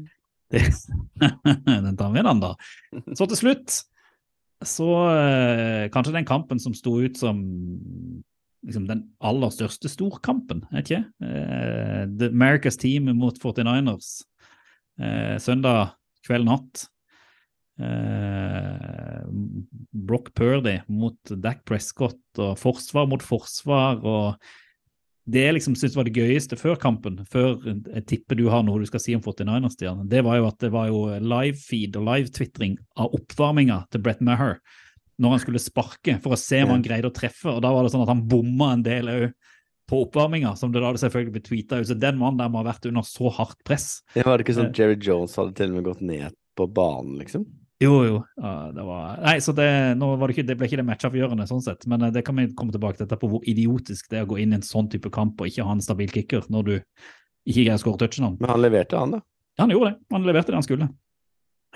den 1.88 1.98
tar 1.98 2.14
vi 2.14 2.22
den, 2.28 2.44
da. 2.44 2.52
Så 3.18 3.26
til 3.32 3.40
slutt, 3.40 3.80
så 4.62 4.90
eh, 5.10 5.88
kanskje 5.94 6.14
den 6.20 6.30
kampen 6.30 6.62
som 6.62 6.78
sto 6.78 7.00
ut 7.02 7.18
som 7.18 7.42
liksom 8.64 8.86
den 8.88 9.08
aller 9.26 9.52
største 9.58 9.90
storkampen, 9.90 10.62
er 10.70 10.86
ikke? 10.86 11.02
Eh, 11.26 12.06
The 12.14 12.30
America's 12.30 12.78
Team 12.78 13.10
mot 13.18 13.42
49ers. 13.42 14.20
Eh, 15.02 15.38
søndag 15.42 15.96
kveld 16.28 16.46
natt. 16.48 16.86
Eh, 17.82 19.22
Brock 19.92 20.34
Purdy 20.38 20.80
mot 20.88 21.18
Dak 21.42 21.64
Prescott 21.66 22.42
og 22.42 22.58
forsvar 22.62 23.08
mot 23.10 23.24
forsvar. 23.24 24.04
og 24.04 24.36
det 25.26 25.46
jeg 25.46 25.56
liksom 25.56 25.76
syntes 25.80 25.96
var 25.96 26.04
det 26.04 26.18
gøyeste 26.18 26.58
før 26.60 26.76
kampen, 26.76 27.22
før 27.32 27.62
jeg 27.64 28.06
tipper 28.10 28.36
du 28.36 28.50
har 28.52 28.64
noe 28.66 28.82
du 28.82 28.90
skal 28.90 29.00
si 29.00 29.16
om 29.16 29.24
49ers, 29.24 29.78
Stian, 29.78 30.02
det 30.12 30.20
var 30.28 30.42
jo 30.42 30.50
at 30.50 30.60
det 30.60 30.72
var 30.74 30.90
jo 30.92 31.06
live-feed 31.16 31.96
og 31.96 32.08
live-twitring 32.10 32.76
av 33.00 33.16
oppvarminga 33.16 33.86
til 33.94 34.04
Brett 34.04 34.20
Maher 34.22 34.60
når 35.22 35.36
han 35.36 35.42
skulle 35.44 35.62
sparke, 35.62 36.18
for 36.24 36.34
å 36.36 36.40
se 36.42 36.60
om 36.66 36.74
han 36.74 36.84
greide 36.84 37.08
å 37.08 37.14
treffe. 37.14 37.46
og 37.52 37.62
Da 37.64 37.72
var 37.72 37.86
det 37.86 37.94
sånn 37.94 38.04
at 38.04 38.10
han 38.10 38.26
bomma 38.28 38.72
en 38.74 38.84
del 38.84 39.12
òg 39.12 39.26
på 39.88 40.00
oppvarminga, 40.08 40.56
som 40.58 40.72
det 40.74 40.82
da 40.82 40.90
selvfølgelig 40.98 41.36
blitt 41.36 41.48
tweeta 41.48 41.80
ut. 41.80 41.88
Så 41.88 41.96
den 42.00 42.18
mannen 42.20 42.42
der 42.42 42.50
må 42.52 42.64
ha 42.64 42.66
vært 42.72 42.88
under 42.90 43.06
så 43.06 43.30
hardt 43.38 43.60
press. 43.68 44.02
Det 44.16 44.26
var 44.26 44.38
det 44.38 44.48
ikke 44.48 44.58
sånn 44.58 44.72
Eh. 44.72 44.78
Jerry 44.80 44.98
Jones 44.98 45.36
hadde 45.38 45.54
til 45.56 45.70
og 45.70 45.78
med 45.78 45.86
gått 45.86 46.02
ned 46.02 46.34
på 46.58 46.68
banen, 46.74 47.20
liksom? 47.22 47.46
Jo, 47.82 47.96
jo. 48.06 48.20
Det 48.38 48.84
var 48.86 49.18
Nei, 49.24 49.38
så 49.42 49.54
det, 49.56 49.68
nå 50.00 50.14
var 50.20 50.30
det, 50.30 50.38
ikke, 50.38 50.48
det 50.48 50.56
ble 50.60 50.70
ikke 50.70 50.80
det 50.80 50.88
matchavgjørende, 50.88 51.48
sånn 51.50 51.64
sett. 51.66 51.88
Men 51.90 52.06
eh, 52.06 52.14
det 52.16 52.24
kan 52.28 52.38
vi 52.38 52.48
komme 52.56 52.76
tilbake 52.76 53.00
til 53.00 53.08
etterpå, 53.08 53.32
hvor 53.32 53.50
idiotisk 53.50 54.12
det 54.12 54.22
er 54.22 54.28
å 54.28 54.32
gå 54.34 54.40
inn 54.44 54.56
i 54.56 54.60
en 54.60 54.66
sånn 54.66 54.90
type 54.94 55.12
kamp 55.14 55.42
og 55.42 55.50
ikke 55.50 55.66
ha 55.68 55.76
en 55.76 55.84
stabil 55.84 56.12
kicker 56.14 56.48
når 56.54 56.70
du 56.70 56.74
ikke 56.78 57.66
greier 57.66 57.80
å 57.80 57.82
skåre 57.82 58.04
touchdown. 58.06 58.38
Men 58.40 58.54
han 58.54 58.64
leverte, 58.64 59.00
han, 59.00 59.18
da. 59.18 59.24
Ja, 59.58 59.66
han 59.66 59.76
gjorde 59.76 59.92
det. 59.92 59.98
Han 60.16 60.30
leverte 60.30 60.54
det 60.54 60.60
han 60.62 60.66
skulle. 60.66 60.90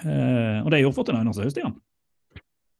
Eh, 0.03 0.59
og 0.63 0.71
det 0.73 0.81
gjorde 0.83 1.01
49ers 1.01 1.41
òg, 1.43 1.53
Stian. 1.53 1.77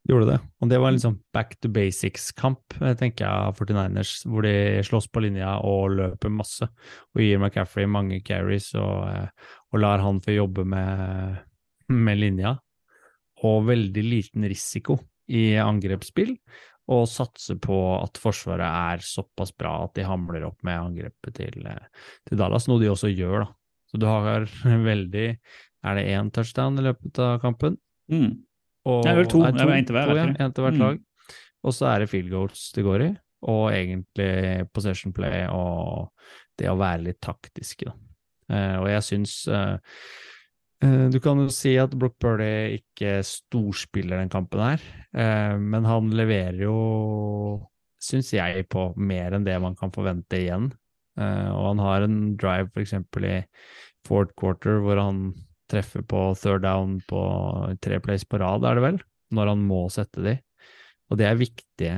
Gjorde 0.08 0.30
det. 0.30 0.38
Og 0.64 0.70
det 0.72 0.78
var 0.80 0.94
en 0.94 0.96
liksom 0.96 1.18
back 1.36 1.58
to 1.60 1.70
basics-kamp, 1.74 2.78
eh, 2.80 2.94
tenker 2.96 3.26
jeg, 3.26 3.58
49ers, 3.58 4.14
hvor 4.30 4.46
de 4.46 4.54
slåss 4.88 5.10
på 5.12 5.26
linja 5.26 5.58
og 5.68 5.98
løper 5.98 6.32
masse. 6.32 6.70
Og 7.12 7.24
gir 7.24 7.42
McCaffrey 7.42 7.90
mange 7.92 8.22
carries 8.24 8.70
og, 8.80 9.10
eh, 9.10 9.52
og 9.74 9.84
lar 9.84 10.06
han 10.06 10.22
få 10.24 10.38
jobbe 10.38 10.64
med, 10.64 11.44
med 11.92 12.22
linja. 12.24 12.56
Og 13.46 13.68
veldig 13.68 14.02
liten 14.04 14.48
risiko 14.50 14.98
i 15.30 15.52
angrepsspill, 15.62 16.38
og 16.88 17.04
satse 17.12 17.58
på 17.60 17.76
at 18.00 18.18
Forsvaret 18.18 18.64
er 18.66 19.04
såpass 19.04 19.52
bra 19.52 19.84
at 19.84 19.94
de 19.98 20.06
hamler 20.08 20.46
opp 20.48 20.64
med 20.64 20.80
angrepet 20.80 21.36
til, 21.36 21.66
eh, 21.68 21.88
til 22.26 22.40
Dallas, 22.40 22.68
noe 22.72 22.80
de 22.80 22.88
også 22.90 23.12
gjør, 23.12 23.44
da. 23.44 23.50
Så 23.92 24.00
du 24.00 24.06
har 24.08 24.48
veldig 24.92 25.28
Er 25.86 25.96
det 25.96 26.08
én 26.10 26.32
touchdown 26.34 26.80
i 26.80 26.84
løpet 26.88 27.20
av 27.20 27.38
kampen? 27.40 27.78
Mm. 28.12 28.44
Og, 28.88 29.04
Det 29.04 29.12
er 29.12 29.16
vel 29.20 29.28
to. 29.28 29.40
Nei, 29.44 29.52
Det 29.52 29.62
er 29.62 29.72
en 29.76 29.86
til 29.86 29.96
hver, 29.96 30.08
to, 30.08 30.16
er 30.16 30.18
ja. 30.18 30.46
En 30.46 30.54
til 30.54 30.64
hvert 30.64 30.74
Mm. 30.74 30.80
lag. 30.80 31.00
Og 31.64 31.74
så 31.74 31.86
er 31.92 32.00
det 32.00 32.10
field 32.10 32.30
goals 32.32 32.72
det 32.74 32.84
går 32.84 33.02
i, 33.04 33.10
og 33.44 33.72
egentlig 33.72 34.68
possession 34.74 35.14
play 35.14 35.46
og 35.52 36.10
det 36.58 36.68
å 36.72 36.78
være 36.80 37.04
litt 37.04 37.20
taktiske, 37.22 37.86
da. 37.86 37.94
Eh, 38.50 38.76
og 38.80 38.88
jeg 38.88 39.04
syns 39.04 39.48
eh, 39.52 39.78
Du 40.78 41.18
kan 41.24 41.40
jo 41.42 41.48
si 41.50 41.72
at 41.82 41.96
Brook 41.98 42.20
Purdy 42.22 42.78
ikke 42.78 43.16
storspiller 43.26 44.20
den 44.22 44.30
kampen 44.30 44.62
her, 44.62 44.84
eh, 45.18 45.56
men 45.58 45.88
han 45.90 46.12
leverer 46.14 46.60
jo, 46.62 46.76
syns 47.98 48.30
jeg, 48.36 48.68
på 48.70 48.92
mer 48.94 49.34
enn 49.34 49.48
det 49.48 49.56
man 49.64 49.78
kan 49.80 49.90
forvente 49.96 50.38
igjen. 50.38 50.70
Eh, 51.18 51.50
og 51.50 51.72
han 51.72 51.82
har 51.82 52.06
en 52.06 52.20
drive 52.38 52.70
f.eks. 52.76 52.94
i 53.26 53.40
fourth 54.06 54.36
quarter 54.38 54.84
hvor 54.84 55.02
han 55.02 55.32
treffer 55.72 56.06
på 56.06 56.30
third 56.40 56.64
down 56.64 57.00
på 57.10 57.22
tre 57.84 57.98
plays 58.04 58.28
på 58.30 58.40
rad, 58.44 58.68
er 58.68 58.78
det 58.78 58.86
vel, 58.86 59.02
når 59.34 59.54
han 59.56 59.66
må 59.68 59.88
sette 59.94 60.24
de. 60.24 60.38
Og 61.10 61.20
det 61.20 61.26
er 61.26 61.40
viktige, 61.40 61.98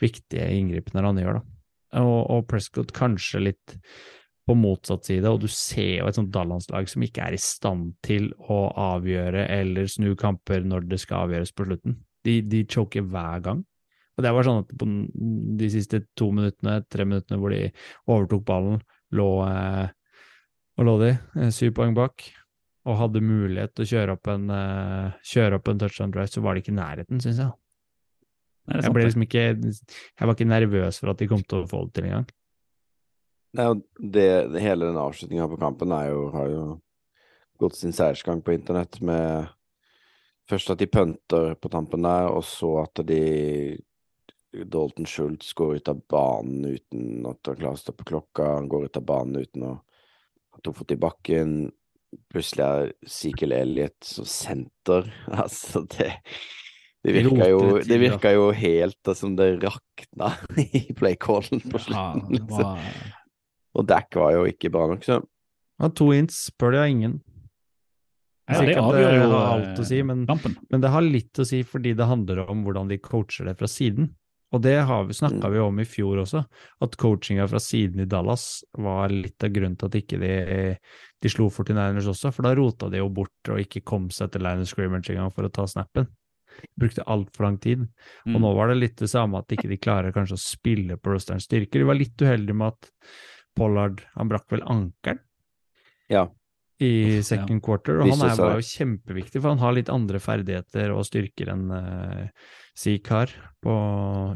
viktige 0.00 0.50
inngripener 0.56 1.06
han 1.08 1.22
gjør, 1.22 1.38
da. 1.38 1.54
Og, 2.02 2.18
og 2.34 2.46
Prescott 2.50 2.90
kanskje 2.96 3.46
litt 3.46 3.76
på 4.48 4.56
motsatt 4.56 5.04
side, 5.04 5.28
og 5.28 5.42
du 5.42 5.48
ser 5.52 5.98
jo 6.00 6.08
et 6.08 6.16
sånt 6.16 6.32
Dallas-lag 6.32 6.88
som 6.88 7.04
ikke 7.04 7.26
er 7.26 7.36
i 7.36 7.40
stand 7.42 7.92
til 8.06 8.30
å 8.48 8.62
avgjøre 8.80 9.44
eller 9.52 9.90
snu 9.90 10.14
kamper 10.18 10.64
når 10.64 10.88
det 10.88 11.00
skal 11.02 11.26
avgjøres 11.26 11.52
på 11.52 11.66
slutten. 11.68 11.98
De, 12.24 12.40
de 12.42 12.64
choker 12.68 13.04
hver 13.04 13.44
gang. 13.44 13.60
Og 14.18 14.24
det 14.24 14.32
var 14.34 14.46
sånn 14.48 14.64
at 14.64 14.72
på 14.74 14.88
de 15.60 15.68
siste 15.70 16.00
to 16.18 16.30
minuttene, 16.34 16.80
tre 16.90 17.06
minuttene 17.06 17.38
hvor 17.38 17.54
de 17.54 17.68
overtok 18.10 18.42
ballen, 18.48 18.80
lå 19.14 19.28
eh, 19.46 19.86
og 20.78 20.88
lå 20.88 20.96
de 21.04 21.12
eh, 21.12 21.52
syv 21.54 21.76
poeng 21.78 21.94
bak, 21.96 22.24
og 22.88 22.98
hadde 23.02 23.22
mulighet 23.22 23.74
til 23.76 23.84
å 23.84 23.90
kjøre 23.92 24.16
opp 24.16 24.32
en, 24.32 24.50
eh, 24.54 25.22
kjøre 25.28 25.60
opp 25.60 25.70
en 25.70 25.84
touchdown 25.84 26.14
drive, 26.14 26.32
så 26.32 26.42
var 26.42 26.54
det 26.54 26.64
ikke 26.64 26.74
i 26.74 26.78
nærheten, 26.80 27.22
syns 27.22 27.42
jeg. 27.44 27.54
Nei, 28.68 28.82
Jeg 28.84 28.92
ble 28.92 29.04
liksom 29.06 29.22
ikke 29.24 29.42
Jeg 29.48 30.26
var 30.28 30.34
ikke 30.34 30.44
nervøs 30.44 30.98
for 31.00 31.12
at 31.12 31.22
de 31.22 31.28
kom 31.30 31.40
til 31.40 31.62
å 31.62 31.68
få 31.68 31.86
det 31.86 31.94
til 31.96 32.10
engang. 32.10 32.26
Det, 33.52 33.66
det, 33.98 34.60
hele 34.60 34.90
den 34.90 35.00
avslutninga 35.00 35.48
på 35.48 35.56
kampen 35.56 35.94
jo, 36.08 36.24
har 36.34 36.50
jo 36.52 36.64
gått 37.58 37.76
sin 37.76 37.94
seiersgang 37.96 38.42
på 38.44 38.52
internett 38.52 39.00
med 39.00 39.48
først 40.48 40.70
at 40.72 40.80
de 40.80 40.88
punter 40.90 41.54
på 41.60 41.70
tampen 41.72 42.04
der, 42.06 42.28
og 42.30 42.44
så 42.46 42.74
at 42.84 43.02
de 43.08 43.78
Dalton 44.64 45.06
Schultz 45.06 45.52
går 45.52 45.76
ut 45.76 45.88
av 45.88 46.00
banen 46.08 46.64
uten 46.64 47.26
at 47.28 47.50
han 47.50 47.58
klarer 47.58 47.76
å 47.76 47.80
stoppe 47.80 48.06
klokka. 48.08 48.46
Han 48.56 48.68
går 48.70 48.88
ut 48.88 48.96
av 48.96 49.04
banen 49.08 49.42
uten 49.44 49.66
å 49.68 49.74
ha 49.76 50.62
to 50.64 50.72
fot 50.72 50.94
i 50.94 51.00
bakken. 51.00 51.58
Plutselig 52.32 52.64
er 52.64 52.94
Sequel 53.04 53.52
Elliot 53.58 53.98
som 54.04 54.28
senter. 54.28 55.12
Altså, 55.44 55.84
det 55.96 56.14
Det 57.04 57.12
virka 57.14 57.46
jo, 57.46 57.60
det 57.84 58.00
virka 58.00 58.32
jo 58.34 58.48
helt 58.50 59.10
som 59.14 59.36
det 59.38 59.52
rakna 59.62 60.32
i 60.80 60.88
playcallen 60.96 61.60
på 61.62 61.78
Ja, 61.92 62.08
det 62.16 62.40
liksom. 62.40 62.56
var, 62.56 62.88
Og 63.78 63.86
Dack 63.86 64.14
var 64.18 64.32
jo 64.34 64.44
ikke 64.50 64.70
bra 64.74 64.86
nok, 64.90 65.04
så 65.06 65.20
Ja, 65.80 65.88
to 65.94 66.10
inch 66.12 66.34
spør 66.34 66.72
de 66.74 66.78
av 66.82 66.88
ingen. 66.90 67.20
ja, 68.50 68.60
det 68.64 68.76
avgjør 68.80 69.12
jo 69.20 69.28
har 69.30 69.50
alt 69.60 69.78
å 69.78 69.84
si, 69.86 70.02
men- 70.02 70.22
eh, 70.24 70.26
kampen. 70.32 70.56
Men 70.72 70.80
det 70.80 70.90
har 70.90 71.02
litt 71.02 71.32
å 71.38 71.46
si 71.46 71.62
fordi 71.62 71.94
det 71.94 72.06
handler 72.08 72.48
om 72.50 72.64
hvordan 72.64 72.88
de 72.88 72.98
coacher 72.98 73.44
det 73.44 73.56
fra 73.58 73.66
siden. 73.68 74.14
Og 74.50 74.62
det 74.62 74.82
har 74.86 75.04
vi, 75.04 75.12
snakka 75.12 75.44
Mm. 75.44 75.52
vi 75.52 75.58
om 75.58 75.78
i 75.78 75.84
fjor 75.84 76.16
også, 76.24 76.46
at 76.80 76.96
coachinga 76.96 77.46
fra 77.48 77.58
siden 77.58 78.00
i 78.00 78.06
Dallas 78.06 78.64
var 78.78 79.08
litt 79.10 79.44
av 79.44 79.50
grunnen 79.50 79.76
til 79.76 79.86
at 79.86 79.92
ikke 79.92 80.18
de, 80.18 80.78
de 81.20 81.28
slo 81.28 81.50
49ers 81.50 82.08
også, 82.08 82.32
for 82.32 82.42
da 82.42 82.54
rota 82.54 82.88
de 82.90 82.96
jo 82.96 83.10
bort 83.10 83.28
og 83.50 83.58
ikke 83.58 83.84
kom 83.84 84.08
seg 84.08 84.32
til 84.32 84.40
line 84.40 84.60
of 84.62 84.66
scrimmage 84.66 85.10
engang 85.10 85.30
for 85.34 85.42
å 85.44 85.52
ta 85.52 85.64
snappen. 85.66 86.08
Brukte 86.80 87.04
altfor 87.06 87.42
lang 87.44 87.58
tid. 87.60 87.82
Og 88.26 88.32
Mm. 88.34 88.40
nå 88.40 88.54
var 88.56 88.68
det 88.68 88.78
litt 88.78 88.96
det 88.96 89.10
samme 89.10 89.36
at 89.38 89.46
ikke 89.48 89.68
de 89.68 89.76
klarer 89.76 90.12
kanskje 90.12 90.32
å 90.32 90.56
spille 90.56 90.96
på 90.96 91.12
rosterens 91.12 91.46
styrker. 91.46 91.72
De 91.78 91.84
var 91.84 91.94
litt 91.94 92.16
uheldige 92.16 92.56
med 92.56 92.68
at 92.72 92.90
Pollard 93.58 94.02
han 94.14 94.30
brakk 94.30 94.46
vel 94.52 94.64
ankelen 94.64 95.22
ja. 96.08 96.24
i 96.82 97.20
second 97.26 97.62
quarter, 97.64 98.00
og 98.00 98.12
han 98.12 98.22
er, 98.22 98.36
bare 98.36 98.54
var 98.54 98.62
jo 98.62 98.68
kjempeviktig, 98.68 99.40
for 99.40 99.52
han 99.52 99.62
har 99.62 99.74
litt 99.76 99.90
andre 99.92 100.20
ferdigheter 100.22 100.94
og 100.94 101.06
styrker 101.08 101.52
enn 101.54 101.66
uh, 101.72 102.54
Zeke 102.78 103.14
har 103.14 103.34
på, 103.64 103.74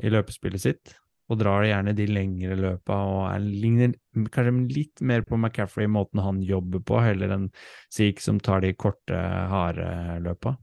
i 0.02 0.10
løpespillet 0.10 0.62
sitt, 0.64 0.96
og 1.30 1.38
drar 1.40 1.64
gjerne 1.64 1.94
de 1.96 2.08
lengre 2.10 2.56
løpa 2.58 2.98
og 3.08 3.20
er, 3.30 3.46
ligner 3.46 3.94
kanskje 4.34 4.52
litt 4.74 5.00
mer 5.06 5.24
på 5.24 5.38
McCaffrey 5.38 5.88
i 5.88 5.92
måten 5.92 6.20
han 6.20 6.42
jobber 6.44 6.82
på, 6.84 6.98
heller 7.00 7.32
enn 7.38 7.48
Zeke 7.92 8.20
som 8.24 8.40
tar 8.42 8.66
de 8.66 8.74
korte, 8.74 9.16
harde 9.48 9.88
løpa. 10.26 10.56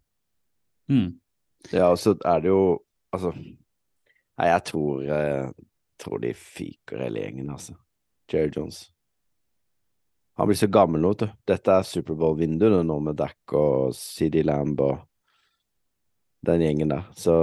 Mm. 0.91 1.17
Ja, 1.71 1.89
og 1.89 1.99
så 2.01 2.15
er 2.25 2.39
det 2.43 2.49
jo 2.49 2.61
Altså 3.09 3.31
Nei, 3.33 4.47
jeg 4.47 4.63
tror, 4.69 5.01
eh, 5.11 5.47
tror 5.99 6.21
de 6.23 6.29
fyker 6.37 7.01
hele 7.03 7.23
gjengen, 7.25 7.49
altså. 7.51 7.73
Jerry 8.31 8.51
Jones. 8.55 8.87
Han 10.39 10.47
blir 10.47 10.55
så 10.55 10.69
gammel 10.71 11.03
nå, 11.03 11.11
vet 11.13 11.25
du. 11.25 11.31
Dette 11.51 11.75
er 11.75 11.87
Superbowl-vinduet 11.87 12.85
nå 12.87 12.99
med 13.03 13.17
Dack 13.19 13.53
og 13.59 13.91
CD 13.97 14.39
Lamb 14.47 14.79
og 14.85 15.01
den 16.47 16.61
gjengen 16.63 16.93
der. 16.93 17.07
Så 17.19 17.33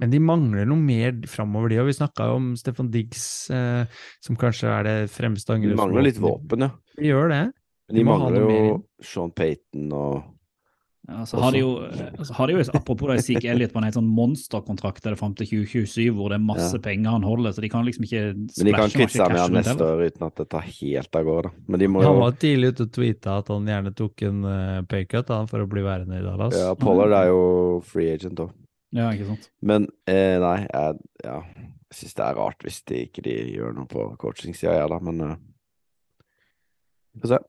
Men 0.00 0.12
de 0.14 0.20
mangler 0.22 0.64
noe 0.68 0.80
mer 0.80 1.12
framover, 1.28 1.68
de, 1.68 1.80
òg. 1.82 1.90
vi 1.90 1.96
snakka 1.98 2.30
jo 2.30 2.38
om 2.38 2.46
Stefan 2.56 2.88
Diggs, 2.92 3.50
eh, 3.52 3.84
som 4.24 4.38
kanskje 4.40 4.70
er 4.72 4.88
det 4.88 4.96
fremste 5.12 5.58
de 5.60 5.74
mangler 5.76 6.08
litt 6.08 6.20
våpen, 6.22 6.64
ja. 6.64 6.70
De 6.96 7.10
gjør 7.10 7.28
det. 7.34 7.42
Men 7.88 7.98
de 7.98 8.00
De 8.00 8.08
mangler 8.08 8.46
jo. 8.48 8.78
Sean 9.04 9.34
Payton 9.36 9.92
og 9.92 10.22
Ja, 11.08 11.24
så 11.26 11.40
har 11.42 11.50
de 11.50 11.58
jo, 11.58 11.70
altså, 11.82 12.34
har 12.36 12.46
de 12.46 12.54
jo 12.54 12.64
apropos 12.78 13.10
det, 13.10 13.24
Zeke 13.26 13.48
Elliot 13.50 13.72
på 13.74 13.80
en 13.80 13.86
helt 13.88 13.96
sånn 13.96 14.10
monsterkontrakt 14.14 15.02
eller 15.08 15.18
fram 15.18 15.32
til 15.34 15.48
2027, 15.50 16.12
hvor 16.14 16.30
det 16.30 16.36
er 16.38 16.44
masse 16.46 16.76
Ja. 16.76 16.82
penger 16.84 17.16
han 17.16 17.26
holder, 17.26 17.50
så 17.56 17.64
de 17.64 17.70
kan 17.72 17.84
liksom 17.84 18.06
ikke 18.06 18.22
Men 18.36 18.68
de 18.68 18.74
kan 18.76 18.92
kvitte 18.92 19.16
seg 19.16 19.32
med 19.32 19.40
han 19.40 19.56
neste 19.58 19.82
år 19.82 20.04
uten 20.06 20.26
at 20.28 20.36
det 20.38 20.48
tar 20.54 20.62
helt 20.62 21.18
av 21.18 21.24
gårde. 21.26 21.50
Men 21.66 21.80
de 21.80 21.88
må 21.90 22.04
Han 22.06 22.14
jo 22.14 22.20
var 22.22 22.38
tidlig 22.38 22.70
ute 22.70 22.86
og 22.86 22.92
tweeta 22.94 23.38
at 23.42 23.48
han 23.50 23.66
gjerne 23.66 23.94
tok 23.98 24.22
en 24.22 24.44
uh, 24.44 24.82
paycut 24.86 25.34
for 25.50 25.58
å 25.58 25.66
bli 25.66 25.82
værende 25.82 26.20
i 26.20 26.22
Dallas. 26.22 26.54
Ja, 26.54 26.74
Pollard 26.78 27.12
er 27.18 27.32
jo 27.32 27.80
free 27.82 28.14
agent 28.14 28.38
òg. 28.38 28.54
Ja, 28.92 29.10
ikke 29.10 29.26
sant. 29.26 29.50
Men 29.60 29.88
eh, 30.06 30.38
nei, 30.38 30.58
jeg, 30.68 30.98
ja, 31.24 31.38
jeg 31.56 31.96
syns 31.98 32.14
det 32.14 32.24
er 32.28 32.38
rart 32.38 32.62
hvis 32.62 32.82
de 32.86 33.06
ikke 33.08 33.24
de 33.24 33.36
gjør 33.56 33.74
noe 33.74 33.88
på 33.90 34.04
coachingsida, 34.20 34.76
jeg, 34.78 34.90
da. 34.92 34.98
Men 35.02 35.20
eh, 35.26 35.36
vi 37.16 37.24
får 37.24 37.34
se. 37.34 37.40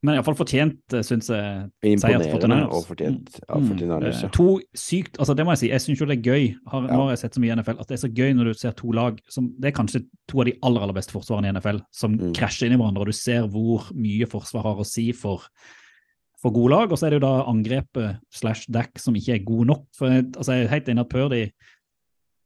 Men 0.00 0.14
iallfall 0.14 0.36
fortjent, 0.38 0.78
syns 1.02 1.26
jeg. 1.26 1.70
Imponerende 1.82 2.28
49ers. 2.30 2.70
og 2.72 2.84
fortjent 2.86 3.40
av 3.48 3.60
Mm. 3.60 3.68
49ers. 3.72 4.14
Eh, 4.14 4.22
ja. 4.22 4.28
To 4.28 4.60
sykt 4.76 5.18
altså 5.18 5.34
Det 5.34 5.44
må 5.44 5.50
jeg 5.56 5.58
si, 5.58 5.68
jeg 5.70 5.80
syns 5.80 5.98
jo 5.98 6.06
det 6.06 6.18
er 6.18 6.22
gøy. 6.30 6.56
Har, 6.68 6.82
Ja. 6.86 6.92
Nå 6.94 7.02
har 7.02 7.10
jeg 7.10 7.18
sett 7.18 7.34
så 7.34 7.40
mye 7.42 7.50
i 7.50 7.56
NFL 7.56 7.80
at 7.80 7.88
det 7.88 7.96
er 7.98 8.08
så 8.08 8.14
gøy 8.14 8.32
når 8.36 8.44
du 8.44 8.54
ser 8.54 8.72
to 8.72 8.92
lag 8.92 9.18
som 9.28 9.52
Det 9.58 9.68
er 9.74 9.82
kanskje 9.82 10.04
to 10.28 10.38
av 10.40 10.44
de 10.46 10.54
aller 10.62 10.80
aller 10.82 10.94
beste 10.94 11.10
forsvarene 11.10 11.46
i 11.46 11.52
NFL 11.58 11.80
som 11.90 12.14
Mm. 12.16 12.32
krasjer 12.32 12.66
inn 12.66 12.74
i 12.74 12.76
hverandre, 12.78 13.00
og 13.00 13.06
du 13.06 13.12
ser 13.12 13.42
hvor 13.48 13.90
mye 13.92 14.26
forsvar 14.26 14.62
har 14.62 14.76
å 14.76 14.86
si 14.86 15.10
for 15.12 15.42
for 16.40 16.52
gode 16.52 16.70
lag, 16.70 16.92
og 16.92 16.96
så 16.96 17.06
er 17.08 17.10
det 17.10 17.20
jo 17.20 17.26
da 17.26 17.44
angrepet 17.50 18.20
slash 18.30 18.66
Dack 18.70 18.96
som 19.00 19.12
ikke 19.14 19.34
er 19.34 19.44
god 19.44 19.66
nok. 19.66 19.84
For 19.92 20.06
jeg, 20.08 20.26
altså 20.36 20.52
jeg 20.54 20.64
er 20.66 20.68
helt 20.68 20.86
enig 20.86 21.00
at 21.00 21.08
Purdy 21.10 21.50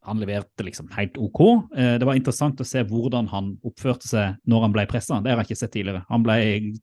han 0.03 0.17
leverte 0.19 0.65
liksom 0.65 0.89
helt 0.97 1.13
OK. 1.17 1.63
Eh, 1.77 1.99
Det 1.99 2.03
var 2.07 2.15
interessant 2.15 2.57
å 2.59 2.65
se 2.65 2.83
hvordan 2.83 3.27
han 3.29 3.57
oppførte 3.63 4.07
seg 4.07 4.37
når 4.47 4.61
han 4.61 4.73
ble 4.73 4.85
pressa. 4.87 5.21
Det 5.21 5.29
har 5.29 5.37
jeg 5.43 5.49
ikke 5.51 5.57
sett 5.59 5.71
tidligere. 5.73 6.03
Han 6.09 6.23
ble 6.23 6.73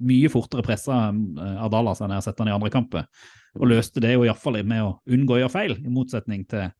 mye 0.00 0.28
fortere 0.30 0.62
pressa 0.62 0.96
av 1.10 1.70
Dallas 1.72 2.00
enn 2.00 2.12
jeg 2.14 2.20
har 2.20 2.26
sett 2.28 2.38
han 2.38 2.48
i 2.48 2.54
andre 2.54 2.70
kamper. 2.70 3.06
Og 3.58 3.66
løste 3.70 4.00
det 4.04 4.12
jo 4.14 4.22
iallfall 4.26 4.60
med 4.64 4.82
å 4.84 4.92
unngå 5.08 5.36
å 5.36 5.40
gjøre 5.42 5.50
feil, 5.54 5.76
i 5.80 5.88
motsetning 5.90 6.44
til, 6.48 6.70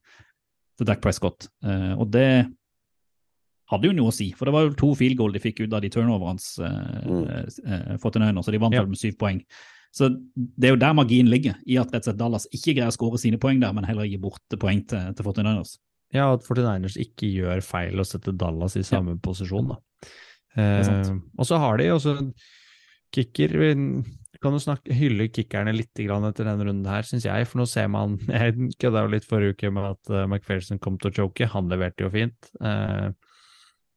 til 0.77 0.85
Dak 0.87 1.01
Prescott. 1.01 1.49
Eh, 1.65 1.93
og 1.97 2.11
det 2.13 2.27
hadde 3.67 3.89
jo 3.89 3.95
noe 3.97 4.11
å 4.11 4.15
si, 4.15 4.29
for 4.37 4.47
det 4.47 4.53
var 4.55 4.67
jo 4.69 4.75
to 4.79 4.93
field 4.95 5.17
goal 5.19 5.33
de 5.35 5.41
fikk 5.43 5.59
ut 5.65 5.73
av 5.75 5.81
de 5.83 5.89
turnoverne 5.91 6.29
hans, 6.35 6.53
eh, 6.59 7.01
Mm. 7.07 7.25
eh, 7.65 7.97
49ers, 7.99 8.45
så 8.45 8.51
de 8.51 8.57
vant 8.63 8.73
Ja. 8.73 8.81
vel 8.81 8.89
med 8.93 8.97
syv 9.01 9.17
poeng. 9.17 9.41
Så 9.91 10.09
det 10.35 10.67
er 10.69 10.75
jo 10.75 10.79
der 10.79 10.93
magien 10.93 11.27
ligger, 11.27 11.55
i 11.67 11.77
at 11.77 11.87
rett 11.91 12.07
og 12.07 12.13
slett 12.13 12.17
Dallas 12.17 12.47
ikke 12.53 12.75
greier 12.75 12.91
å 12.91 12.95
skåre 12.95 13.17
sine 13.19 13.37
poeng 13.37 13.59
der, 13.59 13.73
men 13.73 13.83
heller 13.83 14.03
gir 14.05 14.19
bort 14.19 14.39
poeng 14.59 14.85
til, 14.87 15.13
til 15.13 15.25
49ers. 15.25 15.77
Ja, 16.13 16.33
at 16.33 16.43
49ers 16.43 16.95
ikke 16.95 17.27
gjør 17.33 17.61
feil 17.63 17.99
og 17.99 18.05
setter 18.05 18.31
Dallas 18.31 18.77
i 18.77 18.81
samme 18.83 19.19
posisjon, 19.19 19.67
da. 19.67 19.75
er 20.55 20.79
Eh, 20.79 20.83
sant. 20.83 21.23
og 21.37 21.45
så 21.45 21.57
har 21.59 21.77
de 21.77 21.83
også 21.85 22.33
kicker. 23.15 23.53
Vi 23.57 24.41
kan 24.43 24.53
jo 24.53 24.61
snakke, 24.61 24.93
hylle 24.93 25.29
kickerne 25.33 25.73
litt 25.75 25.93
etter 25.97 26.45
denne 26.45 26.67
runden 26.67 26.89
her, 26.89 27.05
syns 27.07 27.25
jeg. 27.25 27.47
For 27.49 27.61
nå 27.61 27.67
ser 27.69 27.87
man 27.91 28.17
Jeg 28.29 28.73
kødda 28.81 29.05
jo 29.05 29.13
litt 29.15 29.27
forrige 29.29 29.55
uke 29.55 29.71
med 29.73 29.93
at 29.95 30.13
uh, 30.13 30.25
McPherson 30.27 30.81
kom 30.83 30.99
til 31.01 31.11
å 31.11 31.15
choke. 31.21 31.49
Han 31.53 31.71
leverte 31.71 32.05
jo 32.05 32.13
fint. 32.13 32.51
Uh, 32.61 33.09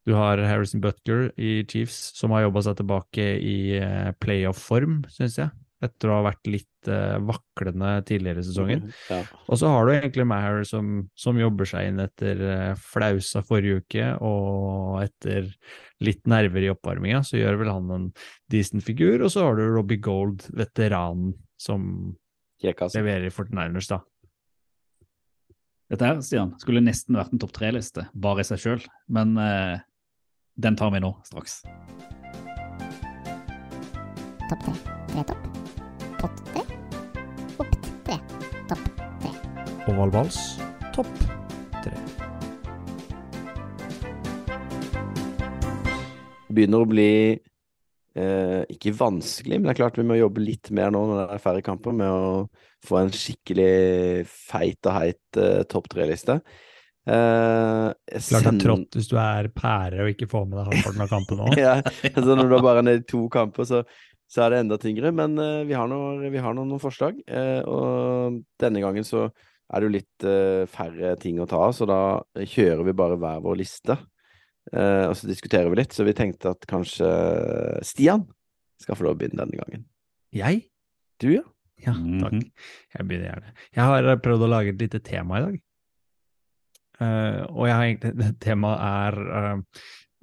du 0.09 0.15
har 0.17 0.41
Harrison 0.41 0.81
Butker 0.81 1.29
i 1.37 1.61
Chiefs, 1.69 2.11
som 2.17 2.33
har 2.33 2.47
jobba 2.47 2.63
seg 2.65 2.79
tilbake 2.79 3.27
i 3.37 3.57
uh, 3.77 4.13
playoff-form, 4.23 5.03
syns 5.13 5.37
jeg. 5.37 5.53
Etter 5.81 6.11
å 6.11 6.19
ha 6.19 6.25
vært 6.27 6.49
litt 6.49 6.89
uh, 6.89 7.17
vaklende 7.25 7.95
tidligere 8.05 8.43
i 8.43 8.45
sesongen. 8.45 8.83
Ja. 9.09 9.21
Og 9.47 9.57
så 9.57 9.71
har 9.73 9.87
du 9.87 9.93
egentlig 9.95 10.27
Maher 10.29 10.61
som, 10.67 11.07
som 11.17 11.39
jobber 11.41 11.69
seg 11.69 11.89
inn 11.89 12.03
etter 12.03 12.43
uh, 12.45 12.73
flausa 12.77 13.41
forrige 13.45 13.81
uke, 13.81 14.11
og 14.21 15.01
etter 15.01 15.49
litt 16.05 16.21
nerver 16.29 16.67
i 16.67 16.71
oppvarminga, 16.73 17.23
så 17.25 17.41
gjør 17.41 17.59
vel 17.63 17.73
han 17.73 17.91
en 17.97 18.07
decent 18.53 18.85
figur. 18.85 19.25
Og 19.25 19.33
så 19.33 19.47
har 19.47 19.57
du 19.57 19.65
Robbie 19.65 20.01
Gold, 20.01 20.45
veteranen, 20.53 21.33
som 21.61 22.15
Kjekas. 22.61 22.93
leverer 22.97 23.29
i 23.29 23.33
49ers, 23.33 23.89
da. 23.89 24.01
Dette 25.91 26.07
her, 26.07 26.21
Stian, 26.23 26.53
skulle 26.61 26.79
nesten 26.79 27.17
vært 27.19 27.33
en 27.35 27.41
topp 27.41 27.51
tre-liste, 27.57 28.05
bare 28.15 28.45
i 28.45 28.47
seg 28.47 28.61
sjøl, 28.63 28.85
men 29.11 29.33
uh, 29.35 29.81
den 30.55 30.79
tar 30.79 30.93
vi 30.95 31.01
nå, 31.03 31.11
straks. 31.27 31.63
Topp 34.47 34.63
tre. 34.69 34.77
Tre 35.11 35.23
topp. 35.33 35.60
Pott 36.21 36.41
tre. 36.53 36.61
Topp 37.57 37.77
tre. 38.05 38.17
Topp 38.69 38.89
tre. 39.21 39.31
Ovalvals, 39.89 40.37
topp 40.95 41.09
tre. 41.81 41.95
begynner 46.51 46.83
å 46.83 46.87
bli 46.89 47.11
eh, 47.31 48.61
ikke 48.73 48.91
vanskelig, 48.97 49.55
men 49.57 49.69
det 49.69 49.73
er 49.73 49.79
klart 49.79 49.99
vi 49.99 50.03
må 50.07 50.17
jobbe 50.19 50.43
litt 50.43 50.67
mer 50.75 50.91
nå 50.93 51.05
når 51.07 51.21
det 51.21 51.27
er 51.37 51.43
færre 51.45 51.63
kamper, 51.65 51.95
med 51.95 52.11
å 52.11 52.33
få 52.85 52.99
en 53.01 53.13
skikkelig 53.15 54.25
feit 54.27 54.89
og 54.89 54.97
heit 54.97 55.39
eh, 55.39 55.63
topp 55.71 55.87
tre-liste. 55.93 56.41
Eh, 57.07 57.87
jeg 58.11 58.21
Klart 58.27 58.29
det 58.29 58.37
er 58.37 58.45
send- 58.51 58.61
trått 58.61 58.99
hvis 58.99 59.09
du 59.09 59.15
er 59.17 59.47
pære 59.55 60.03
og 60.03 60.11
ikke 60.11 60.27
får 60.29 60.43
med 60.45 60.59
deg 60.59 60.67
halvparten 60.69 61.05
av 61.07 61.13
kampen 61.15 61.41
nå. 61.41 61.47
ja, 61.63 61.77
altså 62.11 62.35
når 62.37 62.51
du 62.51 62.57
er 62.59 62.65
bare 62.67 62.83
nede 62.85 63.01
i 63.01 63.07
to 63.09 63.23
kamper, 63.33 63.65
så, 63.71 63.81
så 64.31 64.45
er 64.45 64.53
det 64.53 64.61
enda 64.63 64.79
tyngre. 64.79 65.11
Men 65.15 65.35
uh, 65.39 65.63
vi 65.67 65.75
har, 65.75 65.89
noe, 65.91 66.31
vi 66.31 66.43
har 66.43 66.55
noen, 66.57 66.71
noen 66.71 66.83
forslag, 66.83 67.19
Uh, 67.27 67.61
og 67.67 68.41
denne 68.61 68.83
gangen 68.83 69.07
så 69.07 69.27
er 69.27 69.79
det 69.79 69.87
jo 69.87 69.95
litt 69.97 70.25
uh, 70.27 70.63
færre 70.71 71.15
ting 71.19 71.39
å 71.39 71.47
ta 71.49 71.59
av, 71.67 71.75
så 71.75 71.87
da 71.87 72.01
kjører 72.39 72.83
vi 72.87 72.95
bare 72.97 73.19
hver 73.19 73.43
vår 73.43 73.61
liste. 73.63 73.99
Eh, 74.69 75.05
og 75.09 75.15
så 75.17 75.27
diskuterer 75.27 75.71
vi 75.71 75.79
litt, 75.79 75.95
så 75.95 76.05
vi 76.05 76.13
tenkte 76.15 76.53
at 76.53 76.67
kanskje 76.69 77.07
Stian 77.85 78.27
skal 78.81 78.97
få 78.97 79.07
lov 79.07 79.17
å 79.17 79.19
begynne 79.19 79.41
denne 79.41 79.57
gangen. 79.57 79.87
Jeg? 80.35 80.67
Du, 81.21 81.31
ja? 81.33 81.43
Ja, 81.81 81.95
takk. 81.97 82.37
Jeg 82.93 83.07
begynner 83.09 83.31
gjerne. 83.31 83.55
Jeg 83.73 83.89
har 83.89 84.21
prøvd 84.21 84.45
å 84.45 84.51
lage 84.51 84.73
et 84.73 84.83
lite 84.83 85.01
tema 85.03 85.39
i 85.39 85.45
dag. 85.47 85.55
Eh, 87.01 87.39
og 87.49 87.65
jeg 87.65 87.75
har 87.75 87.87
egentlig 87.87 88.29
Temaet 88.43 88.83
er, 88.85 89.17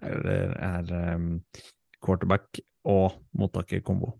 er, 0.07 0.31
er 0.69 0.93
um, 1.19 1.33
quarterback 2.05 2.63
og 2.87 3.19
mottakerkombo. 3.39 4.15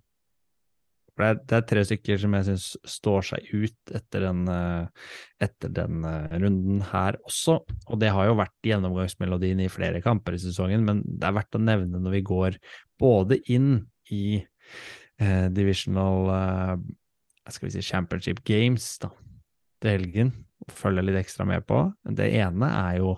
For 1.19 1.25
Det 1.25 1.29
er, 1.29 1.39
det 1.51 1.57
er 1.57 1.65
tre 1.67 1.83
stykker 1.83 2.21
som 2.23 2.35
jeg 2.37 2.47
syns 2.47 2.67
står 2.87 3.25
seg 3.33 3.49
ut 3.51 3.95
etter 3.99 4.23
den, 4.29 4.45
eh, 4.53 5.09
etter 5.43 5.73
den 5.75 6.05
eh, 6.07 6.37
runden 6.39 6.85
her 6.93 7.19
også. 7.27 7.59
Og 7.91 7.99
det 7.99 8.13
har 8.15 8.29
jo 8.29 8.37
vært 8.39 8.55
gjennomgangsmelodien 8.63 9.65
i 9.65 9.73
flere 9.73 10.03
kamper 10.05 10.37
i 10.37 10.43
sesongen, 10.43 10.87
men 10.87 11.03
det 11.03 11.27
er 11.27 11.35
verdt 11.41 11.59
å 11.59 11.65
nevne 11.65 11.99
når 12.05 12.15
vi 12.21 12.23
går 12.31 12.61
både 13.03 13.41
inn 13.51 13.73
i 14.15 14.39
eh, 14.39 15.49
divisional 15.51 16.31
eh, 16.37 16.75
skal 17.51 17.69
vi 17.69 17.75
si, 17.75 17.83
championship 17.83 18.45
games 18.47 18.87
da, 19.03 19.11
til 19.83 19.97
helgen, 19.97 20.33
og 20.63 20.75
følger 20.75 21.07
litt 21.07 21.19
ekstra 21.23 21.47
med 21.49 21.67
på. 21.69 21.83
Det 22.05 22.29
ene 22.39 22.71
er 22.79 22.99
jo 23.01 23.17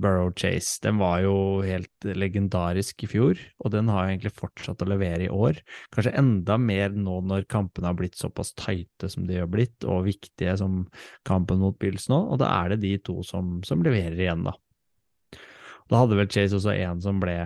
Burrow 0.00 0.30
Chase. 0.36 0.78
Den 0.84 0.98
var 1.00 1.20
jo 1.24 1.34
helt 1.64 2.06
legendarisk 2.06 3.04
i 3.04 3.10
fjor, 3.10 3.40
og 3.60 3.72
den 3.74 3.90
har 3.92 4.08
egentlig 4.08 4.32
fortsatt 4.36 4.82
å 4.84 4.88
levere 4.88 5.26
i 5.26 5.32
år. 5.32 5.60
Kanskje 5.94 6.14
enda 6.20 6.56
mer 6.60 6.94
nå 6.96 7.20
når 7.28 7.46
kampene 7.52 7.90
har 7.90 7.98
blitt 7.98 8.18
såpass 8.18 8.54
tighte 8.58 9.10
som 9.12 9.26
de 9.28 9.38
har 9.42 9.50
blitt, 9.52 9.84
og 9.84 10.08
viktige 10.08 10.56
som 10.60 10.86
kampen 11.28 11.60
mot 11.62 11.78
Bills 11.80 12.08
nå, 12.12 12.18
og 12.32 12.40
da 12.42 12.50
er 12.62 12.74
det 12.74 12.82
de 12.86 12.94
to 13.10 13.20
som, 13.26 13.58
som 13.66 13.84
leverer 13.86 14.18
igjen, 14.18 14.46
da. 14.48 14.56
Da 15.90 16.04
hadde 16.04 16.18
vel 16.18 16.30
Chase 16.30 16.56
også 16.58 16.74
en 16.76 17.00
som 17.02 17.18
ble 17.22 17.36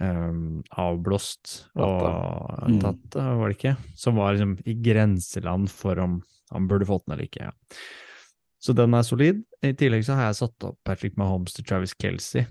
um, 0.00 0.60
avblåst 0.78 1.54
og 1.74 2.66
Mm. 2.68 2.80
tatt, 2.82 3.14
var 3.16 3.48
det 3.48 3.56
ikke? 3.56 3.76
Som 3.96 4.18
var 4.20 4.34
liksom 4.34 4.58
i 4.66 4.74
grenseland 4.82 5.70
for 5.70 5.98
om 5.98 6.20
han 6.50 6.68
burde 6.68 6.86
fått 6.88 7.06
den 7.06 7.14
eller 7.16 7.28
ikke. 7.28 7.48
Ja. 7.50 7.52
Så 8.58 8.74
den 8.74 8.94
er 8.94 9.04
solid. 9.06 9.42
I 9.62 9.74
tillegg 9.78 10.04
så 10.06 10.16
har 10.18 10.30
jeg 10.30 10.40
satt 10.40 10.66
opp 10.66 10.78
Patrick 10.86 11.18
Mahomes 11.18 11.54
til 11.54 11.66
Travis 11.66 11.94
Kelsey, 11.98 12.46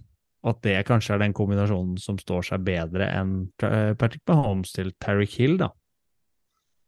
og 0.45 0.53
at 0.53 0.61
det 0.63 0.77
kanskje 0.87 1.15
er 1.15 1.23
den 1.25 1.35
kombinasjonen 1.35 1.97
som 1.99 2.19
står 2.21 2.47
seg 2.51 2.63
bedre 2.67 3.09
enn 3.11 3.35
Patrick 3.59 4.23
Mahomes 4.29 4.71
til 4.75 4.93
Terry 5.03 5.27
Hill, 5.29 5.57
da. 5.59 5.71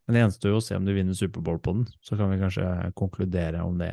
Men 0.10 0.16
det 0.16 0.22
gjenstår 0.24 0.54
jo 0.54 0.58
å 0.58 0.64
se 0.66 0.74
om 0.74 0.86
du 0.88 0.90
vinner 0.96 1.14
Superbowl 1.14 1.60
på 1.62 1.76
den, 1.78 1.84
så 2.02 2.16
kan 2.18 2.32
vi 2.32 2.40
kanskje 2.42 2.66
konkludere 2.98 3.62
om 3.62 3.76
det, 3.78 3.92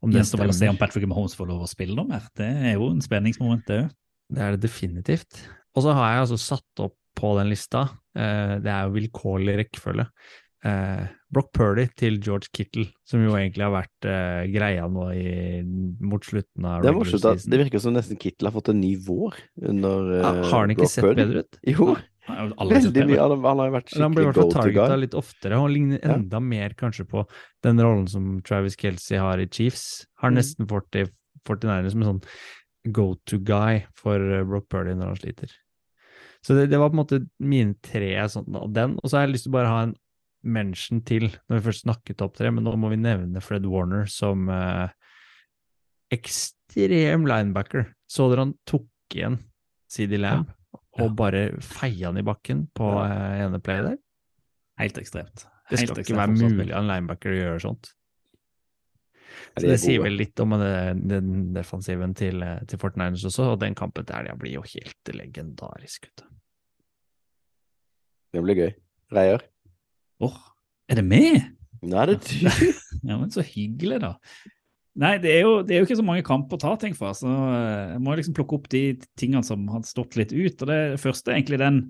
om 0.00 0.08
det 0.08 0.22
Gjenstår 0.22 0.40
vel 0.46 0.54
å 0.54 0.56
se 0.56 0.70
om. 0.72 0.78
Patrick 0.80 1.04
Mahomes 1.10 1.34
får 1.36 1.50
lov 1.50 1.66
å 1.66 1.68
spille 1.68 1.96
noe 1.98 2.08
mer. 2.08 2.30
Det 2.38 2.46
er 2.48 2.78
jo 2.78 2.86
en 2.88 3.02
spenningsmoment, 3.04 3.66
det 3.68 3.82
òg. 3.82 3.90
Det 4.30 4.44
er 4.46 4.54
det 4.54 4.62
definitivt. 4.62 5.42
Og 5.76 5.84
så 5.84 5.92
har 5.98 6.14
jeg 6.14 6.22
altså 6.22 6.38
satt 6.40 6.82
opp 6.86 6.96
på 7.20 7.34
den 7.36 7.50
lista, 7.50 7.82
eh, 8.16 8.54
det 8.62 8.72
er 8.72 8.86
jo 8.86 8.94
vilkårlig 8.94 9.58
rekkefølge, 9.60 10.06
eh, 10.64 11.06
Brock 11.32 11.52
Purdy 11.54 11.86
til 11.96 12.18
George 12.20 12.48
Kittle, 12.52 12.86
som 13.06 13.22
jo 13.24 13.32
egentlig 13.38 13.62
har 13.64 13.72
vært 13.72 14.06
eh, 14.10 14.46
greia 14.52 14.88
nå 14.90 15.06
i, 15.14 15.62
mot 16.00 16.24
slutten 16.26 16.64
av 16.66 16.82
Det 16.82 16.90
er 16.90 16.96
morsomt 16.98 17.24
at 17.30 17.44
det 17.48 17.60
virker 17.64 17.80
som 17.82 17.94
nesten 17.94 18.18
Kittle 18.20 18.50
har 18.50 18.56
fått 18.58 18.72
en 18.72 18.80
ny 18.80 18.96
vår 19.06 19.36
under 19.70 20.10
Ja, 20.20 20.32
eh, 20.34 20.42
har 20.50 20.60
han 20.66 20.74
ikke 20.74 20.82
Brock 20.84 20.90
sett 20.96 21.04
Purdy. 21.06 21.22
bedre 21.22 21.44
ut? 21.44 21.60
Jo, 21.70 21.86
veldig 21.94 23.06
mye. 23.08 23.20
Han, 23.20 23.44
han 23.46 23.58
har 23.62 23.70
vært 23.74 23.88
skikkelig 23.90 24.02
han 24.04 24.14
blir 24.14 24.22
i 24.22 24.28
hvert 24.30 24.40
fall 24.42 24.52
targeta 24.54 24.98
litt 25.00 25.14
oftere, 25.18 25.56
og 25.56 25.64
han 25.68 25.74
ligner 25.74 26.00
Ja. 26.04 26.14
enda 26.18 26.40
mer 26.40 26.74
kanskje 26.78 27.06
på 27.08 27.24
den 27.66 27.80
rollen 27.80 28.08
som 28.08 28.40
Travis 28.42 28.76
Kelsey 28.76 29.18
har 29.18 29.38
i 29.42 29.46
Chiefs. 29.48 30.06
Har 30.20 30.30
Mm. 30.30 30.36
nesten 30.42 30.68
fått 30.68 30.90
til 30.92 31.08
49ers 31.46 31.90
som 31.94 32.02
en 32.02 32.08
sånn 32.20 32.92
go 32.92 33.14
to 33.26 33.38
guy 33.38 33.84
for 33.94 34.16
eh, 34.20 34.44
Brock 34.44 34.68
Purdy 34.68 34.94
når 34.94 35.06
han 35.14 35.16
sliter. 35.16 35.50
Så 36.42 36.54
det, 36.56 36.70
det 36.70 36.78
var 36.80 36.88
på 36.90 36.96
en 36.98 37.02
måte 37.04 37.18
mine 37.38 37.74
tre 37.84 38.14
sånn, 38.32 38.46
og 38.56 38.72
den, 38.72 38.94
og 39.02 39.10
så 39.10 39.18
har 39.18 39.26
jeg 39.26 39.34
lyst 39.34 39.44
til 39.44 39.52
å 39.52 39.58
bare 39.58 39.68
ha 39.72 39.82
en 39.88 39.94
mention 40.42 41.02
til, 41.06 41.28
når 41.48 41.58
vi 41.58 41.66
først 41.68 41.84
snakket 41.84 42.18
topp 42.20 42.38
tre, 42.38 42.50
men 42.54 42.64
nå 42.64 42.72
må 42.80 42.90
vi 42.92 43.00
nevne 43.00 43.42
Fred 43.44 43.66
Warner 43.68 44.08
som 44.10 44.48
eh, 44.52 44.88
ekstrem 46.14 47.26
linebacker. 47.28 47.90
Så 48.10 48.30
dere 48.30 48.48
han 48.48 48.56
tok 48.68 48.88
igjen 49.14 49.38
CD 49.90 50.16
Lamb 50.20 50.50
og 51.00 51.14
bare 51.18 51.50
feia 51.64 52.10
han 52.10 52.18
i 52.20 52.26
bakken 52.26 52.66
på 52.76 52.90
eh, 53.04 53.44
ene 53.44 53.60
play 53.62 53.84
der? 53.86 53.96
Helt 54.80 54.98
ekstremt. 55.00 55.46
Det 55.70 55.78
Helt 55.78 55.92
skal 55.92 56.04
ikke 56.04 56.18
være 56.18 56.36
mulig 56.36 56.70
av 56.72 56.82
en 56.82 56.90
linebacker 56.90 57.34
å 57.34 57.40
gjøre 57.40 57.64
sånt. 57.66 57.92
Så 59.54 59.66
det 59.66 59.78
sier 59.82 60.02
vel 60.02 60.16
litt 60.18 60.38
om 60.42 60.54
den 60.56 61.30
defensiven 61.54 62.14
til, 62.18 62.42
eh, 62.42 62.60
til 62.70 62.80
Fortniners 62.82 63.24
også, 63.28 63.52
og 63.54 63.62
den 63.62 63.76
kampen 63.78 64.06
der 64.08 64.26
de 64.26 64.36
blir 64.38 64.58
jo 64.58 64.64
helt 64.66 65.14
legendarisk. 65.14 66.08
Vet 66.08 66.22
du. 66.22 66.26
Det 68.30 68.44
blir 68.46 68.58
gøy. 68.58 68.70
Reier. 69.14 69.42
Åh, 70.20 70.38
er 70.90 71.00
det 71.00 71.06
med? 71.06 71.50
det 71.80 71.96
er 71.96 72.10
du. 72.12 72.72
Ja, 73.06 73.16
men 73.16 73.30
så 73.32 73.44
hyggelig, 73.44 74.00
da. 74.02 74.14
Nei, 75.00 75.14
det 75.22 75.30
er, 75.32 75.40
jo, 75.46 75.60
det 75.64 75.74
er 75.74 75.80
jo 75.80 75.86
ikke 75.86 76.00
så 76.00 76.04
mange 76.04 76.26
kamper 76.26 76.58
å 76.58 76.60
ta 76.60 76.74
ting 76.80 76.96
fra, 76.98 77.12
så 77.16 77.30
eh, 77.30 77.92
jeg 77.94 78.02
må 78.04 78.16
liksom 78.18 78.34
plukke 78.36 78.58
opp 78.58 78.66
de 78.72 78.82
tingene 79.20 79.46
som 79.46 79.68
har 79.70 79.84
stått 79.88 80.18
litt 80.18 80.34
ut. 80.34 80.56
Og 80.60 80.68
det 80.68 80.80
første 81.00 81.30
er 81.30 81.38
egentlig 81.38 81.60
den 81.62 81.82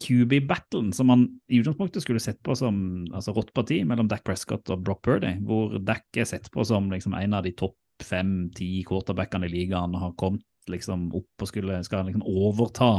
QB-battlen 0.00 0.92
som 0.96 1.10
man 1.10 1.24
i 1.52 1.60
utgangspunktet 1.60 2.04
skulle 2.04 2.22
sett 2.22 2.38
på 2.44 2.54
som 2.56 2.76
altså 3.12 3.34
rått 3.36 3.52
parti 3.56 3.82
mellom 3.88 4.08
Dak 4.10 4.24
Prescott 4.28 4.70
og 4.72 4.84
Brock 4.84 5.02
Purdy, 5.08 5.34
hvor 5.46 5.76
Dak 5.82 6.06
er 6.16 6.28
sett 6.28 6.48
på 6.52 6.64
som 6.68 6.90
liksom 6.92 7.16
en 7.18 7.36
av 7.38 7.46
de 7.46 7.54
topp 7.58 7.76
fem-ti 8.02 8.82
quarterbackene 8.88 9.46
i 9.48 9.52
ligaen 9.52 9.94
og 9.96 10.04
har 10.06 10.16
kommet 10.20 10.46
liksom 10.70 11.10
opp 11.16 11.42
og 11.44 11.50
skulle, 11.50 11.80
skal 11.86 12.06
liksom 12.06 12.24
overta 12.28 12.92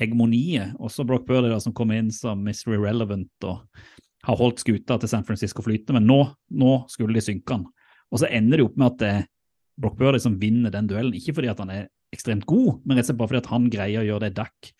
hegemoniet. 0.00 0.74
Også 0.82 1.06
Brock 1.06 1.26
Burley, 1.28 1.52
da, 1.52 1.60
som 1.62 1.74
kom 1.76 1.92
inn 1.94 2.10
som 2.14 2.42
Mystery 2.44 2.80
Relevant 2.82 3.48
og 3.48 3.62
har 4.24 4.40
holdt 4.40 4.62
skuta 4.62 4.96
til 4.98 5.10
San 5.10 5.24
Francisco 5.26 5.62
flytende, 5.64 5.98
men 5.98 6.08
nå, 6.08 6.20
nå 6.56 6.74
skulle 6.92 7.16
de 7.16 7.24
synke 7.24 7.58
han. 7.58 7.66
Og 8.12 8.22
så 8.22 8.30
ender 8.32 8.60
det 8.60 8.68
opp 8.68 8.78
med 8.80 8.92
at 8.92 9.00
det 9.02 9.12
er 9.12 9.26
Brock 9.80 9.98
Burley 10.00 10.22
som 10.22 10.38
vinner 10.40 10.72
den 10.72 10.88
duellen, 10.88 11.16
ikke 11.18 11.34
fordi 11.36 11.50
at 11.50 11.60
han 11.60 11.72
er 11.74 11.88
ekstremt 12.14 12.46
god, 12.48 12.78
men 12.84 12.96
rett 12.96 13.08
og 13.08 13.10
slett 13.10 13.20
bare 13.20 13.32
fordi 13.32 13.42
at 13.42 13.50
han 13.50 13.70
greier 13.72 14.02
å 14.02 14.06
gjøre 14.06 14.28
det 14.28 14.36
Dak 14.38 14.74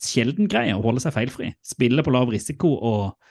sjelden 0.00 0.48
greier, 0.48 0.78
å 0.78 0.84
holde 0.84 1.02
seg 1.04 1.12
feilfri. 1.12 1.50
Spille 1.66 2.04
på 2.04 2.12
lav 2.14 2.30
risiko 2.32 2.72
og 2.72 3.28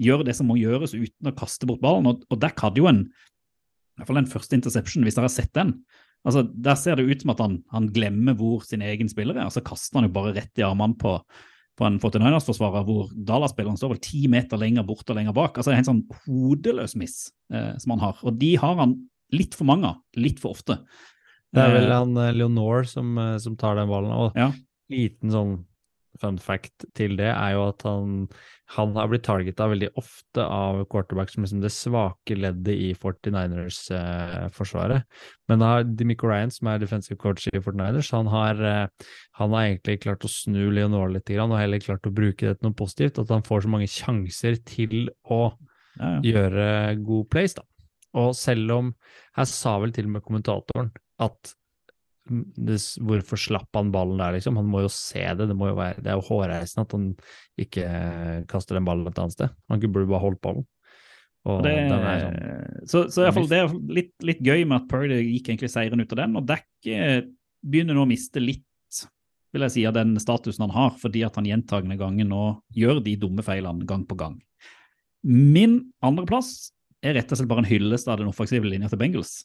gjøre 0.00 0.28
det 0.28 0.36
som 0.38 0.48
må 0.48 0.56
gjøres 0.60 0.94
uten 0.94 1.30
å 1.30 1.34
kaste 1.36 1.66
bort 1.68 1.82
ballen. 1.82 2.06
Og, 2.08 2.22
og 2.30 2.38
Dak 2.40 2.62
hadde 2.62 2.80
jo 2.80 2.88
en 2.90 3.02
i 3.02 4.00
hvert 4.00 4.08
fall 4.08 4.22
den 4.22 4.30
første 4.30 4.56
interception, 4.56 5.04
hvis 5.04 5.18
dere 5.18 5.28
har 5.28 5.34
sett 5.34 5.52
den. 5.58 5.74
Altså, 6.24 6.44
Der 6.54 6.76
ser 6.78 6.96
det 6.96 7.06
ut 7.08 7.22
som 7.24 7.32
at 7.34 7.40
han, 7.42 7.56
han 7.72 7.88
glemmer 7.94 8.36
hvor 8.38 8.62
sin 8.64 8.82
egen 8.82 9.08
spiller 9.10 9.34
er, 9.36 9.48
og 9.48 9.54
så 9.54 9.62
kaster 9.64 9.98
han 9.98 10.06
jo 10.08 10.14
bare 10.14 10.34
rett 10.36 10.60
i 10.60 10.62
armene 10.66 10.94
på, 11.00 11.16
på 11.78 11.86
en 11.88 11.98
49ers-forsvarer, 11.98 12.84
hvor 12.86 13.08
Dallas-spilleren 13.12 13.78
står 13.80 13.94
vel 13.96 14.02
ti 14.04 14.26
meter 14.30 14.60
lenger 14.60 14.86
bort 14.86 15.08
og 15.10 15.16
lenger 15.18 15.34
bak. 15.34 15.56
Altså 15.56 15.72
Det 15.72 15.78
er 15.80 15.82
En 15.82 15.90
sånn 15.90 16.04
hodeløs 16.26 16.94
miss 17.00 17.32
eh, 17.52 17.72
som 17.82 17.96
han 17.96 18.04
har. 18.04 18.20
Og 18.22 18.38
de 18.38 18.54
har 18.62 18.76
han 18.78 18.94
litt 19.32 19.56
for 19.58 19.64
mange 19.66 19.88
av, 19.88 19.98
litt 20.20 20.38
for 20.42 20.54
ofte. 20.54 20.78
Det 21.52 21.60
er 21.60 21.74
vel 21.74 21.90
Eh, 21.90 21.96
han 21.98 22.14
Leonor 22.38 22.86
som, 22.88 23.16
eh, 23.18 23.38
som 23.42 23.56
tar 23.56 23.76
den 23.80 23.88
ballen. 23.90 24.12
Og 24.12 24.36
Ja. 24.38 24.52
liten 24.92 25.30
sånn 25.32 25.64
fun 26.20 26.38
fact 26.40 26.84
til 26.96 27.16
det 27.18 27.30
er 27.30 27.50
jo 27.54 27.62
at 27.70 27.82
han, 27.86 28.26
han 28.74 28.94
har 28.96 29.08
blitt 29.10 29.24
targeta 29.26 29.68
veldig 29.70 29.90
ofte 30.00 30.44
av 30.44 30.82
quarterback 30.92 31.28
som 31.32 31.44
liksom 31.44 31.62
det 31.64 31.72
svake 31.74 32.36
leddet 32.38 32.74
i 32.74 32.92
49ers-forsvaret. 32.96 35.00
Men 35.50 35.56
da 35.62 35.66
har 35.74 35.88
Demico 35.88 36.26
Ryan, 36.28 36.52
som 36.52 36.64
er 36.72 36.82
defensive 36.82 37.18
coach 37.20 37.42
i 37.48 37.58
49ers, 37.58 38.12
han 38.16 38.26
har, 38.32 38.54
eh, 38.60 38.86
han 39.40 39.50
har 39.56 39.62
egentlig 39.66 40.02
klart 40.04 40.26
å 40.26 40.32
snu 40.32 40.64
Leonore 40.74 41.14
litt 41.16 41.28
og 41.32 41.58
heller 41.58 41.82
klart 41.82 42.08
å 42.08 42.14
bruke 42.14 42.42
det 42.46 42.54
til 42.58 42.66
noe 42.68 42.78
positivt. 42.78 43.20
At 43.22 43.32
han 43.32 43.46
får 43.46 43.58
så 43.64 43.72
mange 43.72 43.90
sjanser 43.90 44.54
til 44.68 44.96
å 45.24 45.42
ja, 45.98 46.18
ja. 46.18 46.20
gjøre 46.32 46.66
god 47.04 47.24
plays, 47.32 47.54
da. 47.58 47.64
Og 48.20 48.30
selv 48.36 48.66
om 48.74 48.86
Her 49.32 49.46
sa 49.48 49.78
vel 49.80 49.94
til 49.96 50.04
og 50.04 50.12
med 50.18 50.24
kommentatoren 50.26 50.90
at 51.24 51.54
hvorfor 52.28 53.40
slapp 53.40 53.74
han 53.74 53.90
ballen 53.94 54.20
der, 54.20 54.36
liksom? 54.36 54.58
Han 54.60 54.68
må 54.70 54.84
jo 54.84 54.90
se 54.92 55.22
det. 55.22 55.48
Det, 55.50 55.56
må 55.58 55.72
jo 55.72 55.78
være, 55.78 55.98
det 56.02 56.12
er 56.12 56.20
jo 56.20 56.26
hårreisende 56.28 56.86
at 56.86 56.94
han 56.96 57.08
ikke 57.64 57.86
eh, 57.88 58.36
kaster 58.50 58.78
den 58.78 58.86
ballen 58.86 59.10
et 59.10 59.18
annet 59.18 59.36
sted. 59.36 59.54
Han 59.72 59.82
burde 59.82 60.08
bare 60.10 60.22
holdt 60.22 60.42
ballen. 60.44 60.66
Og 61.50 61.64
det, 61.66 61.74
sånn 61.90 62.04
så, 62.86 63.00
så 63.10 63.24
i 63.24 63.26
hvert 63.26 63.34
fall, 63.34 63.48
det 63.50 63.58
er 63.58 63.72
litt, 63.96 64.12
litt 64.22 64.42
gøy 64.46 64.60
med 64.62 64.76
at 64.76 64.84
Purdy 64.90 65.16
gikk 65.24 65.50
egentlig 65.50 65.72
seieren 65.72 66.04
ut 66.04 66.12
av 66.14 66.20
den, 66.20 66.36
og 66.38 66.46
Dak 66.46 66.68
eh, 66.86 67.24
begynner 67.62 67.98
nå 67.98 68.04
å 68.06 68.10
miste 68.10 68.42
litt 68.42 68.66
vil 69.52 69.66
jeg 69.66 69.74
si, 69.74 69.82
av 69.84 69.96
den 69.96 70.14
statusen 70.20 70.64
han 70.64 70.74
har, 70.74 70.94
fordi 71.00 71.24
at 71.26 71.36
han 71.36 71.48
gjentagende 71.48 71.98
ganger 72.00 72.28
nå 72.28 72.44
gjør 72.72 73.02
de 73.04 73.16
dumme 73.20 73.44
feilene 73.44 73.84
gang 73.88 74.06
på 74.08 74.16
gang. 74.16 74.38
Min 75.22 75.92
andreplass 76.02 76.72
er 77.04 77.18
rett 77.18 77.30
og 77.30 77.38
slett 77.38 77.50
bare 77.50 77.64
en 77.64 77.68
hyllest 77.68 78.08
av 78.08 78.20
den 78.20 78.30
offensive 78.30 78.66
linja 78.68 78.88
til 78.90 79.00
Bengals. 79.02 79.42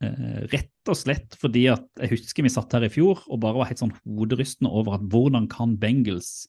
Eh, 0.00 0.44
rett 0.48 0.88
og 0.88 0.96
slett 0.96 1.34
fordi 1.36 1.66
at 1.68 1.84
jeg 2.00 2.14
husker 2.14 2.46
vi 2.46 2.52
satt 2.52 2.72
her 2.72 2.86
i 2.86 2.92
fjor 2.92 3.18
og 3.26 3.40
bare 3.42 3.58
var 3.58 3.68
helt 3.68 3.82
sånn 3.82 3.92
hoderystende 4.00 4.70
over 4.72 4.96
at 4.96 5.02
hvordan 5.12 5.44
kan 5.52 5.74
Bengals 5.80 6.48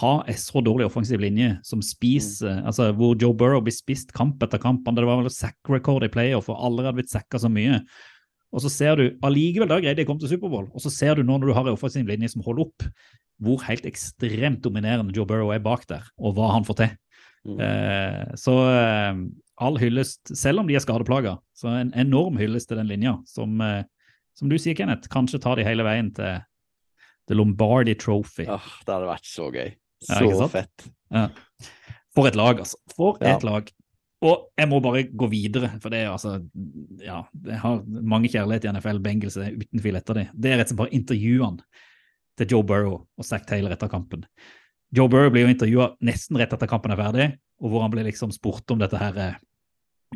ha 0.00 0.18
en 0.28 0.40
så 0.40 0.60
dårlig 0.64 0.84
offensiv 0.90 1.22
linje 1.24 1.54
som 1.64 1.80
spiser 1.84 2.60
altså 2.64 2.90
Hvor 2.96 3.16
Joe 3.20 3.36
Burrow 3.36 3.62
blir 3.64 3.74
spist 3.74 4.12
kamp 4.16 4.42
etter 4.44 4.60
kamp. 4.60 4.84
Det 4.84 5.04
var 5.04 5.20
vel 5.20 5.32
sack-record 5.32 6.04
i 6.06 6.12
playoff, 6.12 6.48
og 6.52 6.60
alle 6.60 6.86
hadde 6.86 6.98
blitt 7.00 7.12
sacka 7.12 7.40
så 7.40 7.50
mye. 7.52 7.82
Og 8.54 8.64
så 8.64 8.70
ser 8.72 9.00
du 9.00 9.04
allikevel, 9.26 9.68
da 9.68 9.80
greide 9.82 9.98
de 9.98 10.06
å 10.06 10.08
komme 10.08 10.22
til 10.22 10.32
Superbowl, 10.32 10.70
og 10.72 10.84
så 10.84 10.92
ser 10.92 11.18
du 11.18 11.24
nå 11.24 11.36
når 11.36 11.50
du 11.50 11.54
har 11.56 11.66
en 11.66 11.76
offensiv 11.76 12.08
linje 12.08 12.32
som 12.32 12.44
holder 12.46 12.68
opp, 12.68 12.86
hvor 13.44 13.64
helt 13.66 13.88
ekstremt 13.88 14.62
dominerende 14.64 15.16
Joe 15.16 15.28
Burrow 15.28 15.52
er 15.52 15.64
bak 15.64 15.88
der, 15.90 16.06
og 16.16 16.36
hva 16.36 16.52
han 16.54 16.64
får 16.68 16.80
til. 16.80 16.92
Mm. 17.44 17.58
Eh, 17.60 18.36
så, 18.40 18.54
eh, 18.72 19.24
all 19.60 19.78
hyllest, 19.78 20.32
selv 20.36 20.60
om 20.62 20.66
de 20.68 20.74
er 20.76 20.82
skadeplaga. 20.82 21.36
Så 21.56 21.70
en 21.70 21.92
enorm 21.98 22.38
hyllest 22.40 22.68
til 22.70 22.80
den 22.80 22.88
linja, 22.90 23.16
som, 23.30 23.60
eh, 23.60 23.84
som 24.34 24.50
du 24.50 24.56
sier, 24.58 24.74
Kenneth, 24.74 25.08
kanskje 25.12 25.40
tar 25.42 25.56
de 25.60 25.64
hele 25.66 25.84
veien 25.86 26.10
til 26.14 26.40
The 27.28 27.36
Lombardi 27.38 27.94
Trophy. 27.94 28.48
Åh, 28.50 28.66
det 28.84 28.92
hadde 28.94 29.08
vært 29.08 29.28
så 29.30 29.48
gøy. 29.54 29.70
Så 30.04 30.26
ja, 30.28 30.48
fett. 30.52 30.88
Ja. 31.14 31.28
For 32.14 32.28
et 32.28 32.36
lag, 32.36 32.58
altså. 32.60 32.76
For 32.94 33.18
Ja. 33.22 33.36
et 33.36 33.44
lag. 33.46 33.70
Og 34.24 34.48
jeg 34.56 34.68
må 34.68 34.80
bare 34.80 35.02
gå 35.04 35.28
videre, 35.28 35.68
for 35.80 35.92
det 35.92 35.98
er 36.04 36.10
altså 36.12 36.38
Ja, 37.02 37.22
jeg 37.44 37.58
har 37.60 37.82
mange 37.84 38.28
kjærlighet 38.28 38.64
i 38.64 38.72
NFL. 38.72 39.00
Bengels 39.04 39.36
er 39.36 39.52
uten 39.52 39.80
tvil 39.80 39.96
etter 39.96 40.14
det. 40.14 40.28
Det 40.34 40.50
er 40.52 40.58
rett 40.58 40.70
og 40.72 40.76
slett 40.76 40.82
bare 40.82 40.96
intervjuene 40.96 41.60
til 42.38 42.46
Joe 42.50 42.62
Burrow 42.62 43.06
og 43.18 43.24
Zack 43.24 43.46
Taylor 43.46 43.74
etter 43.74 43.88
kampen. 43.88 44.24
Joe 44.94 45.10
Burrow 45.10 45.32
blir 45.32 45.46
jo 45.46 45.54
intervjua 45.54 45.88
nesten 46.06 46.38
rett 46.38 46.52
etter 46.54 46.70
kampen 46.70 46.94
er 46.94 47.00
ferdig, 47.00 47.26
og 47.62 47.72
hvor 47.72 47.84
han 47.84 47.92
blir 47.92 48.06
liksom 48.06 48.32
spurt 48.34 48.70
om 48.70 48.78
dette 48.78 48.98
her 49.00 49.18
eh, 49.18 49.36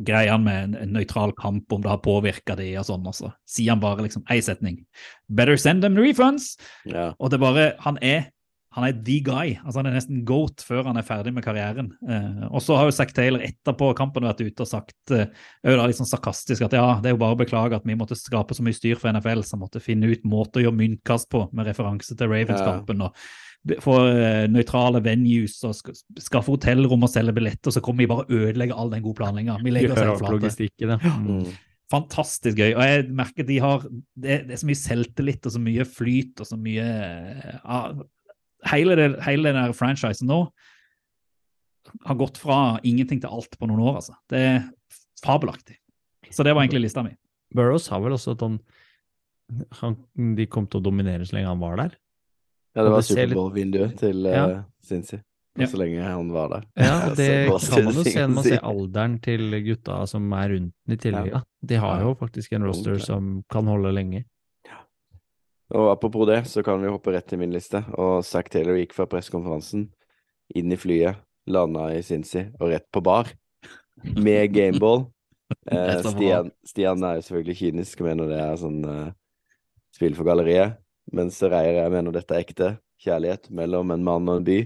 greia 0.07 0.37
med 0.39 0.69
en, 0.69 0.75
en 0.79 0.93
nøytral 0.95 1.33
kamp, 1.39 1.67
om 1.73 1.83
det 1.83 1.91
har 1.91 2.03
påvirka 2.05 2.55
de 2.59 2.71
og 2.79 2.87
sånn, 2.87 3.07
Også. 3.09 3.33
sier 3.49 3.75
han 3.75 3.83
bare 3.83 4.05
liksom 4.07 4.25
én 4.31 4.45
setning. 4.45 4.83
Better 5.29 5.59
send 5.59 5.83
them 5.83 5.99
refunds! 5.99 6.57
Ja. 6.87 7.13
Og 7.19 7.33
det 7.33 7.41
bare 7.43 7.73
Han 7.85 7.99
er 8.03 8.31
han 8.79 8.87
er 8.87 8.99
the 9.03 9.19
guy. 9.27 9.57
altså 9.59 9.81
Han 9.81 9.89
er 9.91 9.97
nesten 9.97 10.21
goat 10.29 10.63
før 10.65 10.87
han 10.87 10.99
er 11.01 11.07
ferdig 11.07 11.33
med 11.35 11.45
karrieren. 11.45 11.91
Eh, 12.07 12.45
og 12.49 12.63
så 12.63 12.79
har 12.79 12.87
jo 12.89 12.95
Zack 12.95 13.15
Taylor 13.17 13.43
etterpå 13.45 13.91
kampen 13.99 14.27
vært 14.29 14.45
ute 14.45 14.65
og 14.65 14.71
sagt 14.71 15.15
eh, 15.15 15.27
da 15.67 15.89
litt 15.89 15.99
sånn 15.99 16.09
sarkastisk 16.09 16.65
at 16.69 16.77
ja, 16.79 16.87
det 17.03 17.11
er 17.11 17.17
jo 17.17 17.23
bare 17.23 17.37
å 17.37 17.41
beklage 17.41 17.79
at 17.79 17.87
vi 17.89 17.99
måtte 17.99 18.19
skape 18.19 18.57
så 18.57 18.65
mye 18.67 18.77
styr 18.77 19.01
for 19.01 19.11
NFL, 19.11 19.43
så 19.47 19.59
måtte 19.61 19.83
finne 19.83 20.13
ut 20.13 20.27
måter 20.29 20.63
å 20.63 20.69
gjøre 20.69 20.79
myntkast 20.79 21.31
på, 21.33 21.45
med 21.53 21.69
referanse 21.69 22.15
til 22.15 22.31
Ravens-kampen. 22.31 23.07
og 23.09 23.79
Få 23.83 23.97
eh, 24.07 24.45
nøytrale 24.51 25.01
venues 25.05 25.57
og 25.67 25.75
skaffe 26.23 26.53
hotellrom 26.53 27.03
og 27.03 27.11
selge 27.11 27.35
billetter, 27.37 27.75
så 27.75 27.83
kommer 27.85 28.05
vi 28.05 28.13
bare 28.13 28.29
ødelegge 28.31 28.77
all 28.79 28.93
den 28.93 29.03
gode 29.05 29.19
planlegginga. 29.19 29.59
Vi 29.65 29.73
legger 29.75 29.97
oss 29.97 30.05
helt 30.05 30.23
flate 30.23 30.69
ja. 30.79 31.17
Mm. 31.19 31.41
Mm. 31.41 31.57
fantastisk 31.91 32.61
gøy. 32.61 32.71
Og 32.77 32.85
jeg 32.87 33.09
merker 33.19 33.49
de 33.49 33.59
har 33.65 33.83
Det, 33.89 34.39
det 34.47 34.55
er 34.55 34.63
så 34.63 34.71
mye 34.71 34.83
selvtillit 34.85 35.51
og 35.51 35.57
så 35.57 35.65
mye 35.65 35.89
flyt 35.89 36.45
og 36.45 36.49
så 36.49 36.61
mye 36.61 36.87
ja, 36.87 37.81
hele, 38.67 38.97
det, 38.99 39.09
hele 39.27 39.53
den 39.55 39.75
franchisen 39.77 40.29
nå 40.31 40.49
har 42.05 42.19
gått 42.21 42.39
fra 42.39 42.79
ingenting 42.85 43.21
til 43.23 43.31
alt 43.33 43.55
på 43.59 43.69
noen 43.69 43.81
år, 43.81 44.01
altså. 44.03 44.17
Det 44.29 44.41
er 44.45 44.59
fabelaktig. 45.25 45.79
Så 46.31 46.45
det 46.45 46.53
var 46.53 46.65
egentlig 46.65 46.85
lista 46.85 47.03
mi. 47.03 47.15
Burrows 47.55 47.89
har 47.89 48.03
vel 48.05 48.13
også 48.13 48.35
at 48.37 48.45
han, 48.45 48.59
han 49.81 49.95
De 50.37 50.45
kom 50.53 50.67
til 50.69 50.83
å 50.83 50.85
dominere 50.85 51.25
så 51.25 51.39
lenge 51.39 51.49
han 51.49 51.63
var 51.63 51.79
der. 51.81 51.97
Ja, 52.77 52.85
det 52.85 52.93
var 52.93 53.07
Superbowl-vinduet 53.07 53.95
litt- 53.95 54.03
til 54.03 54.29
ja. 54.29 54.45
uh. 54.47 54.61
Cincy. 54.85 55.23
Ja. 55.59 55.67
Så 55.67 55.79
lenge 55.81 56.05
han 56.05 56.29
var 56.31 56.53
der. 56.53 56.67
Ja, 56.79 57.15
det 57.19 57.49
Altså, 57.51 57.73
kan 57.75 57.89
man 57.89 57.97
jo 57.97 58.05
se 58.07 58.21
når 58.21 58.35
man 58.37 58.47
ser 58.47 58.67
alderen 58.69 59.17
til 59.25 59.57
gutta 59.67 60.03
som 60.07 60.29
er 60.39 60.53
rundt 60.55 60.75
den 60.87 60.95
i 60.95 61.01
tillegg. 61.03 61.31
Ja. 61.33 61.41
De 61.73 61.81
har 61.83 62.05
jo 62.05 62.13
faktisk 62.21 62.55
en 62.55 62.69
roster 62.69 63.01
som 63.03 63.39
kan 63.51 63.67
holde 63.67 63.91
lenge. 63.97 64.23
Og 65.77 65.91
apropos 65.93 66.25
det, 66.29 66.43
så 66.49 66.63
kan 66.65 66.81
vi 66.81 66.91
hoppe 66.93 67.13
rett 67.13 67.27
til 67.29 67.41
min 67.43 67.53
liste. 67.53 67.83
Og 68.01 68.25
Zack 68.25 68.49
Taylor 68.53 68.79
gikk 68.79 68.95
fra 68.97 69.09
pressekonferansen, 69.11 69.89
inn 70.57 70.73
i 70.73 70.79
flyet, 70.81 71.21
landa 71.49 71.91
i 71.93 72.01
Cincy 72.05 72.47
og 72.57 72.73
rett 72.73 72.87
på 72.93 73.03
bar. 73.05 73.33
Med 74.17 74.53
gameball. 74.55 75.09
Eh. 75.49 76.03
Stian, 76.05 76.51
Stian 76.61 77.05
er 77.09 77.15
jo 77.17 77.23
selvfølgelig 77.25 77.55
kynisk 77.57 78.03
mener 78.05 78.29
det 78.29 78.37
er 78.37 78.59
sånn 78.61 78.83
eh, 78.85 79.15
spill 79.97 80.13
for 80.13 80.29
galleriet. 80.29 80.75
Mens 81.17 81.39
Reier 81.41 81.79
jeg 81.79 81.93
mener 81.95 82.13
dette 82.13 82.37
er 82.37 82.45
ekte 82.45 82.69
kjærlighet 83.01 83.49
mellom 83.57 83.95
en 83.95 84.05
mann 84.05 84.29
og 84.29 84.43
en 84.43 84.45
by. 84.45 84.59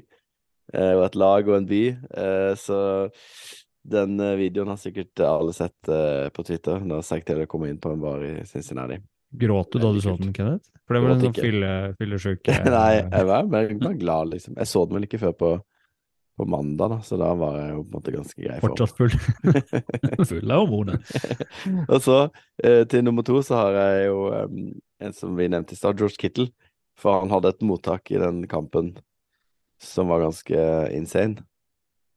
Eh, 0.74 0.94
og 0.96 1.04
et 1.06 1.20
lag 1.22 1.52
og 1.52 1.54
en 1.60 1.68
by. 1.70 1.82
Eh, 2.24 2.50
så 2.58 2.80
den 3.94 4.18
eh, 4.26 4.34
videoen 4.42 4.74
har 4.74 4.82
sikkert 4.82 5.22
alle 5.22 5.54
sett 5.54 5.86
eh, 5.86 6.26
på 6.34 6.42
Twitter, 6.50 6.82
når 6.82 7.06
Zack 7.06 7.30
Taylor 7.30 7.46
kommer 7.46 7.70
inn 7.70 7.78
på 7.82 7.94
en 7.94 8.02
bar 8.02 8.26
i 8.26 8.34
Cincinnati. 8.50 8.98
Gråt 9.32 9.72
du 9.72 9.80
da 9.80 9.90
du 9.92 10.00
så 10.04 10.14
den, 10.20 10.32
Kenneth? 10.36 10.68
For 10.84 10.96
det 10.96 11.02
var 11.02 11.14
en 11.14 11.22
sånn 11.22 11.36
eh, 11.64 12.64
Nei, 12.74 12.94
jeg 13.00 13.28
var 13.28 13.46
bare, 13.48 13.76
bare 13.80 13.98
glad, 14.00 14.32
liksom. 14.34 14.56
Jeg 14.58 14.68
så 14.68 14.82
den 14.84 14.98
vel 14.98 15.06
ikke 15.06 15.20
før 15.22 15.36
på, 15.38 15.50
på 16.36 16.46
mandag, 16.52 16.92
da, 16.92 16.98
så 17.06 17.16
da 17.20 17.30
var 17.38 17.56
jeg 17.60 17.70
jo 17.70 17.84
på 17.84 17.86
en 17.86 17.96
måte 17.96 18.14
ganske 18.16 18.44
grei 18.44 18.58
form. 18.60 18.74
Fortsatt 18.74 18.98
full. 18.98 20.26
Full 20.32 20.52
av 20.52 20.66
hormoner. 20.66 21.00
Og 21.92 22.02
så, 22.04 22.18
eh, 22.64 22.82
til 22.90 23.06
nummer 23.06 23.24
to, 23.26 23.38
så 23.46 23.62
har 23.62 23.78
jeg 23.78 24.10
jo 24.10 24.26
em, 24.36 24.58
en 25.06 25.16
som 25.16 25.38
vi 25.38 25.48
nevnte 25.52 25.76
i 25.76 25.80
stad, 25.80 25.96
George 26.02 26.20
Kittle. 26.20 26.50
For 27.00 27.22
han 27.22 27.32
hadde 27.32 27.54
et 27.54 27.64
mottak 27.64 28.12
i 28.12 28.20
den 28.20 28.44
kampen 28.50 28.92
som 29.82 30.12
var 30.12 30.26
ganske 30.26 30.66
insane. 30.92 31.46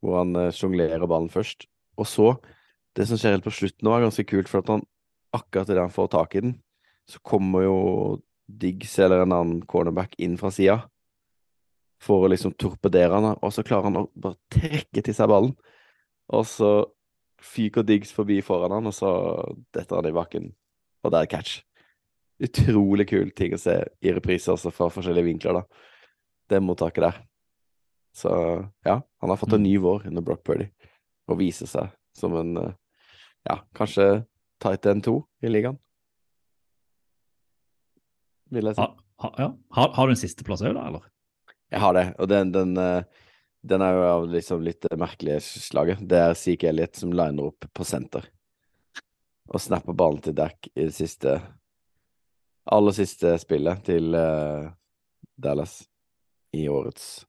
Hvor 0.04 0.20
han 0.20 0.36
eh, 0.42 0.52
sjonglerer 0.54 1.08
ballen 1.08 1.32
først. 1.32 1.70
Og 1.96 2.12
så, 2.12 2.34
det 3.00 3.08
som 3.08 3.20
skjer 3.20 3.38
helt 3.38 3.48
på 3.48 3.56
slutten 3.56 3.88
nå, 3.88 3.96
er 3.96 4.10
ganske 4.10 4.28
kult, 4.28 4.52
for 4.52 4.66
at 4.66 4.74
han 4.74 4.86
akkurat 5.36 5.72
idet 5.72 5.84
han 5.86 5.96
får 5.96 6.12
tak 6.12 6.36
i 6.36 6.44
den, 6.44 6.58
så 7.10 7.22
kommer 7.26 7.66
jo 7.66 7.78
Diggs 8.46 9.00
eller 9.00 9.24
en 9.24 9.34
annen 9.34 9.62
cornerback 9.66 10.16
inn 10.22 10.38
fra 10.38 10.52
sida 10.54 10.80
for 12.02 12.26
å 12.26 12.30
liksom 12.30 12.54
torpedere 12.60 13.18
han, 13.18 13.32
og 13.40 13.54
så 13.54 13.64
klarer 13.66 13.90
han 13.90 14.02
å 14.04 14.10
bare 14.14 14.38
trekke 14.54 15.02
til 15.02 15.16
seg 15.16 15.30
ballen. 15.32 15.56
Og 16.36 16.44
så 16.50 16.72
fyker 17.42 17.86
Diggs 17.86 18.12
forbi 18.14 18.42
foran 18.46 18.76
han, 18.76 18.90
og 18.90 18.96
så 18.96 19.12
detter 19.74 20.00
han 20.00 20.10
i 20.10 20.16
bakken, 20.16 20.52
og 21.06 21.14
det 21.14 21.22
er 21.22 21.32
catch. 21.32 21.60
Utrolig 22.46 23.08
kul 23.10 23.32
ting 23.38 23.56
å 23.56 23.62
se 23.62 23.78
i 24.04 24.14
reprise 24.14 24.52
også 24.52 24.74
fra 24.76 24.90
forskjellige 24.94 25.30
vinkler, 25.30 25.62
da. 25.62 25.88
Det 26.52 26.62
mottaket 26.62 27.08
der. 27.08 27.22
Så 28.16 28.32
ja, 28.86 29.00
han 29.02 29.32
har 29.32 29.40
fått 29.40 29.56
en 29.58 29.66
ny 29.66 29.76
vår 29.82 30.06
under 30.12 30.26
Brock 30.26 30.44
Purdy, 30.46 30.68
og 31.32 31.40
viser 31.42 31.70
seg 31.70 31.90
som 32.16 32.36
en 32.40 32.54
eh, 32.62 32.76
ja, 33.50 33.60
kanskje 33.76 34.26
tight 34.62 34.86
end 34.88 35.04
2 35.08 35.18
i 35.44 35.52
ligaen. 35.52 35.80
Vil 38.54 38.70
jeg 38.70 38.78
si. 38.78 38.82
Ha, 38.84 38.92
ha, 39.24 39.34
ja. 39.42 39.50
har, 39.78 39.92
har 39.96 40.08
du 40.08 40.14
en 40.14 40.20
sisteplass 40.20 40.64
òg, 40.66 40.76
da, 40.78 40.86
eller? 40.92 41.06
Jeg 41.74 41.82
har 41.82 41.96
det, 41.98 42.06
og 42.22 42.30
den, 42.30 42.52
den, 42.54 42.76
eh, 42.78 43.26
den 43.66 43.82
er 43.82 43.98
jo 43.98 44.06
av 44.08 44.28
liksom 44.32 44.64
litt 44.66 44.86
merkelige 45.00 45.42
slaget. 45.42 46.04
Det 46.06 46.22
er 46.22 46.38
Zeke 46.38 46.70
Elliot 46.70 47.00
som 47.00 47.14
liner 47.16 47.50
opp 47.50 47.68
på 47.74 47.88
senter 47.88 48.30
og 49.46 49.62
snapper 49.62 49.94
ballen 49.98 50.24
til 50.26 50.36
Dack 50.38 50.70
i 50.74 50.88
det 50.88 50.96
siste 50.96 51.38
aller 52.66 52.96
siste 52.98 53.36
spillet 53.42 53.84
til 53.86 54.16
uh, 54.18 54.72
Dallas 55.38 55.84
i 56.56 56.66
årets 56.72 57.26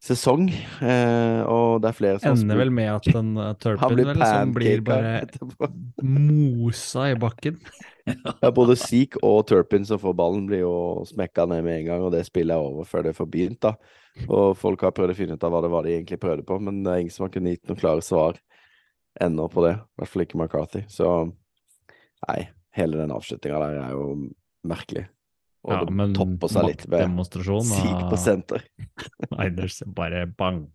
sesong. 0.00 0.46
Uh, 0.80 1.42
og 1.50 1.82
det 1.82 1.90
er 1.90 1.98
flere 1.98 2.22
som 2.22 2.38
Ender 2.38 2.62
vel 2.62 2.72
med 2.72 2.88
at 2.94 3.10
en 3.12 3.34
uh, 3.36 3.52
Turpin 3.60 3.98
blir 3.98 4.08
vel, 4.12 4.24
som 4.24 4.54
blir 4.56 4.84
bare 4.86 5.70
mosa 6.00 7.10
i 7.12 7.18
bakken. 7.20 7.60
Ja, 8.44 8.50
både 8.54 8.76
Seek 8.78 9.16
og 9.22 9.40
Turpin 9.50 9.86
som 9.88 10.00
får 10.02 10.14
ballen, 10.18 10.46
blir 10.48 10.62
jo 10.64 10.74
smekka 11.08 11.46
ned 11.50 11.64
med 11.66 11.80
en 11.80 11.88
gang, 11.88 12.04
og 12.06 12.12
det 12.14 12.24
spillet 12.28 12.54
er 12.54 12.68
over 12.70 12.88
før 12.88 13.08
det 13.08 13.16
får 13.18 13.28
begynt, 13.32 13.60
da. 13.64 13.74
Og 14.26 14.56
folk 14.58 14.82
har 14.86 14.94
prøvd 14.96 15.14
å 15.14 15.18
finne 15.18 15.36
ut 15.38 15.44
av 15.46 15.52
hva 15.54 15.62
det 15.64 15.72
var 15.72 15.86
de 15.86 15.94
egentlig 15.94 16.20
prøvde 16.22 16.46
på, 16.46 16.58
men 16.62 16.80
det 16.84 16.92
er 16.94 17.04
ingen 17.04 17.14
som 17.14 17.26
har 17.26 17.34
kunnet 17.34 17.56
gitt 17.58 17.70
noen 17.70 17.80
klare 17.80 18.04
svar 18.04 18.40
ennå 19.20 19.48
på 19.52 19.66
det. 19.66 19.74
I 19.78 20.00
hvert 20.02 20.12
fall 20.12 20.24
ikke 20.24 20.40
McCarthy. 20.40 20.82
Så 20.90 21.10
nei, 22.26 22.40
hele 22.78 22.98
den 23.00 23.14
avslutninga 23.14 23.62
der 23.62 23.78
er 23.84 23.94
jo 23.94 24.08
merkelig. 24.68 25.06
Og 25.66 25.74
Ja, 25.74 25.84
det 25.84 25.94
men 25.98 26.14
topper 26.14 26.50
seg 26.52 26.68
litt 26.68 26.84
med 26.86 27.10
maktdemonstrasjon 27.18 28.10
på 28.12 28.20
senter. 28.22 28.64
Niners, 29.34 29.82
bare 29.86 30.26
bang. 30.38 30.66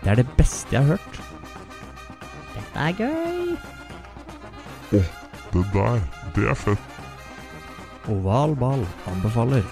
Det 0.00 0.14
er 0.14 0.22
det 0.22 0.30
beste 0.38 0.74
jeg 0.74 0.82
har 0.82 0.96
hørt. 0.96 1.29
Dette 2.70 2.84
er 2.86 2.94
gøy. 2.94 3.56
Det 4.90 5.62
der, 5.74 6.02
det 6.36 6.44
er 6.46 6.54
fett. 6.54 6.98
Oval 8.06 8.54
ball 8.58 8.84
anbefaler. 9.10 9.64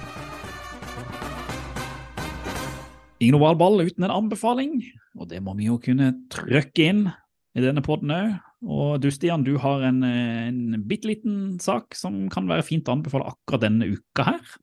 Ingen 3.23 3.39
oval 3.39 3.55
ball 3.59 3.85
uten 3.87 4.03
en 4.03 4.15
anbefaling, 4.15 4.75
og 5.15 5.31
det 5.31 5.39
må 5.47 5.55
vi 5.59 5.69
jo 5.69 5.79
kunne 5.83 6.11
trykke 6.35 6.91
inn 6.91 7.07
i 7.55 7.63
denne 7.63 7.87
podden 7.87 8.11
òg. 8.15 8.35
Og 8.67 8.99
du 8.99 9.13
Stian, 9.15 9.47
du 9.47 9.55
har 9.63 9.87
en, 9.87 10.03
en 10.03 10.83
bitte 10.91 11.07
liten 11.07 11.55
sak 11.63 11.95
som 11.95 12.25
kan 12.35 12.51
være 12.51 12.67
fint 12.67 12.91
å 12.91 12.99
anbefale 12.99 13.31
akkurat 13.31 13.63
denne 13.69 13.93
uka 13.95 14.27
her. 14.33 14.57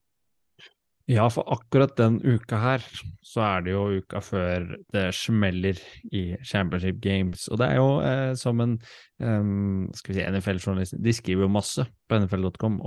Ja, 1.05 1.27
for 1.29 1.45
akkurat 1.53 1.91
den 1.99 2.15
uka 2.25 2.57
her, 2.57 2.85
så 3.21 3.43
er 3.45 3.65
det 3.65 3.73
jo 3.75 3.99
uka 4.01 4.23
før 4.25 4.63
det 4.93 5.03
smeller 5.13 5.77
i 6.09 6.23
Championship 6.41 6.97
Games. 7.03 7.43
Og 7.53 7.59
det 7.61 7.67
er 7.67 7.77
jo 7.77 7.91
eh, 8.01 8.31
som 8.41 8.63
en 8.63 8.73
em, 9.21 9.85
skal 9.93 10.15
vi 10.15 10.17
si, 10.17 10.25
NFL-journalist 10.25 10.97
De 11.05 11.13
skriver 11.13 11.45
jo 11.45 11.51
masse 11.53 11.85
på 12.09 12.17
nfl.com, 12.23 12.79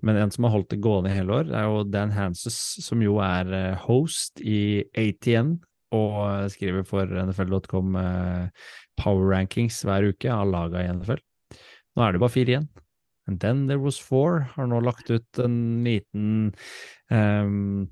men 0.00 0.16
en 0.22 0.32
som 0.32 0.48
har 0.48 0.54
holdt 0.56 0.72
det 0.72 0.80
gående 0.80 1.12
i 1.12 1.18
hele 1.18 1.42
år, 1.42 1.52
er 1.52 1.68
jo 1.68 1.84
Dan 1.84 2.16
Hanses, 2.16 2.56
som 2.86 3.04
jo 3.04 3.20
er 3.20 3.52
eh, 3.52 3.84
host 3.84 4.40
i 4.40 4.80
ATN, 4.96 5.58
og 5.92 6.48
skriver 6.54 6.88
for 6.88 7.20
nfl.com 7.28 8.00
eh, 8.00 8.70
power 8.96 9.28
rankings 9.34 9.82
hver 9.84 10.08
uke 10.08 10.32
av 10.32 10.48
laga 10.48 10.86
i 10.86 10.92
NFL. 10.96 11.20
Nå 11.98 12.06
er 12.06 12.16
det 12.16 12.24
bare 12.24 12.32
fire 12.32 12.56
igjen. 12.56 12.70
And 13.30 13.38
then 13.38 13.66
there 13.68 13.78
was 13.78 13.98
four 14.02 14.48
har 14.56 14.66
nå 14.66 14.80
lagt 14.82 15.10
ut 15.10 15.38
en 15.38 15.84
liten 15.86 16.50
ehm, 17.14 17.86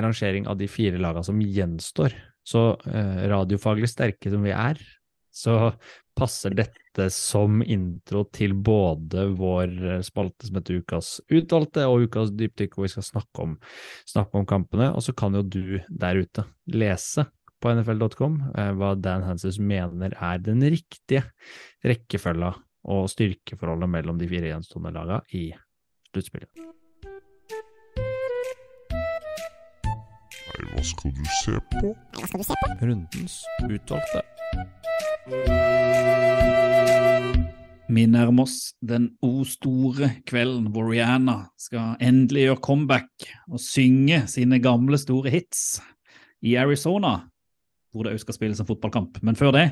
rangering 0.00 0.46
av 0.48 0.56
de 0.56 0.68
fire 0.70 0.96
lagene 0.96 1.26
som 1.26 1.42
gjenstår. 1.44 2.14
Så 2.48 2.70
eh, 2.88 3.26
radiofaglig 3.28 3.90
sterke 3.92 4.32
som 4.32 4.46
vi 4.46 4.54
er, 4.56 4.80
så 5.28 5.74
passer 6.18 6.56
dette 6.56 7.10
som 7.14 7.60
intro 7.62 8.24
til 8.34 8.54
både 8.56 9.26
vår 9.36 9.74
eh, 9.92 10.04
spalte 10.06 10.48
som 10.48 10.56
heter 10.56 10.80
Ukas 10.80 11.10
utvalgte 11.28 11.84
og 11.90 12.06
Ukas 12.08 12.32
dypdykk, 12.32 12.78
hvor 12.78 12.88
vi 12.88 12.94
skal 12.94 13.06
snakke 13.10 13.44
om, 13.44 13.58
snakke 14.08 14.40
om 14.40 14.48
kampene. 14.48 14.88
Og 14.96 15.04
så 15.04 15.12
kan 15.12 15.36
jo 15.36 15.44
du 15.44 15.76
der 15.88 16.22
ute 16.24 16.46
lese 16.72 17.28
på 17.60 17.74
nfl.com 17.74 18.40
eh, 18.54 18.72
hva 18.80 18.94
Dan 18.96 19.26
Hanses 19.28 19.60
mener 19.60 20.16
er 20.16 20.40
den 20.40 20.64
riktige 20.64 21.26
rekkefølga 21.84 22.54
og 22.84 23.08
styrkeforholdet 23.10 23.90
mellom 23.90 24.18
de 24.20 24.28
fire 24.30 24.52
gjenstående 24.52 24.94
lagene 24.94 25.20
i 25.34 25.48
sluttspillet. 26.12 26.50
Nei, 30.48 30.66
hva 30.72 30.84
skal 30.86 31.14
du 31.14 31.24
se 31.42 31.58
på? 31.74 31.94
Hva 32.18 32.30
skal 32.30 32.40
du 32.42 32.46
se 32.46 32.58
på? 32.62 32.70
Rundens 32.86 33.40
utvalgte. 33.68 34.24
Vi 37.88 38.04
nærmer 38.04 38.44
oss 38.44 38.74
den 38.84 39.06
o 39.24 39.44
store 39.48 40.10
kvelden 40.28 40.66
hvor 40.74 40.90
Rihanna 40.90 41.48
skal 41.58 41.96
endelig 42.04 42.42
gjøre 42.44 42.62
comeback 42.66 43.28
og 43.48 43.62
synge 43.64 44.26
sine 44.28 44.58
gamle 44.60 44.98
store 45.00 45.32
hits 45.32 45.78
i 46.44 46.52
Arizona, 46.60 47.14
hvor 47.90 48.04
det 48.04 48.12
òg 48.14 48.20
skal 48.22 48.36
spilles 48.36 48.60
en 48.60 48.68
fotballkamp. 48.68 49.22
Men 49.24 49.38
før 49.40 49.56
det 49.56 49.66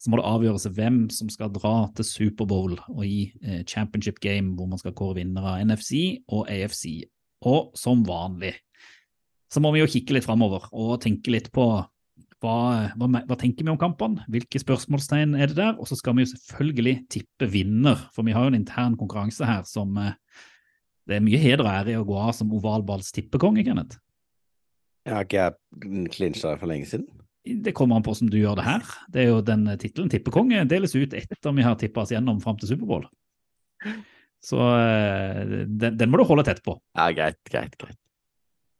så 0.00 0.08
må 0.08 0.16
det 0.16 0.28
avgjøres 0.30 0.64
hvem 0.76 1.02
som 1.12 1.28
skal 1.32 1.52
dra 1.52 1.74
til 1.96 2.06
Superbowl 2.08 2.78
og 2.78 3.02
gi 3.04 3.30
eh, 3.44 3.62
championship 3.68 4.20
game, 4.24 4.54
hvor 4.56 4.70
man 4.70 4.80
skal 4.80 4.96
kåre 4.96 5.18
vinnere 5.20 5.54
av 5.54 5.64
NFC 5.68 6.22
og 6.32 6.48
AFC. 6.48 7.04
Og 7.44 7.76
som 7.78 8.04
vanlig 8.08 8.54
så 9.50 9.60
må 9.62 9.72
vi 9.74 9.82
jo 9.82 9.88
kikke 9.90 10.14
litt 10.14 10.26
framover 10.26 10.68
og 10.70 11.00
tenke 11.02 11.32
litt 11.34 11.48
på 11.52 11.66
hva, 12.40 12.56
hva, 12.96 13.08
hva, 13.10 13.36
tenker 13.36 13.66
vi 13.66 13.72
om 13.72 13.80
kampene? 13.80 14.24
Hvilke 14.32 14.60
spørsmålstegn 14.62 15.34
er 15.36 15.50
det 15.50 15.58
der? 15.58 15.74
Og 15.76 15.90
så 15.90 15.98
skal 15.98 16.14
vi 16.16 16.24
jo 16.24 16.30
selvfølgelig 16.30 16.94
tippe 17.12 17.48
vinner, 17.52 18.06
for 18.14 18.24
vi 18.24 18.32
har 18.32 18.46
jo 18.46 18.52
en 18.54 18.60
intern 18.62 18.96
konkurranse 18.96 19.44
her 19.44 19.66
som 19.68 19.98
eh, 20.00 20.14
det 21.10 21.18
er 21.18 21.26
mye 21.26 21.40
heder 21.42 21.66
og 21.66 21.72
ære 21.72 21.92
i 21.92 21.98
å 21.98 22.06
gå 22.08 22.16
av 22.22 22.32
som 22.38 22.52
ovalballs 22.56 23.10
tippekonge, 23.12 23.66
Kenneth. 23.66 23.98
Jeg 25.04 25.16
har 25.16 25.26
ikke 25.26 26.08
klinsja 26.14 26.54
for 26.60 26.70
lenge 26.70 26.88
siden? 26.88 27.08
Det 27.64 27.74
kommer 27.76 27.98
an 27.98 28.04
på 28.06 28.12
hvordan 28.12 28.30
du 28.32 28.38
gjør 28.40 28.58
det 28.60 28.66
her. 28.66 28.92
Det 29.12 29.22
er 29.22 29.32
jo 29.32 29.40
den 29.44 29.66
tittelen. 29.80 30.10
Tippekonge 30.12 30.64
deles 30.70 30.94
ut 30.96 31.16
etter 31.16 31.56
vi 31.56 31.66
har 31.66 31.78
tippa 31.80 32.04
oss 32.04 32.12
gjennom 32.14 32.40
fram 32.42 32.58
til 32.60 32.72
Superbowl. 32.72 33.08
Så 34.44 34.60
eh, 34.60 35.40
den, 35.68 35.98
den, 36.00 36.10
må 36.10 36.20
du 36.20 36.24
holde 36.28 36.46
tett 36.48 36.62
på. 36.64 36.78
Ja, 36.96 37.10
greit, 37.16 37.40
greit, 37.48 37.76
greit. 37.80 37.98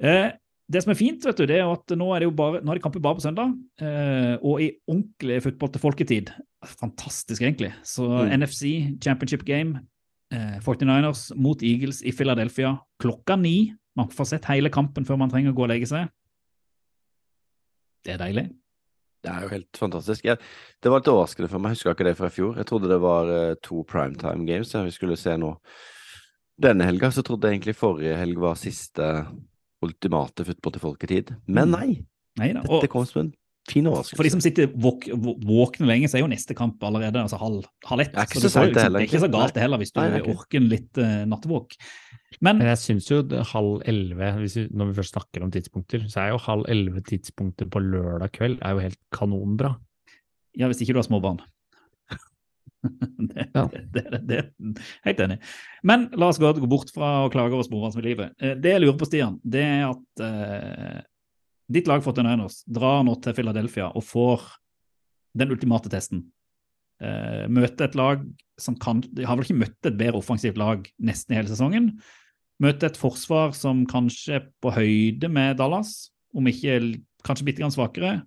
Eh, 0.00 0.30
det 0.70 0.84
som 0.84 0.92
er 0.92 0.98
fint, 0.98 1.24
vet 1.26 1.40
du, 1.40 1.44
det 1.50 1.58
er 1.58 1.68
at 1.68 1.92
nå 1.98 2.12
er 2.14 2.22
det 2.22 2.28
jo 2.28 2.34
bare, 2.38 2.60
nå 2.62 2.72
er 2.72 2.78
det 2.78 2.84
kamper 2.84 3.02
bare 3.02 3.18
på 3.18 3.24
søndag, 3.24 3.52
eh, 3.82 4.36
og 4.38 4.62
i 4.62 4.70
ordentlig 4.86 5.40
fotball 5.44 5.72
til 5.74 5.82
folketid. 5.82 6.30
Fantastisk, 6.78 7.42
egentlig. 7.42 7.72
Så 7.84 8.06
mm. 8.06 8.30
NFC 8.38 8.70
Championship 9.02 9.42
Game, 9.48 9.82
eh, 10.32 10.60
49ers 10.62 11.26
mot 11.36 11.62
Eagles 11.66 12.04
i 12.06 12.14
Philadelphia 12.14 12.76
klokka 13.02 13.36
ni. 13.40 13.72
Man 13.98 14.12
får 14.14 14.30
sett 14.30 14.48
hele 14.52 14.70
kampen 14.72 15.08
før 15.08 15.18
man 15.20 15.32
trenger 15.32 15.52
å 15.52 15.58
gå 15.58 15.66
og 15.66 15.72
legge 15.72 15.90
seg. 15.90 16.08
Det 18.06 18.14
er 18.14 18.22
deilig. 18.22 18.46
Det 19.20 19.30
er 19.30 19.42
jo 19.44 19.50
helt 19.52 19.76
fantastisk. 19.76 20.24
Jeg, 20.24 20.40
det 20.80 20.90
var 20.90 21.02
litt 21.02 21.10
overraskende 21.12 21.50
for 21.52 21.60
meg, 21.60 21.74
jeg 21.74 21.80
husker 21.80 21.96
ikke 21.96 22.06
det 22.08 22.16
fra 22.16 22.30
i 22.30 22.34
fjor. 22.34 22.54
Jeg 22.56 22.68
trodde 22.70 22.88
det 22.88 23.00
var 23.02 23.28
uh, 23.28 23.54
to 23.60 23.82
primetime 23.88 24.46
games 24.48 24.72
vi 24.74 24.94
skulle 24.94 25.18
se 25.20 25.34
nå. 25.36 25.54
Denne 26.60 26.84
helga 26.88 27.10
så 27.12 27.24
trodde 27.24 27.48
jeg 27.48 27.58
egentlig 27.58 27.76
forrige 27.76 28.16
helg 28.20 28.40
var 28.40 28.56
siste 28.60 29.10
ultimate 29.84 30.44
football 30.44 30.72
til 30.76 30.84
folketid. 30.84 31.34
Men 31.48 31.70
Mm. 31.70 31.76
nei, 31.76 32.06
Neida. 32.38 32.62
dette 32.62 32.88
kom 32.88 33.06
som 33.06 33.22
en 33.22 33.32
fin 33.68 33.84
For 33.84 34.24
de 34.24 34.30
som 34.32 34.40
sitter 34.42 34.70
våk, 34.72 35.08
våkne 35.44 35.88
lenge, 35.90 36.08
så 36.08 36.18
er 36.18 36.24
jo 36.24 36.30
neste 36.30 36.56
kamp 36.58 36.82
allerede 36.86 37.20
altså 37.20 37.38
halv, 37.40 37.66
halv 37.86 38.04
ett. 38.06 38.14
Det 38.14 38.22
er 38.22 38.30
ikke 38.30 38.40
så 38.40 38.48
jo 38.48 38.54
sent 38.54 38.78
det 38.78 38.86
er 38.86 39.04
ikke 39.06 39.22
så 39.22 39.30
galt 39.32 39.54
det 39.56 39.64
heller, 39.64 39.82
hvis 39.82 39.92
du 39.92 40.00
Nei, 40.00 40.08
er 40.16 40.30
orker 40.32 40.62
en 40.62 40.70
litt 40.70 41.02
uh, 41.02 41.20
nattevåk. 41.28 41.76
Men 42.40 42.60
Men 42.62 42.70
jeg 42.70 42.80
syns 42.80 43.10
jo 43.10 43.20
halv 43.52 43.82
elleve, 43.90 44.32
når 44.70 44.90
vi 44.90 44.98
først 45.00 45.16
snakker 45.16 45.44
om 45.44 45.52
tidspunkter, 45.54 46.08
så 46.08 46.24
er 46.24 46.32
jo 46.32 46.42
halv 46.46 46.68
elleve 46.70 47.02
tidspunkter 47.06 47.68
på 47.70 47.82
lørdag 47.82 48.32
kveld 48.36 48.60
er 48.62 48.76
jo 48.76 48.84
helt 48.86 49.00
kanonbra. 49.14 49.76
ja, 50.56 50.66
hvis 50.70 50.80
ikke 50.82 50.94
du 50.94 51.02
har 51.02 51.08
småbarn. 51.08 51.42
det, 53.30 53.50
Ja. 53.54 53.68
det, 53.68 54.04
det, 54.10 54.20
det 54.56 54.80
helt 55.04 55.20
enig. 55.20 55.38
Men 55.82 56.08
la 56.16 56.30
oss 56.30 56.38
gå, 56.40 56.52
gå 56.56 56.68
bort 56.70 56.90
fra 56.94 57.26
å 57.26 57.30
klage 57.32 57.52
over 57.52 57.66
småbarnslivet. 57.66 58.34
Eh, 58.40 58.54
Det 58.56 58.72
jeg 58.72 58.80
lurer 58.82 58.98
på, 58.98 59.08
Stian, 59.08 59.38
det 59.44 59.62
er 59.66 59.84
at 59.90 60.24
eh, 60.24 61.00
ditt 61.70 61.88
lag 61.90 62.02
49ers 62.02 62.62
drar 62.66 63.04
nå 63.06 63.14
til 63.22 63.36
Philadelphia 63.36 63.90
og 63.94 64.04
får 64.06 64.46
den 65.38 65.52
ultimate 65.54 65.90
testen. 65.92 66.24
Eh, 67.00 67.46
møte 67.48 67.86
et 67.86 67.96
lag 67.96 68.24
som 68.60 68.74
kan 68.76 68.98
De 69.00 69.24
har 69.24 69.38
vel 69.38 69.46
ikke 69.46 69.60
møtt 69.62 69.86
et 69.88 69.96
bedre 69.96 70.18
offensivt 70.20 70.58
lag 70.60 70.84
nesten 71.00 71.32
i 71.32 71.38
hele 71.38 71.48
sesongen. 71.48 71.94
Møte 72.60 72.90
et 72.90 72.98
forsvar 73.00 73.54
som 73.56 73.86
kanskje 73.88 74.36
er 74.36 74.48
på 74.60 74.72
høyde 74.74 75.30
med 75.32 75.56
Dallas, 75.56 76.10
om 76.36 76.44
ikke 76.50 76.98
kanskje 77.24 77.46
bitte 77.46 77.62
grann 77.62 77.72
svakere. 77.72 78.18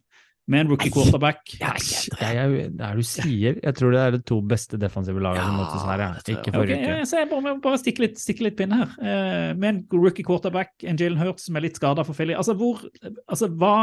Med 0.51 0.65
en 0.65 0.71
rookie 0.73 0.91
quarterback. 0.91 1.53
Nei, 1.61 1.77
det 2.19 2.81
er 2.83 2.97
du 2.99 3.05
sier. 3.07 3.59
Jeg 3.63 3.75
tror 3.77 3.93
det 3.95 3.99
er 4.01 4.15
de 4.17 4.19
to 4.27 4.41
beste 4.43 4.75
defensive 4.79 5.21
lagene 5.23 5.45
som 5.45 5.53
Ja, 5.55 5.61
møtes 5.61 5.85
her, 5.87 6.01
jeg. 6.03 6.35
ikke 6.35 6.51
forrige 6.51 6.79
okay, 6.81 6.97
uke. 6.99 7.19
jeg 7.21 7.29
bare, 7.31 7.53
bare 7.63 7.79
stikke 7.79 8.03
litt, 8.03 8.19
stikke 8.19 8.43
litt 8.49 8.57
pinne 8.59 8.81
her. 8.81 8.97
Eh, 8.99 9.53
med 9.55 9.69
en 9.69 9.79
rookie 9.95 10.25
quarterback, 10.27 10.73
en 10.83 10.99
Jalen 10.99 11.21
Hurts 11.21 11.47
som 11.47 11.55
er 11.55 11.63
litt 11.69 11.79
skada 11.79 12.03
for 12.03 12.17
Philly. 12.17 12.35
Altså, 12.35 12.57
hvor, 12.59 12.83
altså 13.23 13.47
hva, 13.55 13.75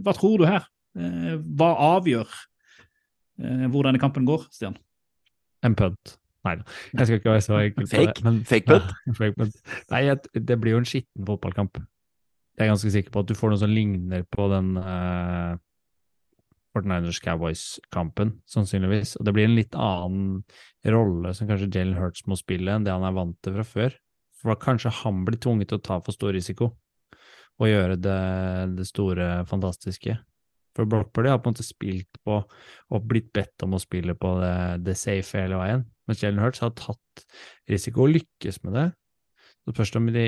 hva 0.00 0.14
tror 0.16 0.40
du 0.40 0.46
her? 0.48 0.64
Eh, 0.96 1.34
hva 1.60 1.68
avgjør 1.98 2.32
eh, 2.32 3.66
hvor 3.68 3.84
denne 3.90 4.00
kampen 4.00 4.24
går, 4.28 4.48
Stian? 4.56 4.78
En 5.66 5.76
punt. 5.76 6.16
Nei 6.46 6.54
da, 6.60 6.64
jeg 6.94 7.08
skal 7.08 7.20
ikke 7.20 7.32
være 7.34 7.44
så 7.44 7.60
enkel 7.60 7.84
på 7.84 7.92
Fake? 7.92 8.16
det. 8.16 8.24
Men, 8.24 8.40
Fake 8.48 8.70
punt? 8.70 8.96
Ja, 9.04 9.12
fake 9.20 9.36
punt. 9.36 9.60
Nei, 9.92 10.02
jeg, 10.06 10.42
det 10.48 10.56
blir 10.62 10.76
jo 10.78 10.80
en 10.80 10.88
skitten 10.88 11.28
fotballkamp. 11.28 11.80
Jeg 12.56 12.64
er 12.64 12.72
ganske 12.72 12.90
sikker 12.94 13.12
på 13.12 13.20
at 13.20 13.28
du 13.28 13.36
får 13.36 13.52
noe 13.52 13.60
som 13.60 13.68
ligner 13.68 14.22
på 14.32 14.46
den 14.48 14.76
uh, 14.80 15.58
49ers 16.76 17.20
Cowboys-kampen, 17.24 18.36
sannsynligvis. 18.52 19.16
Og 19.18 19.26
det 19.26 19.34
blir 19.36 19.48
en 19.48 19.56
litt 19.56 19.76
annen 19.80 20.42
rolle 20.92 21.32
som 21.34 21.48
kanskje 21.48 21.70
Jalen 21.72 21.96
Hurts 21.98 22.26
må 22.28 22.38
spille 22.38 22.74
enn 22.74 22.86
det 22.86 22.94
han 22.94 23.06
er 23.06 23.16
vant 23.16 23.38
til 23.42 23.56
fra 23.56 23.66
før. 23.66 23.96
For 24.36 24.60
kanskje 24.60 24.92
han 25.02 25.24
blir 25.26 25.40
tvunget 25.40 25.72
til 25.72 25.80
å 25.80 25.86
ta 25.88 25.98
for 26.04 26.14
stor 26.14 26.36
risiko 26.36 26.74
og 27.56 27.70
gjøre 27.70 27.96
det, 27.96 28.22
det 28.76 28.84
store, 28.88 29.46
fantastiske. 29.48 30.18
For 30.76 30.84
Brock 30.84 31.16
har 31.24 31.38
på 31.40 31.48
en 31.48 31.54
måte 31.54 31.64
spilt 31.64 32.18
på 32.26 32.42
og 32.44 33.08
blitt 33.08 33.30
bedt 33.32 33.64
om 33.64 33.78
å 33.78 33.80
spille 33.80 34.12
på 34.18 34.34
det, 34.42 34.84
det 34.84 34.98
safe 35.00 35.40
hele 35.40 35.56
veien. 35.56 35.86
Mens 36.06 36.20
Jalen 36.22 36.42
Hurts 36.44 36.60
har 36.60 36.74
tatt 36.76 37.24
risiko 37.70 38.04
og 38.04 38.12
lykkes 38.18 38.60
med 38.66 38.76
det. 38.76 38.86
Så 39.64 39.72
spørs 39.74 39.94
det 39.94 40.02
om 40.02 40.10
de, 40.14 40.26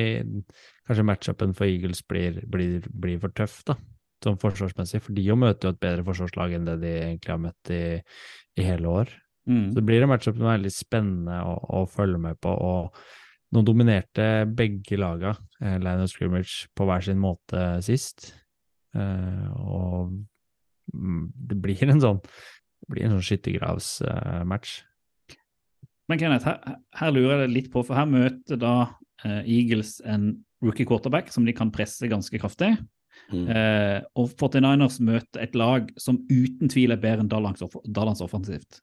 kanskje 0.88 1.06
matchupen 1.06 1.52
for 1.54 1.68
Eagles 1.68 2.00
blir, 2.08 2.40
blir, 2.50 2.88
blir 2.90 3.20
for 3.22 3.34
tøff, 3.36 3.60
da, 3.68 3.76
sånn 4.24 4.40
forsvarsmessig. 4.42 5.02
For 5.04 5.16
de 5.16 5.24
jo 5.26 5.38
møter 5.38 5.68
jo 5.68 5.76
et 5.76 5.80
bedre 5.82 6.04
forsvarslag 6.06 6.56
enn 6.56 6.68
det 6.68 6.78
de 6.82 6.92
egentlig 6.96 7.34
har 7.34 7.40
møtt 7.42 7.72
i, 7.74 7.82
i 8.58 8.66
hele 8.66 8.92
år. 9.02 9.14
Så 9.48 9.78
det 9.78 9.84
blir 9.88 10.04
en 10.04 10.10
matchup 10.10 10.36
som 10.36 10.44
er 10.44 10.58
veldig 10.58 10.74
spennende 10.74 11.38
å, 11.48 11.54
å 11.80 11.86
følge 11.88 12.20
med 12.20 12.36
på. 12.42 12.52
og 12.52 12.98
nå 13.54 13.62
dominerte 13.64 14.44
begge 14.52 14.98
laga 15.00 15.32
eh, 15.62 15.78
line 15.80 16.04
of 16.04 16.12
scrimmage 16.12 16.68
på 16.76 16.84
hver 16.88 17.04
sin 17.06 17.20
måte 17.20 17.62
sist. 17.84 18.32
Eh, 18.92 19.46
og 19.56 20.12
mm, 20.92 21.22
det 21.48 21.56
blir 21.64 21.86
en 21.88 22.02
sånn 22.02 22.20
det 22.20 22.92
blir 22.92 23.06
en 23.06 23.16
sånn 23.16 23.24
skyttergravsmatch. 23.24 24.74
Men 26.08 26.20
Kenneth, 26.20 26.46
her, 26.48 26.76
her 26.96 27.10
lurer 27.12 27.42
jeg 27.44 27.54
litt 27.54 27.72
på, 27.72 27.82
for 27.84 27.98
her 27.98 28.08
møter 28.08 28.60
da 28.60 28.74
eh, 29.24 29.42
Eagles 29.44 29.98
en 30.04 30.30
rookie 30.64 30.88
quarterback 30.88 31.32
som 31.32 31.48
de 31.48 31.56
kan 31.56 31.72
presse 31.74 32.08
ganske 32.08 32.40
kraftig. 32.40 32.74
Mm. 33.28 33.46
Eh, 33.52 34.02
og 34.16 34.34
49ers 34.40 34.98
møter 35.04 35.42
et 35.44 35.56
lag 35.58 35.88
som 36.00 36.20
uten 36.30 36.70
tvil 36.72 36.94
er 36.94 37.00
bedre 37.02 37.24
enn 37.24 37.30
Dallas 37.30 38.22
offensivt. 38.24 38.80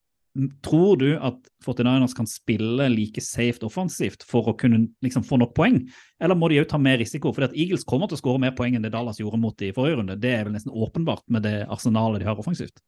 Tror 0.65 0.97
du 0.99 1.13
at 1.15 1.37
49ers 1.63 2.13
kan 2.17 2.27
spille 2.27 2.89
like 2.91 3.21
safe 3.23 3.63
offensivt 3.63 4.25
for 4.27 4.51
å 4.51 4.55
kunne 4.59 4.81
liksom, 5.05 5.23
få 5.23 5.39
nok 5.39 5.53
poeng, 5.55 5.79
eller 6.19 6.35
må 6.35 6.49
de 6.51 6.59
òg 6.59 6.67
ta 6.73 6.79
mer 6.81 6.99
risiko? 6.99 7.31
Fordi 7.31 7.47
at 7.47 7.55
Eagles 7.55 7.87
kommer 7.87 8.11
til 8.11 8.19
å 8.19 8.23
skåre 8.23 8.41
mer 8.43 8.51
poeng 8.57 8.75
enn 8.75 8.83
det 8.83 8.91
Dallas 8.93 9.21
gjorde 9.21 9.39
mot 9.39 9.55
de 9.61 9.71
i 9.71 9.75
forrige 9.75 10.01
runde. 10.01 10.19
Det 10.19 10.33
er 10.35 10.43
vel 10.43 10.57
nesten 10.57 10.75
åpenbart 10.75 11.23
med 11.31 11.47
det 11.47 11.61
arsenalet 11.71 12.21
de 12.21 12.27
har 12.27 12.41
offensivt. 12.41 12.83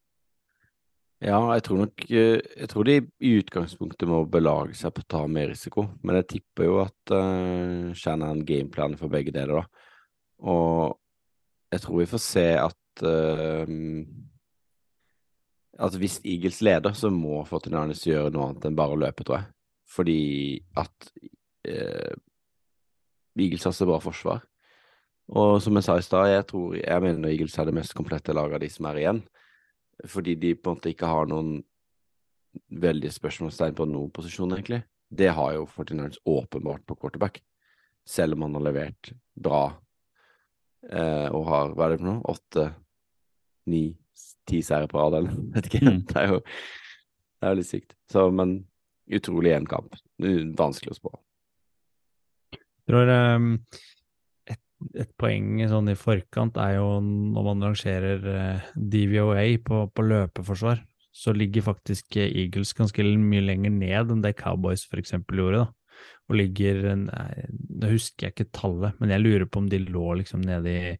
Ja, 1.23 1.39
jeg 1.55 1.63
tror 1.65 1.79
nok 1.81 2.03
eh, 2.13 2.43
Jeg 2.59 2.67
tror 2.69 2.85
de 2.85 2.99
i 3.25 3.31
utgangspunktet 3.39 4.05
må 4.05 4.19
belage 4.29 4.75
seg 4.77 4.93
på 4.93 5.01
å 5.01 5.09
ta 5.15 5.23
mer 5.25 5.49
risiko, 5.49 5.87
men 6.05 6.19
jeg 6.19 6.27
tipper 6.35 6.67
jo 6.67 6.75
at 6.83 7.13
uh, 7.15 7.89
Shannon 7.97 8.43
gameplaner 8.45 8.99
for 8.99 9.09
begge 9.09 9.33
deler, 9.33 9.63
da. 9.63 9.87
Og 10.45 10.99
jeg 11.73 11.83
tror 11.83 12.01
vi 12.01 12.09
får 12.09 12.23
se 12.23 12.47
at 12.61 13.03
uh, 13.03 13.77
at 15.77 15.95
hvis 16.01 16.19
Eagles 16.25 16.61
leder, 16.65 16.93
så 16.97 17.09
må 17.13 17.43
49ers 17.45 18.01
gjøre 18.07 18.31
noe 18.33 18.49
annet 18.49 18.65
enn 18.65 18.77
bare 18.77 18.95
å 18.95 18.99
løpe, 18.99 19.25
tror 19.25 19.39
jeg. 19.39 19.49
Fordi 19.93 20.21
at 20.77 21.09
uh, 21.69 22.15
Eagles 23.37 23.67
har 23.69 23.75
så 23.77 23.87
bra 23.87 23.99
forsvar. 24.01 24.41
Og 25.37 25.57
som 25.61 25.75
jeg 25.77 25.85
sa 25.85 25.97
i 25.99 26.05
stad, 26.05 26.31
jeg 26.31 26.45
jeg 26.81 27.03
mener 27.03 27.29
Eagles 27.29 27.57
er 27.59 27.67
det 27.67 27.75
mest 27.77 27.93
komplette 27.93 28.33
laget 28.33 28.57
av 28.57 28.63
de 28.63 28.69
som 28.73 28.87
er 28.89 29.01
igjen. 29.03 29.21
Fordi 30.07 30.35
de 30.35 30.55
på 30.55 30.71
en 30.71 30.79
måte 30.79 30.93
ikke 30.93 31.09
har 31.09 31.29
noen 31.29 31.59
veldig 32.73 33.11
spørsmålstegn 33.13 33.75
på 33.77 33.85
noen 33.85 34.13
posisjon, 34.13 34.55
egentlig. 34.55 34.81
Det 35.09 35.29
har 35.29 35.53
jo 35.55 35.67
49ers 35.69 36.17
åpenbart 36.25 36.85
på 36.87 36.95
quarterback, 36.95 37.41
selv 38.07 38.33
om 38.35 38.47
han 38.47 38.57
har 38.57 38.65
levert 38.71 39.11
bra 39.35 39.61
eh, 40.91 41.27
og 41.31 41.47
har, 41.49 41.71
hva 41.75 41.87
er 41.87 41.95
det 41.95 42.01
for 42.01 42.09
noe, 42.09 42.33
åtte, 42.33 42.67
ni, 43.71 43.85
ti 44.47 44.61
seire 44.65 44.89
på 44.91 44.99
rad, 44.99 45.19
eller 45.19 45.39
vet 45.55 45.71
ikke. 45.71 45.85
Mm. 45.85 46.03
Det 46.09 46.21
er 46.23 46.35
jo 46.35 46.41
det 47.37 47.45
er 47.45 47.53
jo 47.53 47.59
litt 47.59 47.69
sykt. 47.69 47.93
Så, 48.09 48.25
men 48.33 48.57
utrolig 49.13 49.53
jevn 49.53 49.69
kamp. 49.69 49.97
Vanskelig 50.57 50.95
å 50.95 50.97
spå. 50.97 51.13
Jeg 52.57 52.93
tror 52.93 53.11
um, 53.11 53.49
et, 54.47 54.61
et 55.03 55.11
poeng 55.19 55.61
sånn 55.69 55.91
i 55.91 55.97
forkant 55.99 56.57
er 56.63 56.77
jo 56.79 56.87
når 57.03 57.47
man 57.49 57.65
rangerer 57.67 58.25
uh, 58.25 58.69
DVOA 58.73 59.45
på, 59.63 59.83
på 59.91 60.07
løpeforsvar, 60.07 60.81
så 61.17 61.33
ligger 61.33 61.65
faktisk 61.65 62.17
eh, 62.19 62.29
Eagles 62.43 62.75
ganske 62.77 63.03
mye 63.17 63.41
lenger 63.41 63.73
ned 63.73 64.13
enn 64.13 64.21
det 64.23 64.35
Cowboys 64.37 64.85
eksempel 64.97 65.41
gjorde, 65.41 65.65
da. 65.65 65.76
Og 66.27 66.35
ligger 66.35 66.81
nei, 66.99 67.45
Nå 67.77 67.91
husker 67.91 68.27
jeg 68.27 68.33
ikke 68.33 68.51
tallet, 68.55 68.97
men 68.99 69.11
jeg 69.13 69.21
lurer 69.23 69.45
på 69.47 69.61
om 69.61 69.67
de 69.71 69.79
lå 69.85 70.05
liksom 70.19 70.41
nede 70.43 70.71
i 70.73 70.93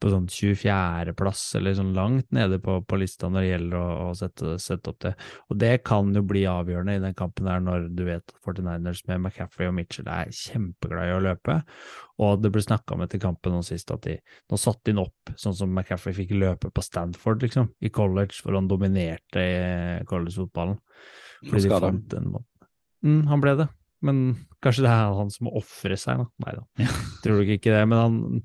på 0.00 0.08
sånn 0.12 0.28
24.-plass, 0.32 1.42
eller 1.58 1.74
sånn 1.76 1.90
langt 1.96 2.30
nede 2.32 2.56
på, 2.62 2.78
på 2.88 2.98
lista 3.00 3.28
når 3.28 3.42
det 3.42 3.50
gjelder 3.50 3.76
å, 3.76 3.88
å 4.06 4.12
sette, 4.16 4.54
sette 4.62 4.92
opp 4.92 5.00
det. 5.04 5.12
Og 5.52 5.58
det 5.60 5.72
kan 5.84 6.14
jo 6.16 6.22
bli 6.24 6.46
avgjørende 6.48 6.94
i 6.96 7.02
den 7.02 7.16
kampen 7.18 7.50
her, 7.50 7.60
når 7.64 7.90
du 7.92 8.06
vet 8.06 8.24
at 8.24 8.38
49ers 8.46 9.02
med 9.10 9.18
McCaffrey 9.18 9.68
og 9.68 9.74
Mitchell 9.76 10.08
er 10.08 10.32
kjempeglade 10.32 11.10
i 11.10 11.16
å 11.18 11.24
løpe. 11.26 11.58
Og 12.24 12.40
det 12.40 12.52
ble 12.54 12.64
snakka 12.64 12.96
om 12.96 13.04
etter 13.04 13.20
kampen 13.20 13.52
nå 13.56 13.60
sist 13.66 13.92
at 13.92 14.06
de 14.06 14.16
nå 14.20 14.60
satte 14.60 14.92
inn 14.92 15.02
opp, 15.02 15.34
sånn 15.40 15.56
som 15.56 15.74
McCaffrey 15.74 16.16
fikk 16.16 16.32
løpe 16.38 16.72
på 16.72 16.84
Stanford, 16.84 17.44
liksom, 17.44 17.68
i 17.84 17.92
college, 17.92 18.40
hvor 18.40 18.56
han 18.56 18.70
dominerte 18.70 19.44
i 19.44 20.08
college-fotballen. 20.08 20.80
Fordi 21.44 21.68
de 21.68 21.76
fant 21.80 22.16
en 22.18 22.32
måte 22.34 22.66
mm, 23.06 23.20
Han 23.30 23.40
ble 23.40 23.54
det, 23.56 23.66
men 24.02 24.20
kanskje 24.64 24.84
det 24.86 24.92
er 24.92 25.14
han 25.18 25.30
som 25.34 25.46
må 25.48 25.52
ofre 25.60 25.96
seg, 26.00 26.22
da. 26.22 26.26
Nei 26.46 26.54
da, 26.56 26.88
tror 27.24 27.40
nok 27.40 27.52
ikke 27.56 27.74
det. 27.74 27.82
Men 27.90 27.98
han 27.98 28.42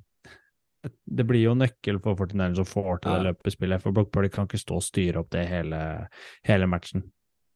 Det 1.09 1.25
blir 1.25 1.41
jo 1.41 1.55
nøkkel 1.57 1.97
for 2.03 2.13
49ers 2.19 2.59
som 2.59 2.65
får 2.69 2.99
til 3.01 3.11
det 3.11 3.21
Ja. 3.23 3.31
løpespillet, 3.31 3.81
for 3.81 3.91
Purdy 4.05 4.29
kan 4.29 4.45
ikke 4.45 4.59
stå 4.61 4.75
og 4.77 4.83
styre 4.85 5.17
opp 5.23 5.31
det 5.33 5.47
hele, 5.49 5.79
hele 6.45 6.67
matchen. 6.69 7.01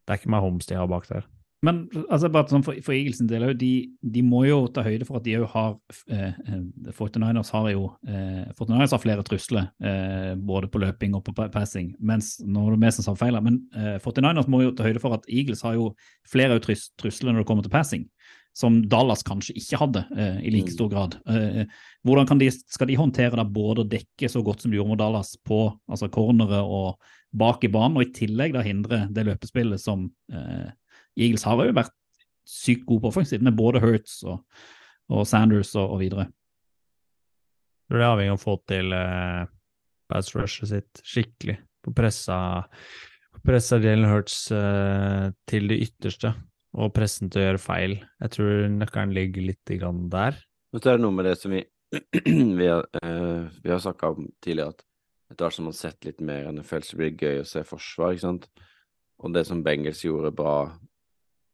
Det 0.07 0.15
er 0.15 0.17
ikke 0.17 0.31
Mahomes 0.33 0.65
de 0.65 0.73
har 0.79 0.87
bak 0.89 1.05
der. 1.11 1.27
Men 1.65 1.81
altså, 2.07 2.29
bare 2.31 2.47
sånn 2.47 2.63
for, 2.63 2.77
for 2.85 2.95
Eagles 2.95 3.19
del, 3.27 3.43
de, 3.59 3.71
de 3.99 4.21
må 4.23 4.45
jo 4.47 4.61
ta 4.71 4.83
høyde 4.85 5.03
for 5.07 5.19
at 5.19 5.25
de 5.25 5.33
òg 5.41 5.47
har 5.51 5.73
eh, 6.07 6.37
eh, 6.47 6.91
49ers 6.95 7.51
har 7.51 7.67
jo 7.73 7.89
eh, 8.07 8.45
49ers 8.55 8.95
har 8.95 9.01
flere 9.03 9.25
trusler, 9.27 9.67
eh, 9.83 10.31
både 10.39 10.69
på 10.71 10.79
løping 10.85 11.17
og 11.19 11.25
på 11.27 11.35
passing, 11.51 11.91
mens 11.99 12.37
nå 12.45 12.63
er 12.63 12.77
det 12.77 12.83
mest 12.85 13.01
som 13.01 13.09
sa 13.09 13.17
feil 13.19 13.35
men 13.43 13.59
eh, 13.75 13.97
49ers 13.99 14.47
må 14.47 14.63
jo 14.63 14.71
ta 14.71 14.87
høyde 14.87 15.03
for 15.03 15.17
at 15.17 15.27
Eagles 15.27 15.65
har 15.67 15.75
jo 15.75 15.91
flere 16.31 16.61
trus 16.63 16.89
trusler 16.99 17.35
når 17.35 17.43
det 17.43 17.49
kommer 17.51 17.67
til 17.67 17.75
passing, 17.75 18.07
som 18.55 18.79
Dallas 18.91 19.21
kanskje 19.27 19.59
ikke 19.59 19.83
hadde 19.83 20.07
eh, 20.15 20.39
i 20.47 20.55
like 20.55 20.71
Mm. 20.71 20.75
stor 20.79 20.89
grad. 20.95 21.19
Eh, 21.27 21.63
hvordan 22.07 22.27
kan 22.27 22.39
de, 22.39 22.49
skal 22.51 22.87
de 22.87 22.97
håndtere 22.99 23.35
da 23.35 23.43
både 23.43 23.83
å 23.83 23.89
dekke 23.99 24.31
så 24.31 24.41
godt 24.43 24.63
som 24.63 24.71
de 24.71 24.79
gjorde 24.79 24.95
mot 24.95 24.99
Dallas 24.99 25.35
på 25.43 25.65
altså 25.91 26.07
cornere 26.11 26.63
og 26.63 26.95
bak 27.35 27.63
i 27.67 27.69
banen, 27.71 27.99
og 27.99 28.07
i 28.07 28.13
tillegg 28.15 28.55
da 28.55 28.63
hindre 28.65 29.09
det 29.11 29.27
løpespillet 29.27 29.79
som 29.83 30.07
eh, 30.33 30.71
Eagles 31.17 31.45
har 31.47 31.63
jo 31.65 31.77
vært 31.77 31.95
sykt 32.49 32.85
gode 32.89 33.05
på 33.05 33.13
offensivt, 33.13 33.45
med 33.45 33.57
både 33.57 33.81
Hurts 33.83 34.19
og, 34.27 34.41
og 35.13 35.25
Sanders 35.29 35.73
og, 35.77 35.95
og 35.95 36.03
videre. 36.03 36.27
Jeg 36.29 37.93
tror 37.93 38.01
det 38.01 38.05
er 38.05 38.13
avhengig 38.13 38.33
av 38.33 38.37
å 38.37 38.43
få 38.43 38.55
til 38.69 38.93
eh, 38.93 39.47
pass 40.09 40.33
rushet 40.35 40.69
sitt 40.69 41.01
skikkelig. 41.05 41.57
På 41.85 41.93
pressa, 41.95 42.37
pressa 43.45 43.79
Jalen 43.81 44.09
Hurts 44.09 44.43
eh, 44.53 45.29
til 45.49 45.69
det 45.71 45.79
ytterste, 45.87 46.33
og 46.77 46.93
pressen 46.93 47.31
til 47.31 47.41
å 47.41 47.47
gjøre 47.47 47.63
feil. 47.63 47.97
Jeg 48.21 48.35
tror 48.35 48.69
nøkkelen 48.75 49.15
ligger 49.17 49.49
litt 49.49 49.73
grann 49.79 50.05
der. 50.13 50.37
Men 50.69 50.83
så 50.83 50.91
er 50.91 50.99
det 50.99 51.05
noe 51.05 51.17
med 51.17 51.29
det 51.29 51.37
som 51.41 51.53
vi 51.55 51.63
vi 52.59 52.67
har, 52.67 52.85
eh, 53.01 53.45
vi 53.63 53.71
har 53.71 53.79
snakka 53.81 54.13
om 54.13 54.27
tidligere, 54.43 54.69
at 54.69 54.85
etter 55.31 55.45
hvert 55.45 55.55
som 55.55 55.65
man 55.65 55.73
har 55.73 55.79
sett 55.79 56.05
litt 56.05 56.21
mer 56.25 56.49
NFL, 56.51 56.85
så 56.85 56.97
blir 56.97 57.13
det 57.13 57.25
gøy 57.25 57.41
å 57.41 57.47
se 57.49 57.63
forsvar, 57.65 58.13
ikke 58.13 58.25
sant. 58.25 58.45
Og 59.19 59.33
det 59.33 59.43
som 59.49 59.63
Bengals 59.65 60.03
gjorde 60.05 60.31
bra 60.35 60.53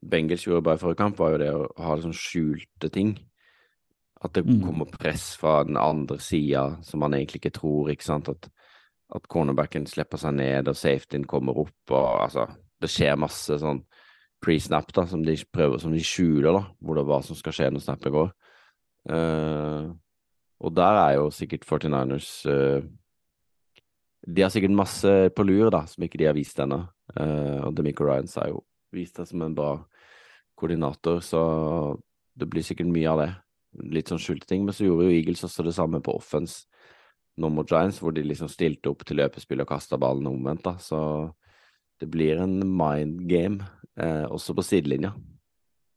Bengals 0.02 0.46
gjorde 0.46 0.64
bare 0.64 0.78
forrige 0.82 1.00
kamp, 1.02 1.18
var 1.20 1.32
jo 1.36 1.38
det 1.42 1.52
å 1.54 1.62
ha 1.82 1.96
sånn 2.02 2.14
skjulte 2.14 2.92
ting. 2.92 3.16
At 4.24 4.34
det 4.34 4.46
Mm. 4.46 4.62
kommer 4.64 4.86
press 4.86 5.36
fra 5.36 5.64
den 5.64 5.78
andre 5.78 6.18
sida 6.20 6.82
som 6.82 7.00
man 7.00 7.14
egentlig 7.14 7.42
ikke 7.42 7.60
tror, 7.60 7.90
ikke 7.90 8.04
sant. 8.04 8.30
At, 8.30 8.50
at 9.14 9.28
cornerbacken 9.28 9.86
slipper 9.86 10.18
seg 10.18 10.34
ned, 10.34 10.68
og 10.68 10.76
safetyen 10.76 11.26
kommer 11.26 11.58
opp, 11.58 11.92
og 11.92 12.22
altså 12.22 12.48
Det 12.82 12.90
skjer 12.92 13.16
masse 13.18 13.56
sånn 13.58 13.86
pre-snap 14.44 14.92
da, 14.94 15.06
som 15.08 15.24
de 15.24 15.36
prøver, 15.52 15.80
som 15.80 15.92
de 15.92 16.00
skjuler, 16.04 16.52
da, 16.52 16.66
hvor 16.84 16.96
det 16.96 17.06
hva 17.08 17.24
som 17.24 17.36
skal 17.36 17.54
skje 17.56 17.70
når 17.72 17.82
snappet 17.82 18.12
går. 18.12 18.34
Uh, 19.10 19.94
og 20.60 20.74
der 20.76 21.00
er 21.00 21.14
jo 21.16 21.30
sikkert 21.32 21.64
49ers 21.66 22.46
uh, 22.50 22.82
De 24.28 24.42
har 24.42 24.50
sikkert 24.50 24.76
masse 24.76 25.30
på 25.36 25.44
lur 25.46 25.70
da, 25.70 25.86
som 25.86 26.04
ikke 26.04 26.18
de 26.18 26.26
har 26.26 26.34
vist 26.34 26.60
ennå. 26.60 26.82
Uh, 27.16 27.64
og 27.68 27.76
Demico 27.78 28.04
Ryans 28.04 28.36
er 28.38 28.50
jo 28.50 28.64
vist 28.94 29.16
seg 29.18 29.28
som 29.28 29.42
en 29.42 29.56
bra 29.56 29.72
koordinator, 30.58 31.20
så 31.24 32.00
det 32.38 32.48
blir 32.52 32.64
sikkert 32.64 32.92
mye 32.92 33.10
av 33.12 33.20
det. 33.24 33.32
Litt 33.92 34.08
sånn 34.12 34.22
skjulte 34.24 34.48
ting. 34.48 34.64
Men 34.66 34.74
så 34.74 34.86
gjorde 34.88 35.10
jo 35.10 35.16
Eagles 35.18 35.44
også 35.44 35.66
det 35.68 35.74
samme 35.76 36.00
på 36.04 36.16
offense 36.16 36.66
nå 37.38 37.50
mot 37.52 37.68
Giants, 37.68 38.00
hvor 38.00 38.14
de 38.16 38.24
liksom 38.24 38.48
stilte 38.48 38.88
opp 38.94 39.04
til 39.04 39.18
løpespill 39.20 39.60
og 39.60 39.68
kasta 39.68 39.98
ballen 40.00 40.28
omvendt, 40.30 40.64
da. 40.64 40.78
Så 40.80 41.34
det 42.00 42.08
blir 42.12 42.40
en 42.40 42.62
mind 42.76 43.26
game, 43.28 43.66
eh, 44.00 44.24
også 44.32 44.56
på 44.56 44.64
sidelinja. 44.64 45.12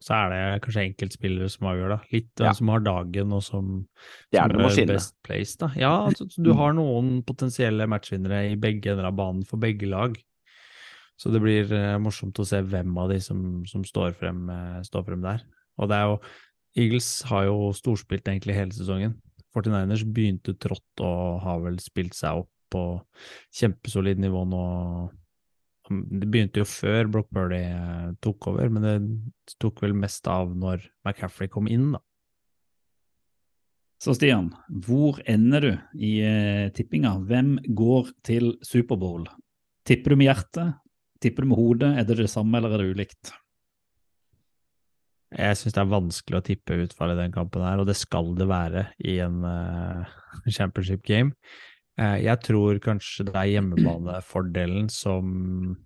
Så 0.03 0.14
er 0.14 0.30
det 0.30 0.62
kanskje 0.62 0.82
enkeltspillere 0.89 1.49
som 1.51 1.66
avgjør, 1.70 1.89
da. 1.97 2.01
Litt 2.12 2.28
hvem 2.39 2.47
Ja. 2.47 2.53
som 2.55 2.68
har 2.68 2.80
dagen, 2.80 3.32
og 3.32 3.43
som, 3.43 3.89
Det 4.32 4.39
er 4.41 4.49
som 4.49 4.57
det 4.57 4.64
maskinene. 4.66 4.86
best 4.95 5.14
place, 5.22 5.57
da. 5.59 5.68
Ja, 5.76 6.07
altså, 6.07 6.26
du 6.43 6.53
har 6.55 6.72
noen 6.72 7.22
potensielle 7.24 7.86
matchvinnere 7.86 8.51
i 8.53 8.57
begge 8.57 8.91
ender 8.93 9.07
av 9.07 9.14
banen 9.16 9.45
for 9.47 9.57
begge 9.59 9.89
lag. 9.89 10.16
Så 11.19 11.33
det 11.35 11.41
blir 11.43 11.73
eh, 11.75 11.97
morsomt 11.99 12.39
å 12.39 12.47
se 12.47 12.61
hvem 12.62 12.93
av 13.03 13.11
de 13.11 13.19
som, 13.23 13.41
som 13.66 13.83
står, 13.87 14.14
frem, 14.21 14.45
eh, 14.55 14.77
står 14.87 15.07
frem 15.09 15.25
der. 15.25 15.43
Og 15.79 15.91
det 15.91 15.99
er 15.99 16.12
jo 16.12 16.21
Eagles 16.79 17.09
har 17.27 17.49
jo 17.49 17.73
storspilt 17.75 18.29
egentlig 18.31 18.55
hele 18.55 18.75
sesongen. 18.77 19.16
49ers 19.57 20.05
begynte 20.14 20.55
trått 20.61 21.03
og 21.03 21.41
har 21.43 21.64
vel 21.64 21.81
spilt 21.83 22.14
seg 22.14 22.45
opp 22.45 22.53
på 22.71 22.83
kjempesolid 23.59 24.21
nivå 24.23 24.45
nå. 24.47 24.62
Det 25.89 26.29
begynte 26.29 26.61
jo 26.62 26.69
før 26.69 27.09
Brock 27.11 27.33
Purdy 27.35 27.62
eh, 27.64 28.11
tok 28.23 28.53
over, 28.53 28.71
men 28.71 28.87
det 28.87 28.97
tok 29.59 29.83
vel 29.83 29.97
mest 29.99 30.29
av 30.31 30.53
når 30.55 30.85
McCaffrey 31.03 31.51
kom 31.51 31.66
inn, 31.73 31.97
da. 31.97 32.05
Så 33.99 34.14
Stian, 34.14 34.53
hvor 34.87 35.16
ender 35.27 35.64
du 35.64 35.73
i 35.99 36.12
tippinga? 36.71 37.16
Hvem 37.27 37.57
går 37.75 38.12
til 38.23 38.53
Superbowl? 38.62 39.25
Tipper 39.89 40.14
du 40.14 40.21
med 40.21 40.29
hjertet? 40.29 40.77
Tipper 41.23 41.45
du 41.45 41.51
med 41.51 41.59
hodet? 41.59 41.91
Er 41.99 42.07
det 42.07 42.19
det 42.21 42.31
samme, 42.31 42.59
eller 42.59 42.77
er 42.77 42.83
det 42.83 42.95
ulikt? 42.95 43.33
Jeg 45.29 45.59
syns 45.61 45.75
det 45.77 45.83
er 45.83 45.91
vanskelig 45.91 46.39
å 46.39 46.45
tippe 46.45 46.79
utfallet 46.87 47.19
i 47.19 47.23
den 47.27 47.35
kampen 47.35 47.64
her, 47.64 47.83
og 47.83 47.89
det 47.89 47.99
skal 48.01 48.31
det 48.39 48.47
være 48.49 48.87
i 49.05 49.19
en 49.21 49.43
uh, 49.45 50.09
championship 50.57 51.03
game. 51.05 51.35
Uh, 52.01 52.16
jeg 52.23 52.41
tror 52.47 52.81
kanskje 52.81 53.27
det 53.29 53.35
er 53.37 53.51
hjemmebanefordelen 53.57 54.89
som 54.93 55.77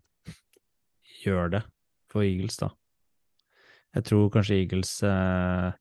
gjør 1.24 1.57
det 1.57 1.64
for 2.12 2.26
Eagles, 2.26 2.61
da. 2.61 2.70
Jeg 3.97 4.07
tror 4.09 4.30
kanskje 4.33 4.61
Eagles, 4.61 4.95
uh, 5.05 5.72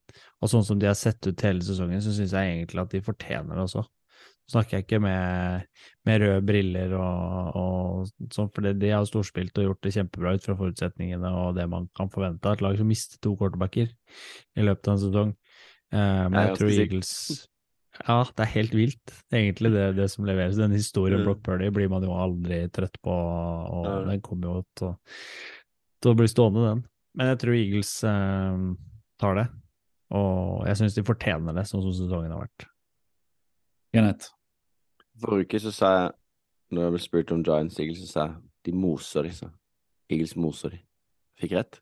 og 0.42 0.52
sånn 0.52 0.66
som 0.68 0.80
de 0.82 0.90
har 0.90 0.98
sett 0.98 1.22
ut 1.28 1.46
hele 1.46 1.64
sesongen, 1.64 2.02
så 2.04 2.16
syns 2.16 2.34
jeg 2.34 2.56
egentlig 2.56 2.82
at 2.82 2.96
de 2.96 3.04
fortjener 3.06 3.60
det 3.60 3.68
også. 3.68 3.86
Snakker 4.50 4.78
jeg 4.80 4.84
ikke 4.88 5.00
med, 5.00 5.68
med 6.06 6.22
røde 6.22 6.42
briller 6.44 6.94
og, 6.98 7.56
og 7.56 8.32
sånn, 8.34 8.50
for 8.52 8.62
de 8.74 8.90
har 8.92 9.06
storspilt 9.08 9.56
og 9.62 9.64
gjort 9.70 9.82
det 9.86 9.94
kjempebra 9.96 10.34
ut 10.36 10.44
fra 10.44 10.56
forutsetningene 10.60 11.30
og 11.44 11.56
det 11.56 11.68
man 11.72 11.86
kan 11.96 12.10
forvente 12.12 12.50
av 12.50 12.58
et 12.58 12.62
lag 12.66 12.76
som 12.80 12.90
mister 12.90 13.22
to 13.24 13.36
quarterbacker 13.40 13.88
i 14.58 14.66
løpet 14.66 14.88
av 14.90 14.98
en 14.98 15.04
sesong. 15.06 15.32
Eh, 15.94 16.26
men 16.32 16.40
jeg 16.50 16.58
tror. 16.58 16.74
Eagles 16.74 17.14
Ja, 18.08 18.24
det 18.24 18.44
er 18.44 18.52
helt 18.56 18.74
vilt, 18.76 19.14
egentlig, 19.36 19.72
det, 19.76 19.86
det 19.98 20.10
som 20.12 20.26
leveres. 20.26 20.56
Den 20.58 20.72
historien 20.72 21.20
Mm. 21.22 21.26
Brock 21.28 21.42
Purdy 21.44 21.70
blir 21.76 21.90
man 21.92 22.04
jo 22.04 22.12
aldri 22.16 22.64
trøtt 22.72 22.96
på, 23.04 23.12
og 23.12 23.86
Ja. 23.86 23.98
den 24.10 24.22
kommer 24.22 24.48
jo 24.48 24.66
til, 24.76 24.88
å- 24.88 25.00
til 26.02 26.12
å 26.12 26.18
bli 26.18 26.28
stående, 26.32 26.64
den. 26.70 26.84
Men 27.16 27.28
jeg 27.28 27.40
tror 27.44 27.54
Eagles 27.60 27.92
eh, 28.04 28.58
tar 29.20 29.36
det, 29.36 29.48
og 30.12 30.66
jeg 30.66 30.78
syns 30.80 30.96
de 30.96 31.04
fortjener 31.04 31.54
det, 31.54 31.68
sånn 31.68 31.84
som 31.84 31.92
sesongen 31.94 32.32
har 32.32 32.48
vært. 32.48 32.68
Kenneth? 33.94 34.32
Forrige 35.22 35.48
uke 35.48 35.62
så 35.62 35.74
sa 35.76 35.92
jeg, 35.96 36.12
når 36.72 36.86
jeg 36.86 36.96
ble 36.96 37.04
spurt 37.04 37.32
om 37.36 37.44
Giants 37.46 37.80
Eagles, 37.80 38.02
så 38.06 38.12
sa 38.12 38.26
jeg 38.26 38.36
de 38.66 38.74
moser 38.78 39.28
de, 39.28 39.32
så. 39.36 39.50
Eagles 40.12 40.36
moser 40.40 40.76
de. 40.76 40.82
Fikk 41.42 41.56
rett. 41.58 41.80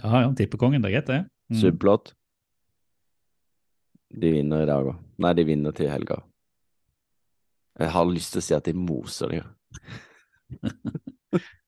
Ja, 0.00 0.24
ja, 0.24 0.30
tippekongen, 0.36 0.82
det 0.82 0.90
er 0.90 0.96
greit, 0.96 1.10
det. 1.10 1.20
Mm. 1.52 1.58
Subplot. 1.60 2.14
De 4.14 4.30
vinner 4.30 4.62
i 4.64 4.68
dag 4.70 4.88
òg. 4.92 4.96
Nei, 5.22 5.32
de 5.36 5.46
vinner 5.46 5.74
til 5.74 5.90
helga. 5.90 6.20
Jeg 7.78 7.90
har 7.90 8.06
lyst 8.06 8.34
til 8.34 8.42
å 8.42 8.46
si 8.46 8.54
at 8.56 8.68
de 8.68 8.74
moser 8.78 9.34
de. 9.34 9.42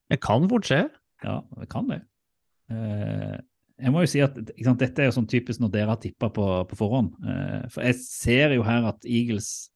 Det 0.07 0.21
kan 0.23 0.45
fort 0.47 0.69
skje. 0.69 0.85
Ja, 1.25 1.41
det 1.59 1.67
kan 1.73 1.89
det. 1.91 1.97
Eh, 2.71 3.39
jeg 3.77 3.93
må 3.93 4.03
jo 4.03 4.09
si 4.09 4.23
at 4.25 4.37
sant, 4.37 4.81
dette 4.81 5.03
er 5.03 5.11
jo 5.11 5.17
sånn 5.19 5.29
typisk 5.29 5.61
når 5.61 5.73
dere 5.75 5.93
har 5.93 6.01
tippa 6.01 6.31
på, 6.33 6.45
på 6.71 6.79
forhånd. 6.79 7.17
Uh, 7.21 7.67
for 7.73 7.85
jeg 7.85 7.99
ser 8.01 8.55
jo 8.57 8.65
her 8.65 8.89
at 8.89 9.05
Eagles 9.05 9.69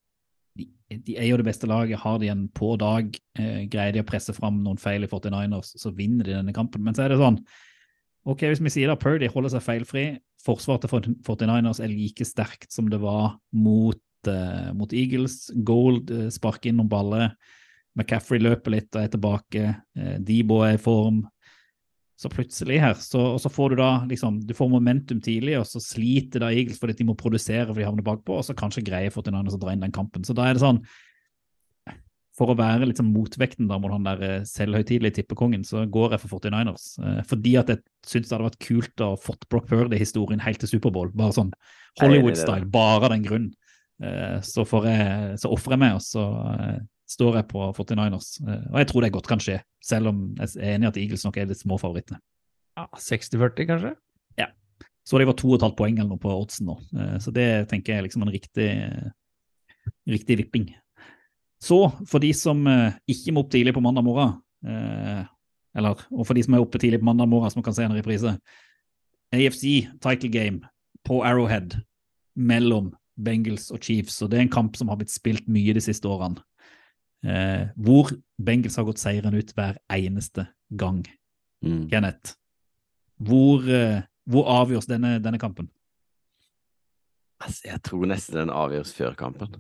de, 0.57 1.15
er 1.17 1.29
jo 1.29 1.39
det 1.41 1.47
beste 1.47 1.69
laget. 1.71 2.01
Har 2.03 2.19
de 2.19 2.31
en 2.33 2.47
på 2.49 2.75
dag, 2.81 3.15
eh, 3.39 3.67
greier 3.71 3.95
de 3.95 4.03
å 4.03 4.07
presse 4.09 4.35
fram 4.35 4.59
noen 4.65 4.81
feil 4.81 5.07
i 5.07 5.11
49ers, 5.11 5.77
så 5.79 5.93
vinner 5.95 6.27
de 6.27 6.35
denne 6.35 6.55
kampen. 6.57 6.83
Men 6.83 6.97
så 6.97 7.05
er 7.05 7.15
det 7.15 7.21
sånn 7.23 7.41
Ok, 8.29 8.43
hvis 8.45 8.61
vi 8.61 8.69
sier 8.69 8.91
da 8.91 8.99
Purdy 9.01 9.31
holder 9.33 9.55
seg 9.55 9.63
feilfri, 9.65 10.03
forsvaret 10.45 10.83
til 10.85 11.15
49ers 11.25 11.79
er 11.81 11.89
like 11.89 12.27
sterkt 12.29 12.69
som 12.69 12.91
det 12.93 12.99
var 13.01 13.39
mot, 13.57 14.03
eh, 14.29 14.67
mot 14.77 14.93
Eagles. 14.93 15.47
Gold 15.65 16.13
sparker 16.29 16.69
inn 16.69 16.77
noen 16.83 16.91
baller. 16.93 17.31
McCaffrey 17.97 18.43
løper 18.45 18.75
litt 18.75 18.93
og 18.93 19.01
er 19.01 19.15
tilbake. 19.15 19.73
Debo 20.21 20.61
er 20.67 20.77
i 20.77 20.83
form. 20.85 21.23
Så 22.21 22.29
plutselig 22.29 22.77
her, 22.83 22.99
så, 23.01 23.21
og 23.35 23.39
så 23.41 23.49
får 23.49 23.73
du 23.73 23.79
da 23.81 23.91
liksom, 24.09 24.43
du 24.45 24.53
får 24.57 24.69
momentum 24.69 25.23
tidlig, 25.25 25.55
og 25.57 25.65
så 25.65 25.81
sliter 25.81 26.43
da 26.43 26.51
Eagles 26.53 26.81
fordi 26.81 26.99
de 26.99 27.07
må 27.09 27.15
produsere 27.17 27.71
for 27.71 27.81
de 27.81 27.87
havner 27.87 28.05
bakpå, 28.05 28.35
og 28.37 28.45
så 28.45 28.57
kanskje 28.57 28.85
greier 28.85 29.15
49ers 29.15 29.57
å 29.57 29.61
dra 29.63 29.73
inn 29.73 29.87
den 29.87 29.95
kampen. 29.95 30.27
Så 30.27 30.37
da 30.37 30.49
er 30.49 30.59
det 30.59 30.65
sånn 30.65 30.83
For 32.37 32.53
å 32.53 32.57
være 32.57 32.87
liksom 32.89 33.09
motvekten 33.13 33.67
da 33.69 33.77
mot 33.81 33.93
han 33.93 34.05
der 34.07 34.21
eh, 34.25 34.45
selvhøytidelige 34.49 35.19
tippekongen, 35.19 35.65
så 35.67 35.83
går 35.85 36.15
jeg 36.15 36.23
for 36.23 36.37
49ers. 36.39 36.85
Eh, 37.05 37.19
fordi 37.29 37.57
at 37.61 37.73
jeg 37.73 37.83
syns 38.07 38.29
det 38.29 38.37
hadde 38.37 38.47
vært 38.47 38.63
kult 38.65 39.03
å 39.05 39.11
ha 39.11 39.19
fått 39.21 39.49
Brock 39.53 39.67
Purdy-historien 39.69 40.41
helt 40.45 40.61
til 40.63 40.71
Superbowl. 40.71 41.11
Bare 41.17 41.37
sånn 41.37 41.51
Hollywood-style, 42.01 42.69
bare 42.73 43.03
av 43.03 43.13
den 43.13 43.27
grunn. 43.27 43.51
Eh, 44.01 44.39
så, 44.47 44.65
jeg, 44.87 45.37
så 45.43 45.53
ofrer 45.53 45.77
jeg 45.77 45.83
meg, 45.85 45.99
og 45.99 46.05
så 46.07 46.25
står 47.11 47.41
jeg 47.41 47.49
på 47.51 47.63
49ers. 47.77 48.29
Eh, 48.47 48.67
Og 48.73 48.79
jeg 48.83 48.89
tror 48.91 49.05
det 49.05 49.13
godt 49.15 49.31
kan 49.31 49.43
skje, 49.43 49.59
selv 49.83 50.13
om 50.13 50.21
jeg 50.39 50.53
er 50.61 50.77
enig 50.77 50.87
i 50.89 50.91
at 50.93 51.01
Eagles 51.03 51.25
nok 51.27 51.39
er 51.43 51.49
de 51.51 51.57
små 51.59 51.79
favorittene. 51.81 52.21
Ja, 52.79 52.87
60-40, 52.97 53.67
kanskje? 53.69 53.95
Ja. 54.39 54.47
Så 55.05 55.19
de 55.19 55.27
var 55.27 55.35
to 55.39 55.51
og 55.51 55.59
et 55.59 55.65
halvt 55.67 55.79
poeng 55.81 55.99
eller 55.99 56.13
noe 56.13 56.23
på 56.23 56.31
oddsen 56.35 56.71
nå, 56.71 56.79
Eh, 56.97 57.17
så 57.23 57.35
det 57.35 57.49
tenker 57.73 57.93
jeg 57.95 57.99
er 58.03 58.07
liksom 58.07 58.27
en 58.27 58.33
riktig, 58.35 58.69
riktig 60.09 60.39
vipping. 60.45 60.71
Så 61.61 61.91
for 62.09 62.23
de 62.23 62.31
som 62.37 62.63
eh, 62.71 62.95
ikke 63.11 63.35
må 63.37 63.45
opp 63.45 63.51
tidlig 63.53 63.75
på 63.77 63.83
mandag 63.85 64.07
morgen, 64.07 64.39
eller, 65.73 66.01
og 66.13 66.27
for 66.29 66.37
de 66.37 66.43
som 66.45 66.53
er 66.53 66.61
oppe 66.61 66.77
tidlig 66.83 66.99
på 67.01 67.07
mandag 67.09 67.29
morgen 67.31 67.53
som 67.53 67.63
kan 67.65 67.73
se 67.73 67.85
en 67.87 67.95
reprise, 67.97 68.35
AFC 69.33 69.87
title 70.03 70.29
game 70.29 70.69
på 71.07 71.23
Arrowhead 71.25 71.79
mellom 72.37 72.91
Bengals 73.17 73.71
og 73.73 73.81
Chiefs, 73.85 74.19
og 74.23 74.31
det 74.33 74.39
er 74.39 74.43
en 74.47 74.53
kamp 74.53 74.77
som 74.77 74.91
har 74.93 74.99
blitt 75.01 75.13
spilt 75.13 75.47
mye 75.49 75.73
de 75.77 75.81
siste 75.85 76.09
årene. 76.09 76.43
Eh, 77.21 77.69
hvor 77.77 78.09
Bengels 78.41 78.79
har 78.81 78.87
gått 78.89 79.01
seieren 79.03 79.37
ut 79.37 79.53
hver 79.57 79.77
eneste 79.93 80.47
gang. 80.71 81.03
Mm. 81.65 81.89
Kenneth, 81.91 82.37
hvor, 83.21 83.67
eh, 83.69 84.03
hvor 84.25 84.49
avgjøres 84.49 84.89
denne, 84.89 85.19
denne 85.21 85.39
kampen? 85.39 85.69
Altså, 87.41 87.69
jeg 87.69 87.83
tror 87.85 88.09
nesten 88.09 88.37
den 88.37 88.53
avgjøres 88.53 88.95
før 88.97 89.17
kampen. 89.17 89.59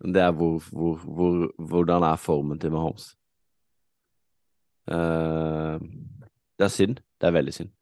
Det 0.00 0.22
er 0.22 0.30
hvor, 0.32 0.62
hvor, 0.72 0.96
hvor, 1.04 1.52
hvordan 1.58 2.02
er 2.08 2.16
formen 2.16 2.58
til 2.58 2.72
Mahomes. 2.72 3.10
Uh, 4.90 5.76
det 6.58 6.64
er 6.64 6.72
synd. 6.72 7.02
Det 7.20 7.28
er 7.28 7.36
veldig 7.36 7.52
synd. 7.54 7.74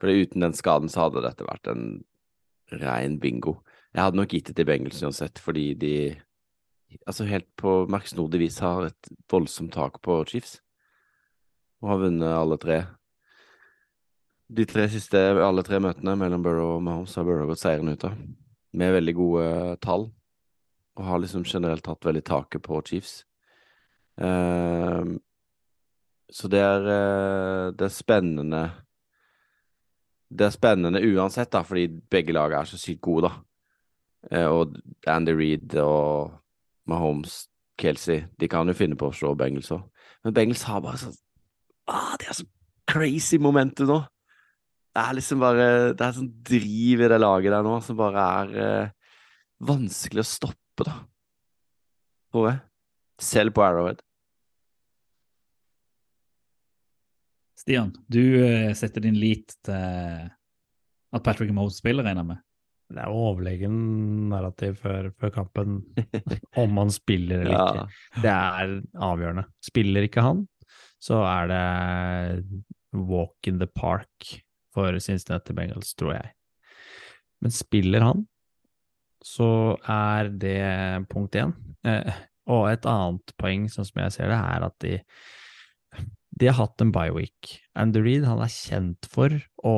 For 0.00 0.14
uten 0.14 0.46
den 0.46 0.54
skaden 0.54 0.88
så 0.88 1.08
hadde 1.08 1.24
dette 1.26 1.44
vært 1.44 1.72
en 1.72 1.82
rein 2.80 3.18
bingo. 3.20 3.58
Jeg 3.90 4.06
hadde 4.06 4.20
nok 4.20 4.30
gitt 4.30 4.46
det 4.46 4.56
til 4.60 4.68
Bengels 4.68 5.02
uansett, 5.02 5.42
fordi 5.42 5.74
de 5.74 5.94
altså 7.06 7.26
helt 7.28 7.48
på 7.60 7.84
merksnodig 7.90 8.40
vis 8.42 8.58
har 8.62 8.88
et 8.88 9.10
voldsomt 9.30 9.72
tak 9.74 10.00
på 10.04 10.20
Chiefs. 10.28 10.58
Og 11.80 11.92
har 11.92 12.02
vunnet 12.02 12.36
alle 12.36 12.58
tre. 12.60 12.80
De 14.50 14.66
tre 14.68 14.88
siste, 14.92 15.16
alle 15.16 15.62
tre 15.66 15.80
møtene 15.82 16.16
mellom 16.18 16.42
Burrow 16.44 16.76
og 16.76 16.84
Mahomes 16.84 17.14
har 17.16 17.26
Burrow 17.28 17.48
gått 17.50 17.62
seieren 17.62 17.92
ut 17.92 18.04
av. 18.08 18.18
Med 18.76 18.94
veldig 18.96 19.14
gode 19.16 19.48
tall. 19.84 20.10
Og 20.98 21.06
har 21.06 21.22
liksom 21.22 21.46
generelt 21.48 21.86
hatt 21.86 22.04
veldig 22.04 22.24
taket 22.26 22.64
på 22.66 22.82
Chiefs. 22.86 23.20
Ehm, 24.20 25.18
så 26.30 26.48
det 26.48 26.60
er, 26.60 26.86
eh, 26.86 27.70
det 27.72 27.86
er 27.86 27.94
spennende 27.94 28.72
Det 30.30 30.46
er 30.46 30.50
spennende 30.50 31.00
uansett, 31.02 31.50
da, 31.50 31.62
fordi 31.62 31.88
begge 31.88 32.32
lag 32.32 32.52
er 32.52 32.64
så 32.64 32.78
sykt 32.78 33.00
gode, 33.02 33.26
da. 33.26 33.32
Eh, 34.30 34.46
og 34.46 34.76
Andy 35.06 35.32
Reed 35.32 35.74
og 35.82 36.30
Mahomes, 36.90 37.44
Kelsey, 37.80 38.24
de 38.38 38.48
kan 38.50 38.68
jo 38.68 38.76
finne 38.76 38.98
på 38.98 39.08
å 39.08 39.16
slå 39.16 39.32
Bengels 39.38 39.70
òg. 39.74 39.86
Men 40.26 40.36
Bengels 40.36 40.64
har 40.68 40.82
bare 40.84 41.00
sånn 41.00 41.14
ah, 41.88 42.16
De 42.20 42.26
har 42.28 42.36
så 42.36 42.44
crazy 42.90 43.38
momentum 43.40 43.88
nå. 43.88 44.00
Det 44.90 45.04
er 45.04 45.16
liksom 45.16 45.40
bare 45.40 45.68
Det 45.94 46.04
er 46.04 46.16
sånn 46.16 46.32
driv 46.50 47.04
i 47.04 47.10
det 47.12 47.20
laget 47.20 47.54
der 47.54 47.64
nå 47.64 47.78
som 47.86 47.98
bare 47.98 48.26
er 48.42 48.52
eh, 48.64 49.14
vanskelig 49.64 50.24
å 50.24 50.28
stoppe, 50.28 50.86
da. 50.88 50.98
Tror 52.34 52.50
jeg. 52.50 52.60
Selv 53.20 53.54
på 53.56 53.64
Arrowhead. 53.64 54.00
Stian, 57.60 57.92
du 58.08 58.22
eh, 58.40 58.70
setter 58.78 59.04
din 59.04 59.18
lit 59.20 59.52
til 59.66 60.30
at 61.10 61.26
Patrick 61.26 61.52
Moe 61.52 61.72
spiller, 61.74 62.06
regner 62.06 62.24
jeg 62.24 62.30
med? 62.32 62.46
Det 62.90 62.98
er 62.98 63.10
jo 63.10 63.22
overlegen 63.30 63.74
narrativ 64.32 64.74
før, 64.82 65.10
før 65.20 65.32
kampen, 65.34 65.78
om 66.62 66.80
han 66.82 66.90
spiller 66.94 67.44
eller 67.44 67.60
ikke. 67.60 68.00
Det 68.24 68.32
er 68.34 68.74
avgjørende. 69.10 69.46
Spiller 69.62 70.06
ikke 70.08 70.24
han, 70.26 70.44
så 71.00 71.22
er 71.28 71.50
det 71.52 72.64
walk 72.92 73.46
in 73.46 73.60
the 73.62 73.68
park 73.70 74.32
for 74.74 74.98
Cincinnati 75.02 75.54
Bengals, 75.54 75.94
tror 75.94 76.16
jeg. 76.16 76.32
Men 77.40 77.54
spiller 77.54 78.04
han, 78.04 78.24
så 79.24 79.76
er 79.88 80.30
det 80.40 80.58
punkt 81.12 81.36
én. 81.38 81.52
Eh, 81.86 82.20
og 82.50 82.66
et 82.70 82.86
annet 82.88 83.34
poeng, 83.40 83.68
sånn 83.70 83.86
som 83.88 84.02
jeg 84.02 84.16
ser 84.16 84.32
det, 84.32 84.38
er 84.38 84.66
at 84.66 84.76
de, 84.82 84.96
de 86.40 86.48
har 86.50 86.58
hatt 86.58 86.82
en 86.82 86.92
bye 86.94 87.14
week. 87.14 87.54
Andy 87.78 88.02
Reid 88.04 88.26
han 88.28 88.42
er 88.42 88.52
kjent 88.52 89.08
for 89.12 89.36
å 89.62 89.76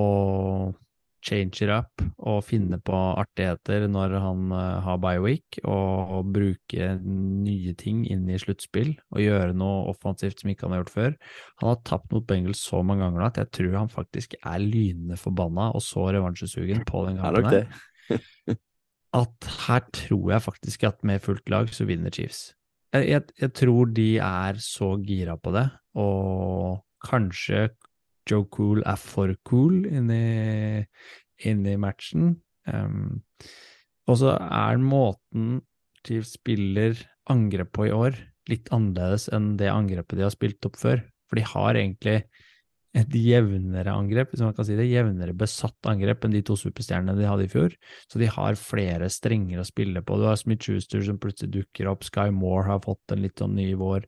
change 1.23 1.63
it 1.63 1.71
up 1.71 2.03
og 2.19 2.43
finne 2.47 2.79
på 2.83 2.95
artigheter 2.95 3.87
når 3.91 4.17
han 4.23 4.55
eh, 4.57 4.81
har 4.87 5.01
bye 5.03 5.23
week, 5.23 5.61
og, 5.63 6.17
og 6.19 6.33
bruke 6.35 6.89
nye 7.03 7.75
ting 7.79 8.03
inn 8.11 8.27
i 8.31 8.41
sluttspill 8.43 8.93
og 9.15 9.23
gjøre 9.23 9.57
noe 9.59 9.87
offensivt 9.93 10.43
som 10.43 10.53
ikke 10.53 10.67
han 10.67 10.77
har 10.77 10.83
gjort 10.83 10.97
før. 10.97 11.17
Han 11.63 11.73
har 11.73 11.81
tapt 11.89 12.11
mot 12.15 12.27
Bengals 12.29 12.65
så 12.67 12.83
mange 12.87 13.07
ganger 13.07 13.23
nå 13.23 13.31
at 13.31 13.41
jeg 13.43 13.53
tror 13.59 13.79
han 13.79 13.93
faktisk 13.93 14.37
er 14.41 14.61
lynende 14.63 15.21
forbanna 15.21 15.71
og 15.77 15.85
så 15.85 16.11
revansjesugen 16.11 16.85
på 16.89 17.07
den 17.09 17.23
gangen 17.23 17.51
her 17.53 17.73
at 19.13 19.49
her 19.67 19.85
tror 19.93 20.33
jeg 20.33 20.45
faktisk 20.45 20.85
at 20.89 21.05
med 21.05 21.23
fullt 21.23 21.51
lag 21.53 21.71
så 21.75 21.87
vinner 21.89 22.13
Chiefs. 22.13 22.53
Jeg, 22.93 23.09
jeg, 23.09 23.23
jeg 23.41 23.53
tror 23.57 23.93
de 23.93 24.09
er 24.19 24.59
så 24.61 24.95
gira 25.01 25.37
på 25.41 25.53
det, 25.55 25.69
og 25.97 26.83
kanskje 27.05 27.69
Joe 28.29 28.47
Cool 28.55 28.83
er 28.87 28.99
for 29.01 29.35
cool 29.49 29.83
inni, 29.89 30.85
inni 31.49 31.77
matchen. 31.81 32.37
Um, 32.67 33.23
og 34.11 34.19
så 34.21 34.37
er 34.37 34.83
måten 34.83 35.61
Chiefs 36.07 36.37
spiller 36.39 36.99
angrep 37.31 37.73
på 37.77 37.89
i 37.89 37.95
år 37.95 38.19
litt 38.51 38.71
annerledes 38.75 39.29
enn 39.35 39.55
det 39.59 39.71
angrepet 39.71 40.19
de 40.19 40.27
har 40.27 40.35
spilt 40.35 40.67
opp 40.67 40.79
før. 40.81 41.05
For 41.31 41.39
de 41.39 41.47
har 41.47 41.79
egentlig 41.79 42.23
et 42.93 43.15
jevnere 43.17 43.93
angrep, 43.95 44.33
hvis 44.33 44.43
man 44.45 44.53
kan 44.53 44.67
si 44.69 44.75
det, 44.77 44.85
jevnere 44.91 45.33
besatt 45.37 45.89
angrep 45.89 46.27
enn 46.27 46.35
de 46.35 46.43
to 46.45 46.59
superstjernene 46.61 47.17
de 47.17 47.29
hadde 47.29 47.47
i 47.47 47.53
fjor. 47.53 47.73
Så 48.11 48.21
de 48.21 48.29
har 48.29 48.59
flere 48.61 49.09
strenger 49.13 49.63
å 49.63 49.67
spille 49.67 50.03
på. 50.05 50.19
Du 50.21 50.27
har 50.29 50.37
Smith 50.41 50.67
Schuster 50.67 51.01
som 51.07 51.21
plutselig 51.23 51.55
dukker 51.55 51.89
opp, 51.89 52.05
Sky 52.05 52.29
Moore 52.35 52.69
har 52.69 52.83
fått 52.85 53.15
en 53.15 53.25
litt 53.25 53.41
sånn 53.41 53.57
ny 53.57 53.71
vår. 53.81 54.05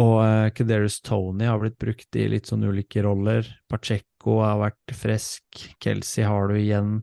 Og 0.00 0.16
uh, 0.22 0.48
Kederis 0.56 1.00
Tony 1.04 1.44
har 1.48 1.60
blitt 1.60 1.78
brukt 1.80 2.16
i 2.16 2.26
litt 2.32 2.48
sånn 2.48 2.64
ulike 2.64 3.02
roller. 3.04 3.46
Pacheco 3.68 4.40
har 4.44 4.60
vært 4.62 4.94
frisk, 4.96 5.64
Kelsey 5.82 6.24
har 6.24 6.48
du 6.48 6.56
igjen. 6.56 7.00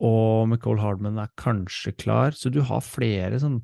Og 0.00 0.46
McCall 0.48 0.80
Hardman 0.80 1.20
er 1.20 1.32
kanskje 1.40 1.92
klar, 1.98 2.32
så 2.32 2.48
du 2.52 2.62
har 2.64 2.84
flere 2.84 3.40
sånn 3.42 3.60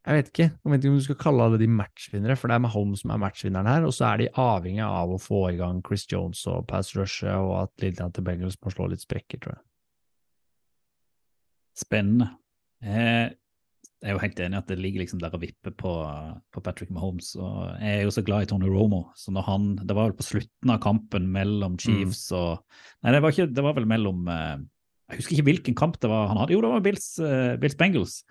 jeg 0.00 0.16
vet 0.16 0.28
ikke 0.30 0.46
jeg 0.48 0.72
vet 0.72 0.80
ikke 0.80 0.90
om 0.90 0.96
du 0.96 1.04
skal 1.04 1.18
kalle 1.20 1.44
alle 1.44 1.58
de 1.60 1.66
matchvinnere, 1.70 2.34
for 2.40 2.48
det 2.48 2.56
er 2.56 2.62
Mahomes 2.64 3.02
som 3.04 3.12
er 3.12 3.20
matchvinneren 3.20 3.68
her, 3.68 3.84
og 3.84 3.92
så 3.92 4.06
er 4.08 4.22
de 4.22 4.30
avhengig 4.42 4.86
av 4.86 5.12
å 5.12 5.18
få 5.20 5.42
i 5.50 5.58
gang 5.58 5.82
Chris 5.86 6.06
Jones 6.08 6.40
og 6.50 6.64
pass 6.70 6.94
rushet, 6.96 7.34
og 7.36 7.52
at 7.60 7.84
Lillian 7.84 8.14
til 8.16 8.24
Bengals 8.26 8.56
må 8.64 8.72
slå 8.72 8.88
litt 8.90 9.04
sprekker, 9.04 9.42
tror 9.42 9.58
jeg. 9.58 9.62
Spennende. 11.84 12.30
Eh, 12.80 13.28
Jeg 14.00 14.08
er 14.08 14.14
jo 14.16 14.22
helt 14.22 14.38
enig 14.40 14.56
i 14.56 14.60
at 14.62 14.68
det 14.70 14.78
ligger 14.80 15.02
liksom 15.02 15.20
der 15.20 15.34
og 15.36 15.42
vipper 15.42 15.74
på, 15.76 15.90
på 16.54 16.62
Patrick 16.64 16.90
Mahomes. 16.90 17.34
og 17.36 17.76
Jeg 17.82 17.98
er 17.98 18.02
jo 18.06 18.12
så 18.16 18.24
glad 18.24 18.46
i 18.46 18.48
Tony 18.48 18.68
Romo. 18.72 19.02
så 19.14 19.32
når 19.34 19.44
han, 19.44 19.66
Det 19.76 19.96
var 19.96 20.08
vel 20.08 20.16
på 20.16 20.24
slutten 20.24 20.72
av 20.72 20.80
kampen 20.80 21.26
mellom 21.28 21.76
Chiefs 21.78 22.30
og 22.32 22.62
Nei, 23.04 23.12
det 23.12 23.20
var, 23.22 23.34
ikke, 23.34 23.50
det 23.52 23.64
var 23.66 23.74
vel 23.76 23.88
mellom 23.90 24.28
eh, 24.28 24.56
Jeg 25.10 25.20
husker 25.20 25.36
ikke 25.36 25.48
hvilken 25.50 25.74
kamp 25.76 25.98
det 26.00 26.08
var 26.08 26.28
han 26.30 26.38
hadde. 26.40 26.54
Jo, 26.56 26.62
det 26.64 26.70
var 26.72 26.80
Bills, 26.86 27.10
uh, 27.20 27.56
Bills 27.60 27.76
Bengals. 27.76 28.22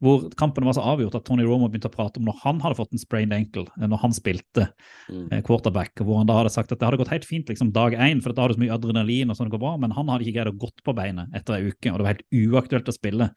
Hvor 0.00 0.28
kampen 0.38 0.62
var 0.62 0.76
så 0.78 0.84
avgjort 0.86 1.16
at 1.18 1.24
Tony 1.26 1.42
Romo 1.42 1.66
begynte 1.68 1.90
å 1.90 1.94
prate 1.96 2.20
om 2.20 2.28
når 2.28 2.36
han 2.44 2.60
hadde 2.62 2.76
fått 2.78 2.92
en 2.94 3.00
sprained 3.02 3.34
ankle, 3.34 3.64
eh, 3.82 3.88
når 3.90 3.98
han 4.04 4.12
spilte 4.14 4.68
Mm. 5.10 5.42
quarterback, 5.42 5.94
hvor 6.04 6.18
han 6.20 6.28
da 6.28 6.36
hadde 6.38 6.52
sagt 6.52 6.70
at 6.70 6.78
det 6.78 6.84
hadde 6.86 6.98
gått 7.00 7.10
helt 7.10 7.24
fint 7.24 7.48
liksom 7.48 7.72
dag 7.72 7.94
én, 7.98 8.20
for 8.22 8.30
da 8.32 8.42
hadde 8.44 8.54
du 8.54 8.58
så 8.60 8.62
mye 8.66 8.76
adrenalin 8.76 9.30
og 9.32 9.36
sånn 9.36 9.48
det 9.48 9.56
går 9.56 9.64
bra, 9.64 9.76
men 9.80 9.90
han 9.90 10.06
hadde 10.06 10.22
ikke 10.26 10.36
greid 10.36 10.50
å 10.52 10.58
gått 10.60 10.84
på 10.84 10.94
beinet 10.94 11.32
etter 11.34 11.56
ei 11.56 11.72
uke, 11.72 11.90
og 11.90 11.98
det 11.98 12.04
var 12.04 12.14
helt 12.14 12.28
uaktuelt 12.30 12.88
å 12.92 12.94
spille. 12.94 13.30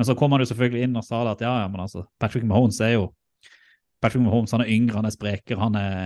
Men 0.00 0.08
så 0.08 0.14
kom 0.16 0.32
han 0.32 0.40
jo 0.40 0.48
selvfølgelig 0.48 0.86
inn 0.86 0.96
og 0.96 1.04
sa 1.04 1.18
at 1.28 1.42
ja, 1.44 1.50
ja, 1.60 1.68
men 1.68 1.82
altså, 1.82 2.06
Patrick 2.16 2.46
Mahomes 2.48 2.78
er 2.80 2.94
jo 2.94 3.10
Patrick 4.00 4.22
Mahomes 4.24 4.54
han 4.56 4.62
er 4.64 4.70
yngre, 4.72 4.96
han 4.96 5.04
er 5.04 5.12
sprekere, 5.12 5.60
han 5.60 5.74
er 5.76 5.96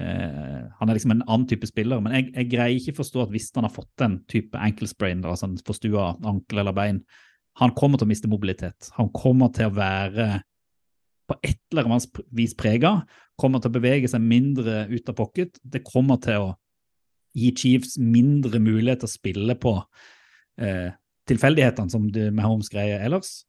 eh, 0.00 0.62
han 0.78 0.88
er 0.88 0.96
liksom 0.96 1.12
en 1.12 1.26
annen 1.26 1.44
type 1.50 1.68
spiller. 1.68 2.00
Men 2.00 2.14
jeg, 2.16 2.30
jeg 2.32 2.48
greier 2.54 2.78
ikke 2.78 2.96
forstå 3.02 3.26
at 3.26 3.34
hvis 3.34 3.50
han 3.58 3.66
har 3.68 3.74
fått 3.74 4.06
en 4.06 4.22
type 4.24 4.56
ankle 4.56 4.88
sprain, 4.88 5.20
altså 5.28 5.50
en 5.50 5.58
forstua 5.66 6.14
ankel 6.30 6.62
eller 6.62 6.72
bein, 6.78 7.02
han 7.60 7.74
kommer 7.76 8.00
til 8.00 8.08
å 8.08 8.12
miste 8.14 8.30
mobilitet. 8.32 8.88
Han 8.96 9.10
kommer 9.12 9.52
til 9.52 9.68
å 9.68 9.76
være 9.76 10.30
på 11.28 11.36
et 11.44 11.60
eller 11.74 11.90
annet 11.90 12.22
vis 12.40 12.56
prega, 12.56 13.02
kommer 13.36 13.60
til 13.60 13.68
å 13.68 13.76
bevege 13.76 14.08
seg 14.08 14.24
mindre 14.24 14.86
ut 14.88 15.12
av 15.12 15.18
pocket. 15.20 15.60
Det 15.60 15.84
kommer 15.84 16.24
til 16.24 16.46
å 16.46 16.48
gi 17.36 17.52
Chiefs 17.52 17.98
mindre 18.00 18.64
mulighet 18.64 19.04
til 19.04 19.10
å 19.10 19.12
spille 19.12 19.60
på 19.60 19.76
eh, 20.56 20.88
tilfeldighetene 21.30 21.92
som 21.92 22.10
det 22.12 22.28
med 22.34 22.44
Holmes 22.44 22.70
greier 22.72 23.02
ellers. 23.06 23.40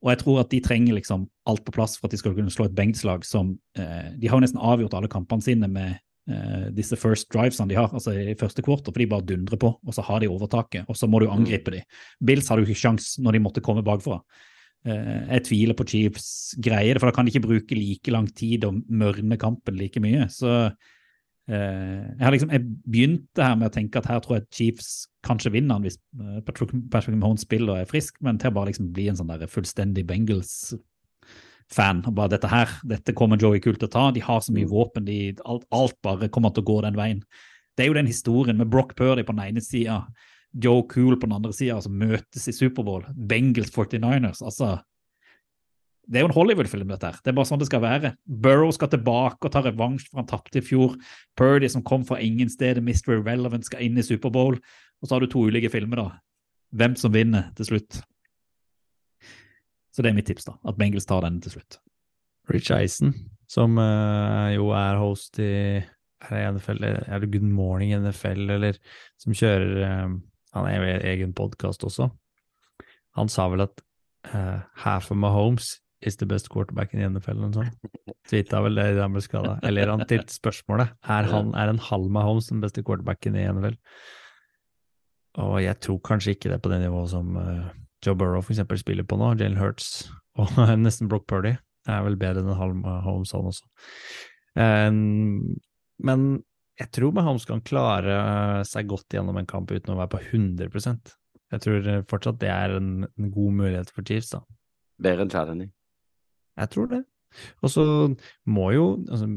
Og 0.00 0.12
jeg 0.14 0.20
tror 0.22 0.42
at 0.42 0.52
de 0.52 0.60
trenger 0.64 0.96
liksom 0.96 1.26
alt 1.50 1.64
på 1.66 1.74
plass 1.76 1.98
for 1.98 2.08
at 2.08 2.14
de 2.14 2.20
skal 2.20 2.36
kunne 2.36 2.52
slå 2.52 2.68
et 2.68 2.76
Bengts-lag 2.76 3.24
som 3.28 3.52
eh, 3.76 4.12
De 4.16 4.30
har 4.30 4.38
jo 4.38 4.44
nesten 4.46 4.62
avgjort 4.62 4.96
alle 4.96 5.10
kampene 5.12 5.44
sine 5.44 5.68
med 5.68 5.98
eh, 6.30 6.70
disse 6.76 6.96
first 7.00 7.28
drivesene 7.32 7.68
de 7.68 7.76
har, 7.76 7.92
altså 7.92 8.14
i 8.16 8.36
første 8.40 8.64
kvarter, 8.64 8.94
for 8.94 9.02
de 9.02 9.08
bare 9.10 9.26
dundrer 9.28 9.60
på, 9.60 9.74
og 9.76 9.96
så 9.96 10.04
har 10.06 10.22
de 10.22 10.30
overtaket, 10.32 10.88
og 10.88 10.96
så 10.96 11.08
må 11.10 11.20
du 11.20 11.28
angripe 11.28 11.74
de. 11.74 11.82
Bills 12.24 12.48
hadde 12.48 12.64
jo 12.64 12.70
ikke 12.70 12.84
sjans 12.86 13.12
når 13.20 13.36
de 13.36 13.42
måtte 13.44 13.64
komme 13.64 13.84
bakfra. 13.84 14.22
Eh, 14.88 15.18
jeg 15.34 15.44
tviler 15.50 15.76
på 15.76 15.84
Chiefs 15.92 16.30
greier 16.64 16.96
det, 16.96 17.02
for 17.02 17.10
da 17.10 17.16
kan 17.16 17.28
de 17.28 17.34
ikke 17.34 17.44
bruke 17.44 17.76
like 17.76 18.14
lang 18.14 18.30
tid 18.32 18.64
og 18.68 18.80
mørne 18.88 19.36
kampen 19.40 19.76
like 19.76 20.00
mye. 20.00 20.30
Så 20.32 20.72
jeg, 21.56 22.20
har 22.20 22.34
liksom, 22.34 22.52
jeg 22.54 22.62
begynte 22.86 23.44
her 23.44 23.56
med 23.58 23.70
å 23.70 23.74
tenke 23.74 23.98
at 24.00 24.08
her 24.10 24.20
tror 24.22 24.38
jeg 24.38 24.48
Chiefs 24.54 24.90
kanskje 25.26 25.52
vinner 25.54 25.76
han 25.76 25.84
hvis 25.86 25.98
eh, 26.20 26.40
Patrick, 26.46 26.72
Patrick 26.92 27.16
Mahomes 27.18 27.44
spiller 27.46 27.74
og 27.74 27.82
er 27.82 27.90
frisk, 27.90 28.20
men 28.24 28.38
til 28.40 28.52
å 28.52 28.56
bare 28.56 28.70
liksom 28.70 28.90
bli 28.94 29.08
en 29.10 29.18
sånn 29.18 29.32
der 29.32 29.50
fullstendig 29.50 30.04
Bengals-fan. 30.08 32.02
og 32.06 32.16
bare 32.16 32.34
Dette 32.36 32.50
her, 32.52 32.76
dette 32.92 33.16
kommer 33.16 33.40
Joey 33.40 33.62
Kult 33.64 33.80
til 33.82 33.90
å 33.90 33.94
ta. 33.96 34.04
De 34.14 34.22
har 34.24 34.44
så 34.44 34.54
mye 34.54 34.70
våpen, 34.70 35.08
de, 35.08 35.20
alt, 35.44 35.66
alt 35.74 35.98
bare 36.06 36.30
kommer 36.32 36.54
til 36.54 36.64
å 36.64 36.70
gå 36.72 36.80
den 36.86 36.98
veien. 37.00 37.24
Det 37.76 37.86
er 37.86 37.90
jo 37.90 37.98
den 37.98 38.10
historien 38.10 38.58
med 38.60 38.70
Brock 38.70 38.94
Purdy 38.98 39.24
på 39.24 39.34
den 39.36 39.46
ene 39.48 39.64
sida, 39.64 40.04
Joe 40.50 40.82
Cool 40.90 41.14
på 41.16 41.28
den 41.28 41.36
andre 41.36 41.54
sida, 41.54 41.78
som 41.82 41.94
møtes 41.98 42.48
i 42.50 42.54
Superbowl. 42.54 43.04
Bengals 43.14 43.70
49ers. 43.74 44.42
altså 44.42 44.78
det 46.08 46.18
er 46.18 46.24
jo 46.24 46.30
en 46.30 46.34
Hollywood-film, 46.34 46.88
dette 46.90 47.10
her. 47.10 47.18
Det 47.22 47.30
er 47.30 47.36
bare 47.36 47.48
sånn 47.48 47.60
det 47.60 47.68
skal 47.68 47.82
være. 47.84 48.14
Burrow 48.24 48.72
skal 48.74 48.90
tilbake 48.90 49.46
og 49.46 49.52
ta 49.54 49.62
revansj 49.62 50.08
for 50.08 50.22
han 50.22 50.30
tapte 50.30 50.58
i 50.58 50.64
fjor. 50.64 50.96
Purdy, 51.38 51.68
som 51.70 51.84
kom 51.86 52.06
fra 52.08 52.18
ingen 52.24 52.50
sted, 52.50 52.80
Mr. 52.82 53.18
Irrelevant, 53.18 53.68
skal 53.68 53.84
inn 53.86 54.00
i 54.00 54.04
Superbowl. 54.06 54.58
Og 55.00 55.06
så 55.06 55.14
har 55.14 55.22
du 55.22 55.30
to 55.30 55.44
ulike 55.46 55.70
filmer, 55.72 56.00
da. 56.00 56.08
Hvem 56.74 56.96
som 56.98 57.14
vinner 57.14 57.52
til 57.58 57.68
slutt. 57.70 58.00
Så 59.94 60.02
det 60.02 60.10
er 60.10 60.16
mitt 60.18 60.26
tips, 60.30 60.48
da. 60.48 60.56
At 60.66 60.78
Bengals 60.80 61.06
tar 61.06 61.22
den 61.26 61.38
til 61.44 61.54
slutt. 61.58 61.78
Rich 62.50 62.72
Eisen, 62.74 63.14
som 63.50 63.78
uh, 63.78 64.50
jo 64.50 64.72
er 64.74 64.98
host 64.98 65.38
i 65.42 65.52
er 66.20 66.34
det 66.34 66.40
NFL, 66.54 66.84
er 66.84 67.22
det 67.22 67.30
Good 67.32 67.46
Morning 67.48 67.94
NFL, 67.96 68.50
eller 68.50 68.76
som 69.18 69.32
kjører 69.32 70.04
um, 70.04 70.18
Han 70.52 70.66
er 70.66 70.74
jo 70.76 70.98
egen 71.06 71.32
podkast 71.32 71.84
også. 71.86 72.08
Han 73.16 73.30
sa 73.30 73.46
vel 73.48 73.62
at 73.62 73.82
uh, 74.34 74.60
half 74.82 75.10
of 75.10 75.16
Mahomes 75.16 75.78
is 76.02 76.16
the 76.16 76.26
best 76.26 76.48
quarterback 76.48 76.94
in 76.94 77.02
NFL, 77.12 77.36
eller 77.36 77.50
noe 77.50 77.66
sånt. 77.66 78.16
Tvitra 78.30 78.62
vel 78.64 78.78
det 78.78 78.86
da 78.96 79.04
han 79.04 79.14
ble 79.16 79.22
skada. 79.24 79.58
Eller 79.66 79.92
han 79.92 80.04
stilte 80.06 80.32
spørsmålet 80.32 80.94
er, 81.04 81.28
han, 81.28 81.52
er 81.58 81.72
en 81.72 81.82
halv 81.90 82.08
Mahomes 82.12 82.48
den 82.48 82.62
beste 82.64 82.84
quarterbacken 82.86 83.36
i 83.36 83.46
NFL. 83.50 83.76
Og 85.44 85.56
jeg 85.62 85.76
tror 85.84 86.00
kanskje 86.06 86.34
ikke 86.34 86.52
det 86.52 86.60
på 86.64 86.72
det 86.72 86.80
nivået 86.82 87.12
som 87.12 87.36
eh, 87.38 87.70
Joe 88.04 88.16
Burrow 88.18 88.42
eksempel 88.42 88.80
spiller 88.80 89.06
på 89.06 89.18
nå, 89.20 89.34
Jalen 89.38 89.60
Hurts, 89.60 90.08
og 90.40 90.56
nesten 90.84 91.10
Brock 91.10 91.28
Purdy 91.30 91.54
er 91.88 92.04
vel 92.06 92.18
bedre 92.20 92.44
enn 92.44 92.56
halv 92.58 92.76
Mahomes 92.80 93.32
han 93.36 93.50
også. 93.50 93.66
Men 96.00 96.24
jeg 96.80 96.92
tror 96.96 97.14
Mahomes 97.14 97.46
kan 97.48 97.62
klare 97.64 98.16
seg 98.68 98.88
godt 98.90 99.14
gjennom 99.14 99.38
en 99.38 99.48
kamp 99.48 99.70
uten 99.70 99.94
å 99.94 99.98
være 100.00 100.12
på 100.16 100.20
100% 100.32 101.12
Jeg 101.52 101.62
tror 101.64 101.88
fortsatt 102.10 102.40
det 102.40 102.50
er 102.52 102.76
en, 102.78 103.04
en 103.04 103.30
god 103.32 103.58
mulighet 103.60 103.92
for 103.94 104.06
Chiefs, 104.06 104.32
da. 104.32 104.42
Bedre 105.00 105.24
enn 105.24 105.32
Chad 105.32 105.52
Henning. 105.52 105.70
Jeg 106.60 106.72
tror 106.74 106.90
det. 106.90 107.02
Og 107.62 107.72
så 107.72 107.84
må 108.50 108.70
jo 108.74 108.86
altså, 109.08 109.28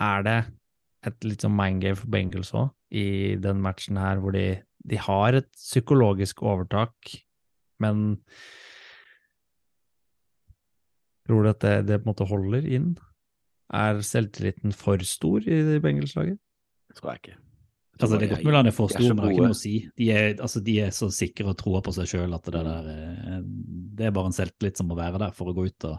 Er 0.00 0.22
det 0.26 0.38
et 1.06 1.24
litt 1.24 1.44
sånn 1.44 1.54
mindgame 1.54 1.96
for 1.96 2.10
Bengals 2.10 2.52
òg, 2.56 2.72
i 2.90 3.36
den 3.40 3.60
matchen 3.62 3.98
her, 4.00 4.18
hvor 4.20 4.34
de, 4.34 4.58
de 4.84 4.98
har 4.98 5.38
et 5.38 5.48
psykologisk 5.54 6.42
overtak, 6.42 7.12
men 7.82 8.16
Tror 11.26 11.42
du 11.42 11.50
at 11.50 11.62
det, 11.64 11.88
det 11.88 11.98
på 11.98 12.06
en 12.06 12.12
måte 12.12 12.28
holder 12.30 12.66
inn? 12.70 12.92
Er 13.74 13.98
selvtilliten 14.06 14.74
for 14.76 15.02
stor 15.02 15.42
i 15.42 15.80
Bengals-laget? 15.82 16.38
Det 16.86 17.00
tror 17.00 17.10
jeg 17.12 17.22
ikke. 17.22 17.38
Altså, 17.96 18.18
det 18.20 18.26
er 18.26 18.32
godt 18.34 18.44
mulig 18.44 18.58
han 18.58 18.68
er 18.68 18.74
for 18.76 18.90
er 18.90 18.98
stor, 18.98 19.06
men 19.08 19.16
det 19.16 19.24
har 19.24 19.32
ikke 19.32 19.46
noe 19.46 19.54
å 19.54 19.58
si. 19.58 19.74
De 19.96 20.08
er, 20.12 20.26
altså, 20.34 20.60
de 20.64 20.74
er 20.84 20.90
så 20.92 21.08
sikre 21.14 21.48
og 21.48 21.56
tror 21.60 21.80
på 21.86 21.94
seg 21.96 22.10
sjøl 22.10 22.36
at 22.36 22.50
det 22.50 22.64
der 22.66 22.90
eh, 22.92 23.38
Det 23.96 24.08
er 24.08 24.12
bare 24.16 24.30
en 24.30 24.36
selvtillit 24.36 24.76
som 24.80 24.90
må 24.90 24.98
være 24.98 25.20
der 25.22 25.32
for 25.36 25.48
å 25.48 25.54
gå 25.56 25.64
ut 25.70 25.88
og 25.88 25.96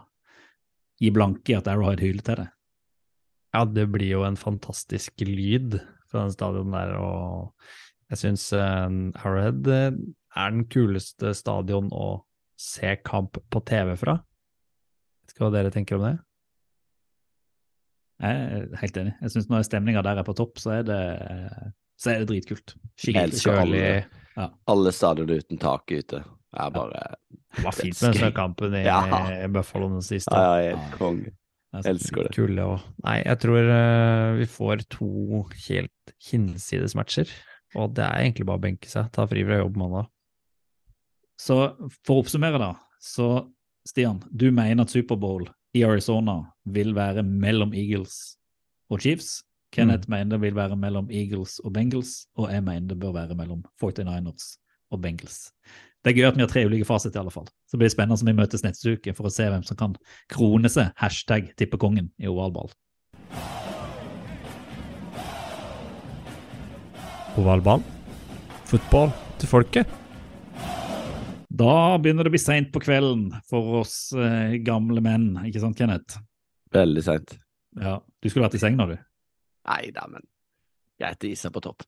gi 1.02 1.10
blanke 1.14 1.54
i 1.54 1.58
at 1.58 1.70
Arrowhead 1.70 2.02
hyler 2.02 2.24
til 2.26 2.40
det. 2.42 2.46
Ja, 3.56 3.64
det 3.64 3.88
blir 3.90 4.12
jo 4.12 4.22
en 4.28 4.38
fantastisk 4.38 5.24
lyd 5.24 5.78
fra 6.08 6.24
den 6.26 6.34
stadion 6.34 6.74
der, 6.74 6.94
og 7.00 8.12
jeg 8.12 8.22
syns 8.22 8.46
uh, 8.54 8.86
Arrowhead 9.18 9.68
eh, 9.72 9.98
er 10.38 10.54
den 10.54 10.64
kuleste 10.70 11.34
stadion 11.36 11.90
å 11.94 12.22
se 12.58 12.94
kamp 13.06 13.38
på 13.50 13.62
TV 13.66 13.94
fra. 13.98 14.18
Vet 15.22 15.34
ikke 15.34 15.46
hva 15.46 15.54
dere 15.54 15.74
tenker 15.74 15.98
om 15.98 16.06
det? 16.06 16.16
Jeg 18.18 18.38
er 18.58 18.80
helt 18.80 18.96
enig. 18.98 19.12
Jeg 19.22 19.34
syns 19.34 19.50
når 19.50 19.66
stemninga 19.68 20.02
der 20.02 20.18
er 20.20 20.26
på 20.26 20.34
topp, 20.38 20.58
så 20.58 20.78
er 20.80 20.86
det, 20.88 21.02
så 21.98 22.12
er 22.12 22.22
det 22.22 22.30
dritkult. 22.30 22.76
Skikkelig 22.98 23.42
kjølig. 23.42 23.58
alle 23.62 24.18
ja. 24.38 24.46
Alle 24.70 24.92
stadioner 24.94 25.40
uten 25.42 25.58
tak 25.58 25.90
ute 25.90 26.20
er 26.22 26.70
bare 26.70 27.00
Det 27.26 27.64
var 27.64 27.74
fint 27.74 27.98
med 28.04 28.14
snøkampen 28.20 28.70
kampen 28.70 28.76
i 28.78 28.84
Ja. 28.86 29.48
Buffalo 29.50 29.88
den 29.90 30.04
siste. 30.06 30.30
Ja, 30.34 30.60
ja, 30.62 30.76
helt 30.76 30.98
konge. 30.98 31.32
Er 31.74 31.90
Elsker 31.90 32.24
det. 32.24 32.32
Kule 32.36 32.64
og 32.64 32.84
Nei, 33.04 33.18
jeg 33.26 33.40
tror 33.42 33.66
uh, 33.66 34.38
vi 34.38 34.46
får 34.48 34.86
to 34.94 35.42
helt 35.66 36.14
hinsides 36.30 36.94
matcher. 36.96 37.28
Og 37.76 37.92
det 37.96 38.06
er 38.06 38.22
egentlig 38.22 38.46
bare 38.48 38.62
å 38.62 38.64
benke 38.64 38.88
seg. 38.88 39.10
Ta 39.12 39.26
fri 39.28 39.42
fra 39.44 39.58
jobb 39.60 39.76
mandag. 39.76 40.08
Så 41.38 41.58
for 42.06 42.16
å 42.16 42.22
oppsummere, 42.22 42.58
da. 42.62 42.72
Så 43.02 43.50
Stian, 43.86 44.22
du 44.30 44.48
mener 44.50 44.86
at 44.86 44.92
Superbowl 44.94 45.46
i 45.76 45.84
Arizona 45.84 46.40
vil 46.64 46.94
være 46.96 47.22
mellom 47.26 47.74
Eagles 47.76 48.38
og 48.88 49.04
Chiefs. 49.04 49.42
Kenneth 49.74 50.08
mener 50.08 50.36
det 50.36 50.40
vil 50.40 50.56
være 50.56 50.76
mellom 50.80 51.10
Eagles 51.12 51.58
og 51.60 51.74
Bengals, 51.76 52.26
og 52.38 52.48
jeg 52.52 52.64
mener 52.64 52.88
det 52.88 52.98
bør 53.00 53.12
være 53.18 53.36
mellom 53.36 53.62
49ers 53.82 54.54
og 54.90 55.02
Bengals. 55.02 55.50
Det 56.04 56.12
er 56.12 56.16
gøy 56.16 56.28
at 56.28 56.36
vi 56.38 56.44
har 56.44 56.48
tre 56.48 56.62
ulike 56.64 56.86
fasit, 56.88 57.16
i 57.16 57.20
alle 57.20 57.32
fall. 57.34 57.48
Så 57.68 57.76
det 57.76 57.82
blir 57.82 57.92
spennende 57.92 58.16
som 58.16 58.30
vi 58.30 58.36
møtes 58.38 58.64
neste 58.64 58.94
uke 58.96 59.12
for 59.18 59.28
å 59.28 59.32
se 59.34 59.48
hvem 59.50 59.64
som 59.66 59.76
kan 59.76 59.96
krone 60.32 60.70
seg 60.72 60.92
hashtag 60.96 61.50
tippekongen 61.58 62.08
i 62.22 62.30
ovalball. 62.30 62.70
Ovalball. 67.38 67.82
Fotball 68.68 69.12
til 69.42 69.50
folket. 69.50 69.98
Da 71.58 71.98
begynner 71.98 72.24
det 72.24 72.30
å 72.30 72.36
bli 72.36 72.40
seint 72.40 72.70
på 72.72 72.80
kvelden 72.82 73.32
for 73.50 73.80
oss 73.80 74.12
eh, 74.14 74.56
gamle 74.64 75.02
menn, 75.04 75.32
ikke 75.48 75.62
sant, 75.62 75.76
Kenneth? 75.78 76.20
Veldig 76.74 77.04
seint. 77.04 77.36
Ja, 77.78 77.98
Du 78.22 78.30
skulle 78.30 78.46
vært 78.46 78.56
i 78.58 78.62
seng 78.62 78.78
nå, 78.78 78.86
du. 78.90 78.96
Nei 79.66 79.90
da, 79.94 80.06
men 80.10 80.24
greit 81.00 81.28
is 81.28 81.44
er 81.46 81.54
på 81.54 81.64
topp. 81.64 81.86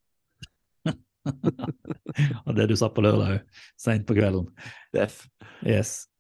Og 2.46 2.54
det 2.56 2.70
du 2.70 2.76
sa 2.78 2.90
på 2.92 3.04
lørdag 3.04 3.36
òg. 3.38 3.58
Seint 3.80 4.06
på 4.08 4.16
kvelden. 4.16 4.48
Def. 4.96 5.22
Yes. 5.66 6.10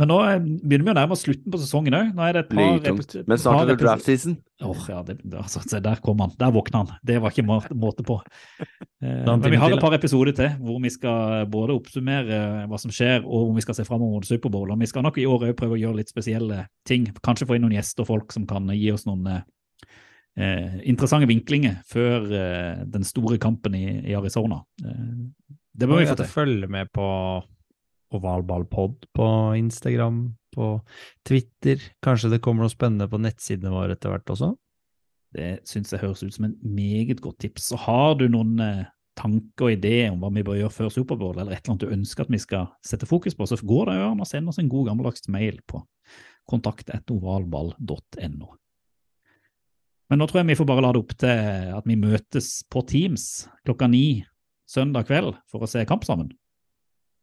Men 0.00 0.08
nå 0.08 0.16
eh, 0.24 0.38
begynner 0.40 0.86
vi 0.86 0.92
å 0.92 0.96
nærme 0.96 1.16
oss 1.16 1.24
slutten 1.26 1.52
på 1.52 1.58
sesongen 1.60 1.96
òg. 1.96 2.12
Nå 2.16 2.24
er 2.24 2.36
det 2.36 2.44
et 2.46 2.52
par 2.52 2.76
Blytungt. 2.78 3.16
Men 3.28 3.40
snart 3.40 3.64
er 3.64 3.72
det 3.72 3.82
draft 3.82 4.06
season. 4.06 4.36
Åh, 4.64 4.84
ja, 4.92 5.00
det, 5.04 5.18
altså, 5.36 5.80
der 5.82 6.00
kom 6.04 6.22
han. 6.24 6.32
Der 6.40 6.54
våkna 6.54 6.84
han. 6.84 6.94
Det 7.04 7.18
var 7.20 7.34
ikke 7.34 7.46
må 7.48 7.60
måte 7.76 8.06
på. 8.06 8.20
Eh, 9.00 9.22
men 9.24 9.40
vi 9.40 9.56
har 9.56 9.72
et 9.72 9.80
par 9.80 9.94
episoder 9.96 10.34
til 10.36 10.58
hvor 10.60 10.76
vi 10.84 10.90
skal 10.92 11.46
både 11.48 11.72
oppsummere 11.72 12.66
hva 12.68 12.76
som 12.76 12.90
skjer, 12.92 13.22
og 13.24 13.46
hvor 13.46 13.54
vi 13.56 13.62
skal 13.64 13.78
se 13.78 13.86
fram 13.88 14.02
mot 14.04 14.26
Superbowl. 14.28 14.74
Og 14.74 14.82
vi 14.82 14.90
skal 14.90 15.06
nok 15.06 15.16
i 15.16 15.24
år 15.24 15.46
òg 15.46 15.54
prøve 15.56 15.78
å 15.78 15.80
gjøre 15.80 16.02
litt 16.02 16.12
spesielle 16.12 16.66
ting. 16.84 17.06
Kanskje 17.24 17.48
få 17.48 17.56
inn 17.56 17.64
noen 17.64 17.78
gjester 17.78 18.04
og 18.04 18.10
folk 18.10 18.36
som 18.36 18.44
kan 18.50 18.68
gi 18.76 18.90
oss 18.92 19.06
noen 19.08 19.24
eh, 20.38 20.80
interessante 20.90 21.28
vinklinger 21.30 21.80
før 21.88 22.26
eh, 22.30 22.82
den 22.86 23.06
store 23.06 23.38
kampen 23.42 23.74
i, 23.78 23.86
i 24.10 24.16
Arizona. 24.18 24.62
Eh, 24.84 25.14
Det 25.72 25.88
bør 25.88 26.02
vi 26.02 26.06
få 26.10 26.16
til. 26.18 26.26
Følge 26.30 26.68
med 26.68 26.90
på 26.92 27.06
Ovalballpod 28.10 29.06
på 29.14 29.26
Instagram, 29.56 30.34
på 30.54 30.80
Twitter. 31.26 31.78
Kanskje 32.02 32.30
det 32.32 32.42
kommer 32.42 32.66
noe 32.66 32.72
spennende 32.72 33.06
på 33.08 33.20
nettsidene 33.22 33.70
våre 33.70 33.94
etter 33.94 34.10
hvert 34.10 34.32
også? 34.34 34.56
Det 35.30 35.60
syns 35.68 35.92
jeg 35.94 36.02
høres 36.02 36.24
ut 36.26 36.34
som 36.34 36.48
en 36.48 36.56
meget 36.74 37.20
godt 37.22 37.38
tips. 37.44 37.68
Så 37.70 37.76
har 37.78 38.16
du 38.18 38.26
noen 38.28 38.58
eh, 38.64 38.88
tanker 39.20 39.68
og 39.68 39.72
ideer 39.76 40.10
om 40.10 40.20
hva 40.22 40.30
vi 40.34 40.42
bør 40.46 40.58
gjøre 40.58 40.74
før 40.74 40.90
Superbowl, 40.94 41.38
eller 41.38 41.52
et 41.54 41.62
eller 41.62 41.72
annet 41.76 41.84
du 41.86 41.94
ønsker 41.94 42.26
at 42.26 42.32
vi 42.34 42.40
skal 42.42 42.66
sette 42.86 43.06
fokus 43.06 43.34
på, 43.38 43.46
så 43.46 43.54
går 43.62 43.84
det 43.90 43.96
jo 44.00 44.08
an 44.10 44.24
å 44.24 44.28
sende 44.28 44.50
oss 44.50 44.58
en 44.62 44.72
god 44.72 44.90
gammeldags 44.90 45.28
mail 45.30 45.56
på 45.70 45.82
kontakt.ovalball.no. 46.50 48.48
Men 50.10 50.18
nå 50.18 50.26
tror 50.26 50.40
jeg 50.40 50.50
vi 50.50 50.58
får 50.58 50.66
bare 50.66 50.82
la 50.82 50.90
det 50.94 51.00
opp 51.04 51.12
til 51.22 51.72
at 51.78 51.86
vi 51.86 51.96
møtes 51.98 52.50
på 52.70 52.82
Teams 52.90 53.24
klokka 53.62 53.86
ni 53.90 54.24
søndag 54.70 55.06
kveld 55.06 55.36
for 55.50 55.62
å 55.62 55.70
se 55.70 55.84
kamp 55.86 56.02
sammen. 56.06 56.32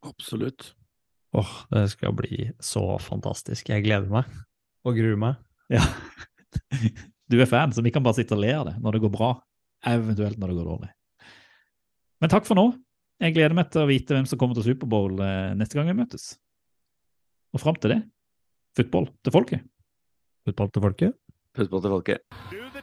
Absolutt. 0.08 0.72
Åh, 1.36 1.52
det 1.74 1.84
skal 1.92 2.16
bli 2.16 2.48
så 2.64 2.86
fantastisk. 3.04 3.70
Jeg 3.74 3.84
gleder 3.84 4.08
meg 4.12 4.32
og 4.88 4.96
gruer 4.96 5.20
meg. 5.20 5.44
Ja. 5.74 5.84
Du 7.28 7.36
er 7.44 7.50
fan, 7.50 7.74
så 7.76 7.84
vi 7.84 7.92
kan 7.92 8.06
bare 8.06 8.16
sitte 8.16 8.38
og 8.38 8.40
le 8.40 8.54
av 8.56 8.70
det 8.70 8.78
når 8.80 8.96
det 8.96 9.02
går 9.04 9.12
bra, 9.12 9.34
eventuelt 9.92 10.38
når 10.40 10.48
det 10.48 10.56
går 10.56 10.70
dårlig. 10.70 10.88
Men 12.24 12.32
takk 12.32 12.48
for 12.48 12.56
nå. 12.56 12.70
Jeg 13.20 13.36
gleder 13.36 13.58
meg 13.58 13.68
til 13.74 13.84
å 13.84 13.90
vite 13.90 14.16
hvem 14.16 14.30
som 14.30 14.40
kommer 14.40 14.56
til 14.56 14.70
Superbowl 14.70 15.20
eh, 15.26 15.52
neste 15.60 15.76
gang 15.76 15.90
vi 15.92 15.98
møtes. 15.98 16.30
Og 17.52 17.60
fram 17.60 17.76
til 17.82 17.98
det, 17.98 18.00
football 18.80 19.10
til 19.26 19.36
folket. 19.36 19.68
Fotball 20.48 20.72
til 20.72 20.88
folket. 20.88 21.20
Fotball 21.58 21.84
til 21.84 21.98
folket. 21.98 22.67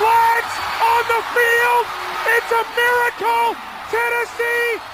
flags 0.00 0.54
on 0.80 1.02
the 1.12 1.20
field. 1.36 1.84
It's 2.32 2.52
a 2.56 2.64
miracle. 2.72 3.52
Tennessee 3.92 4.89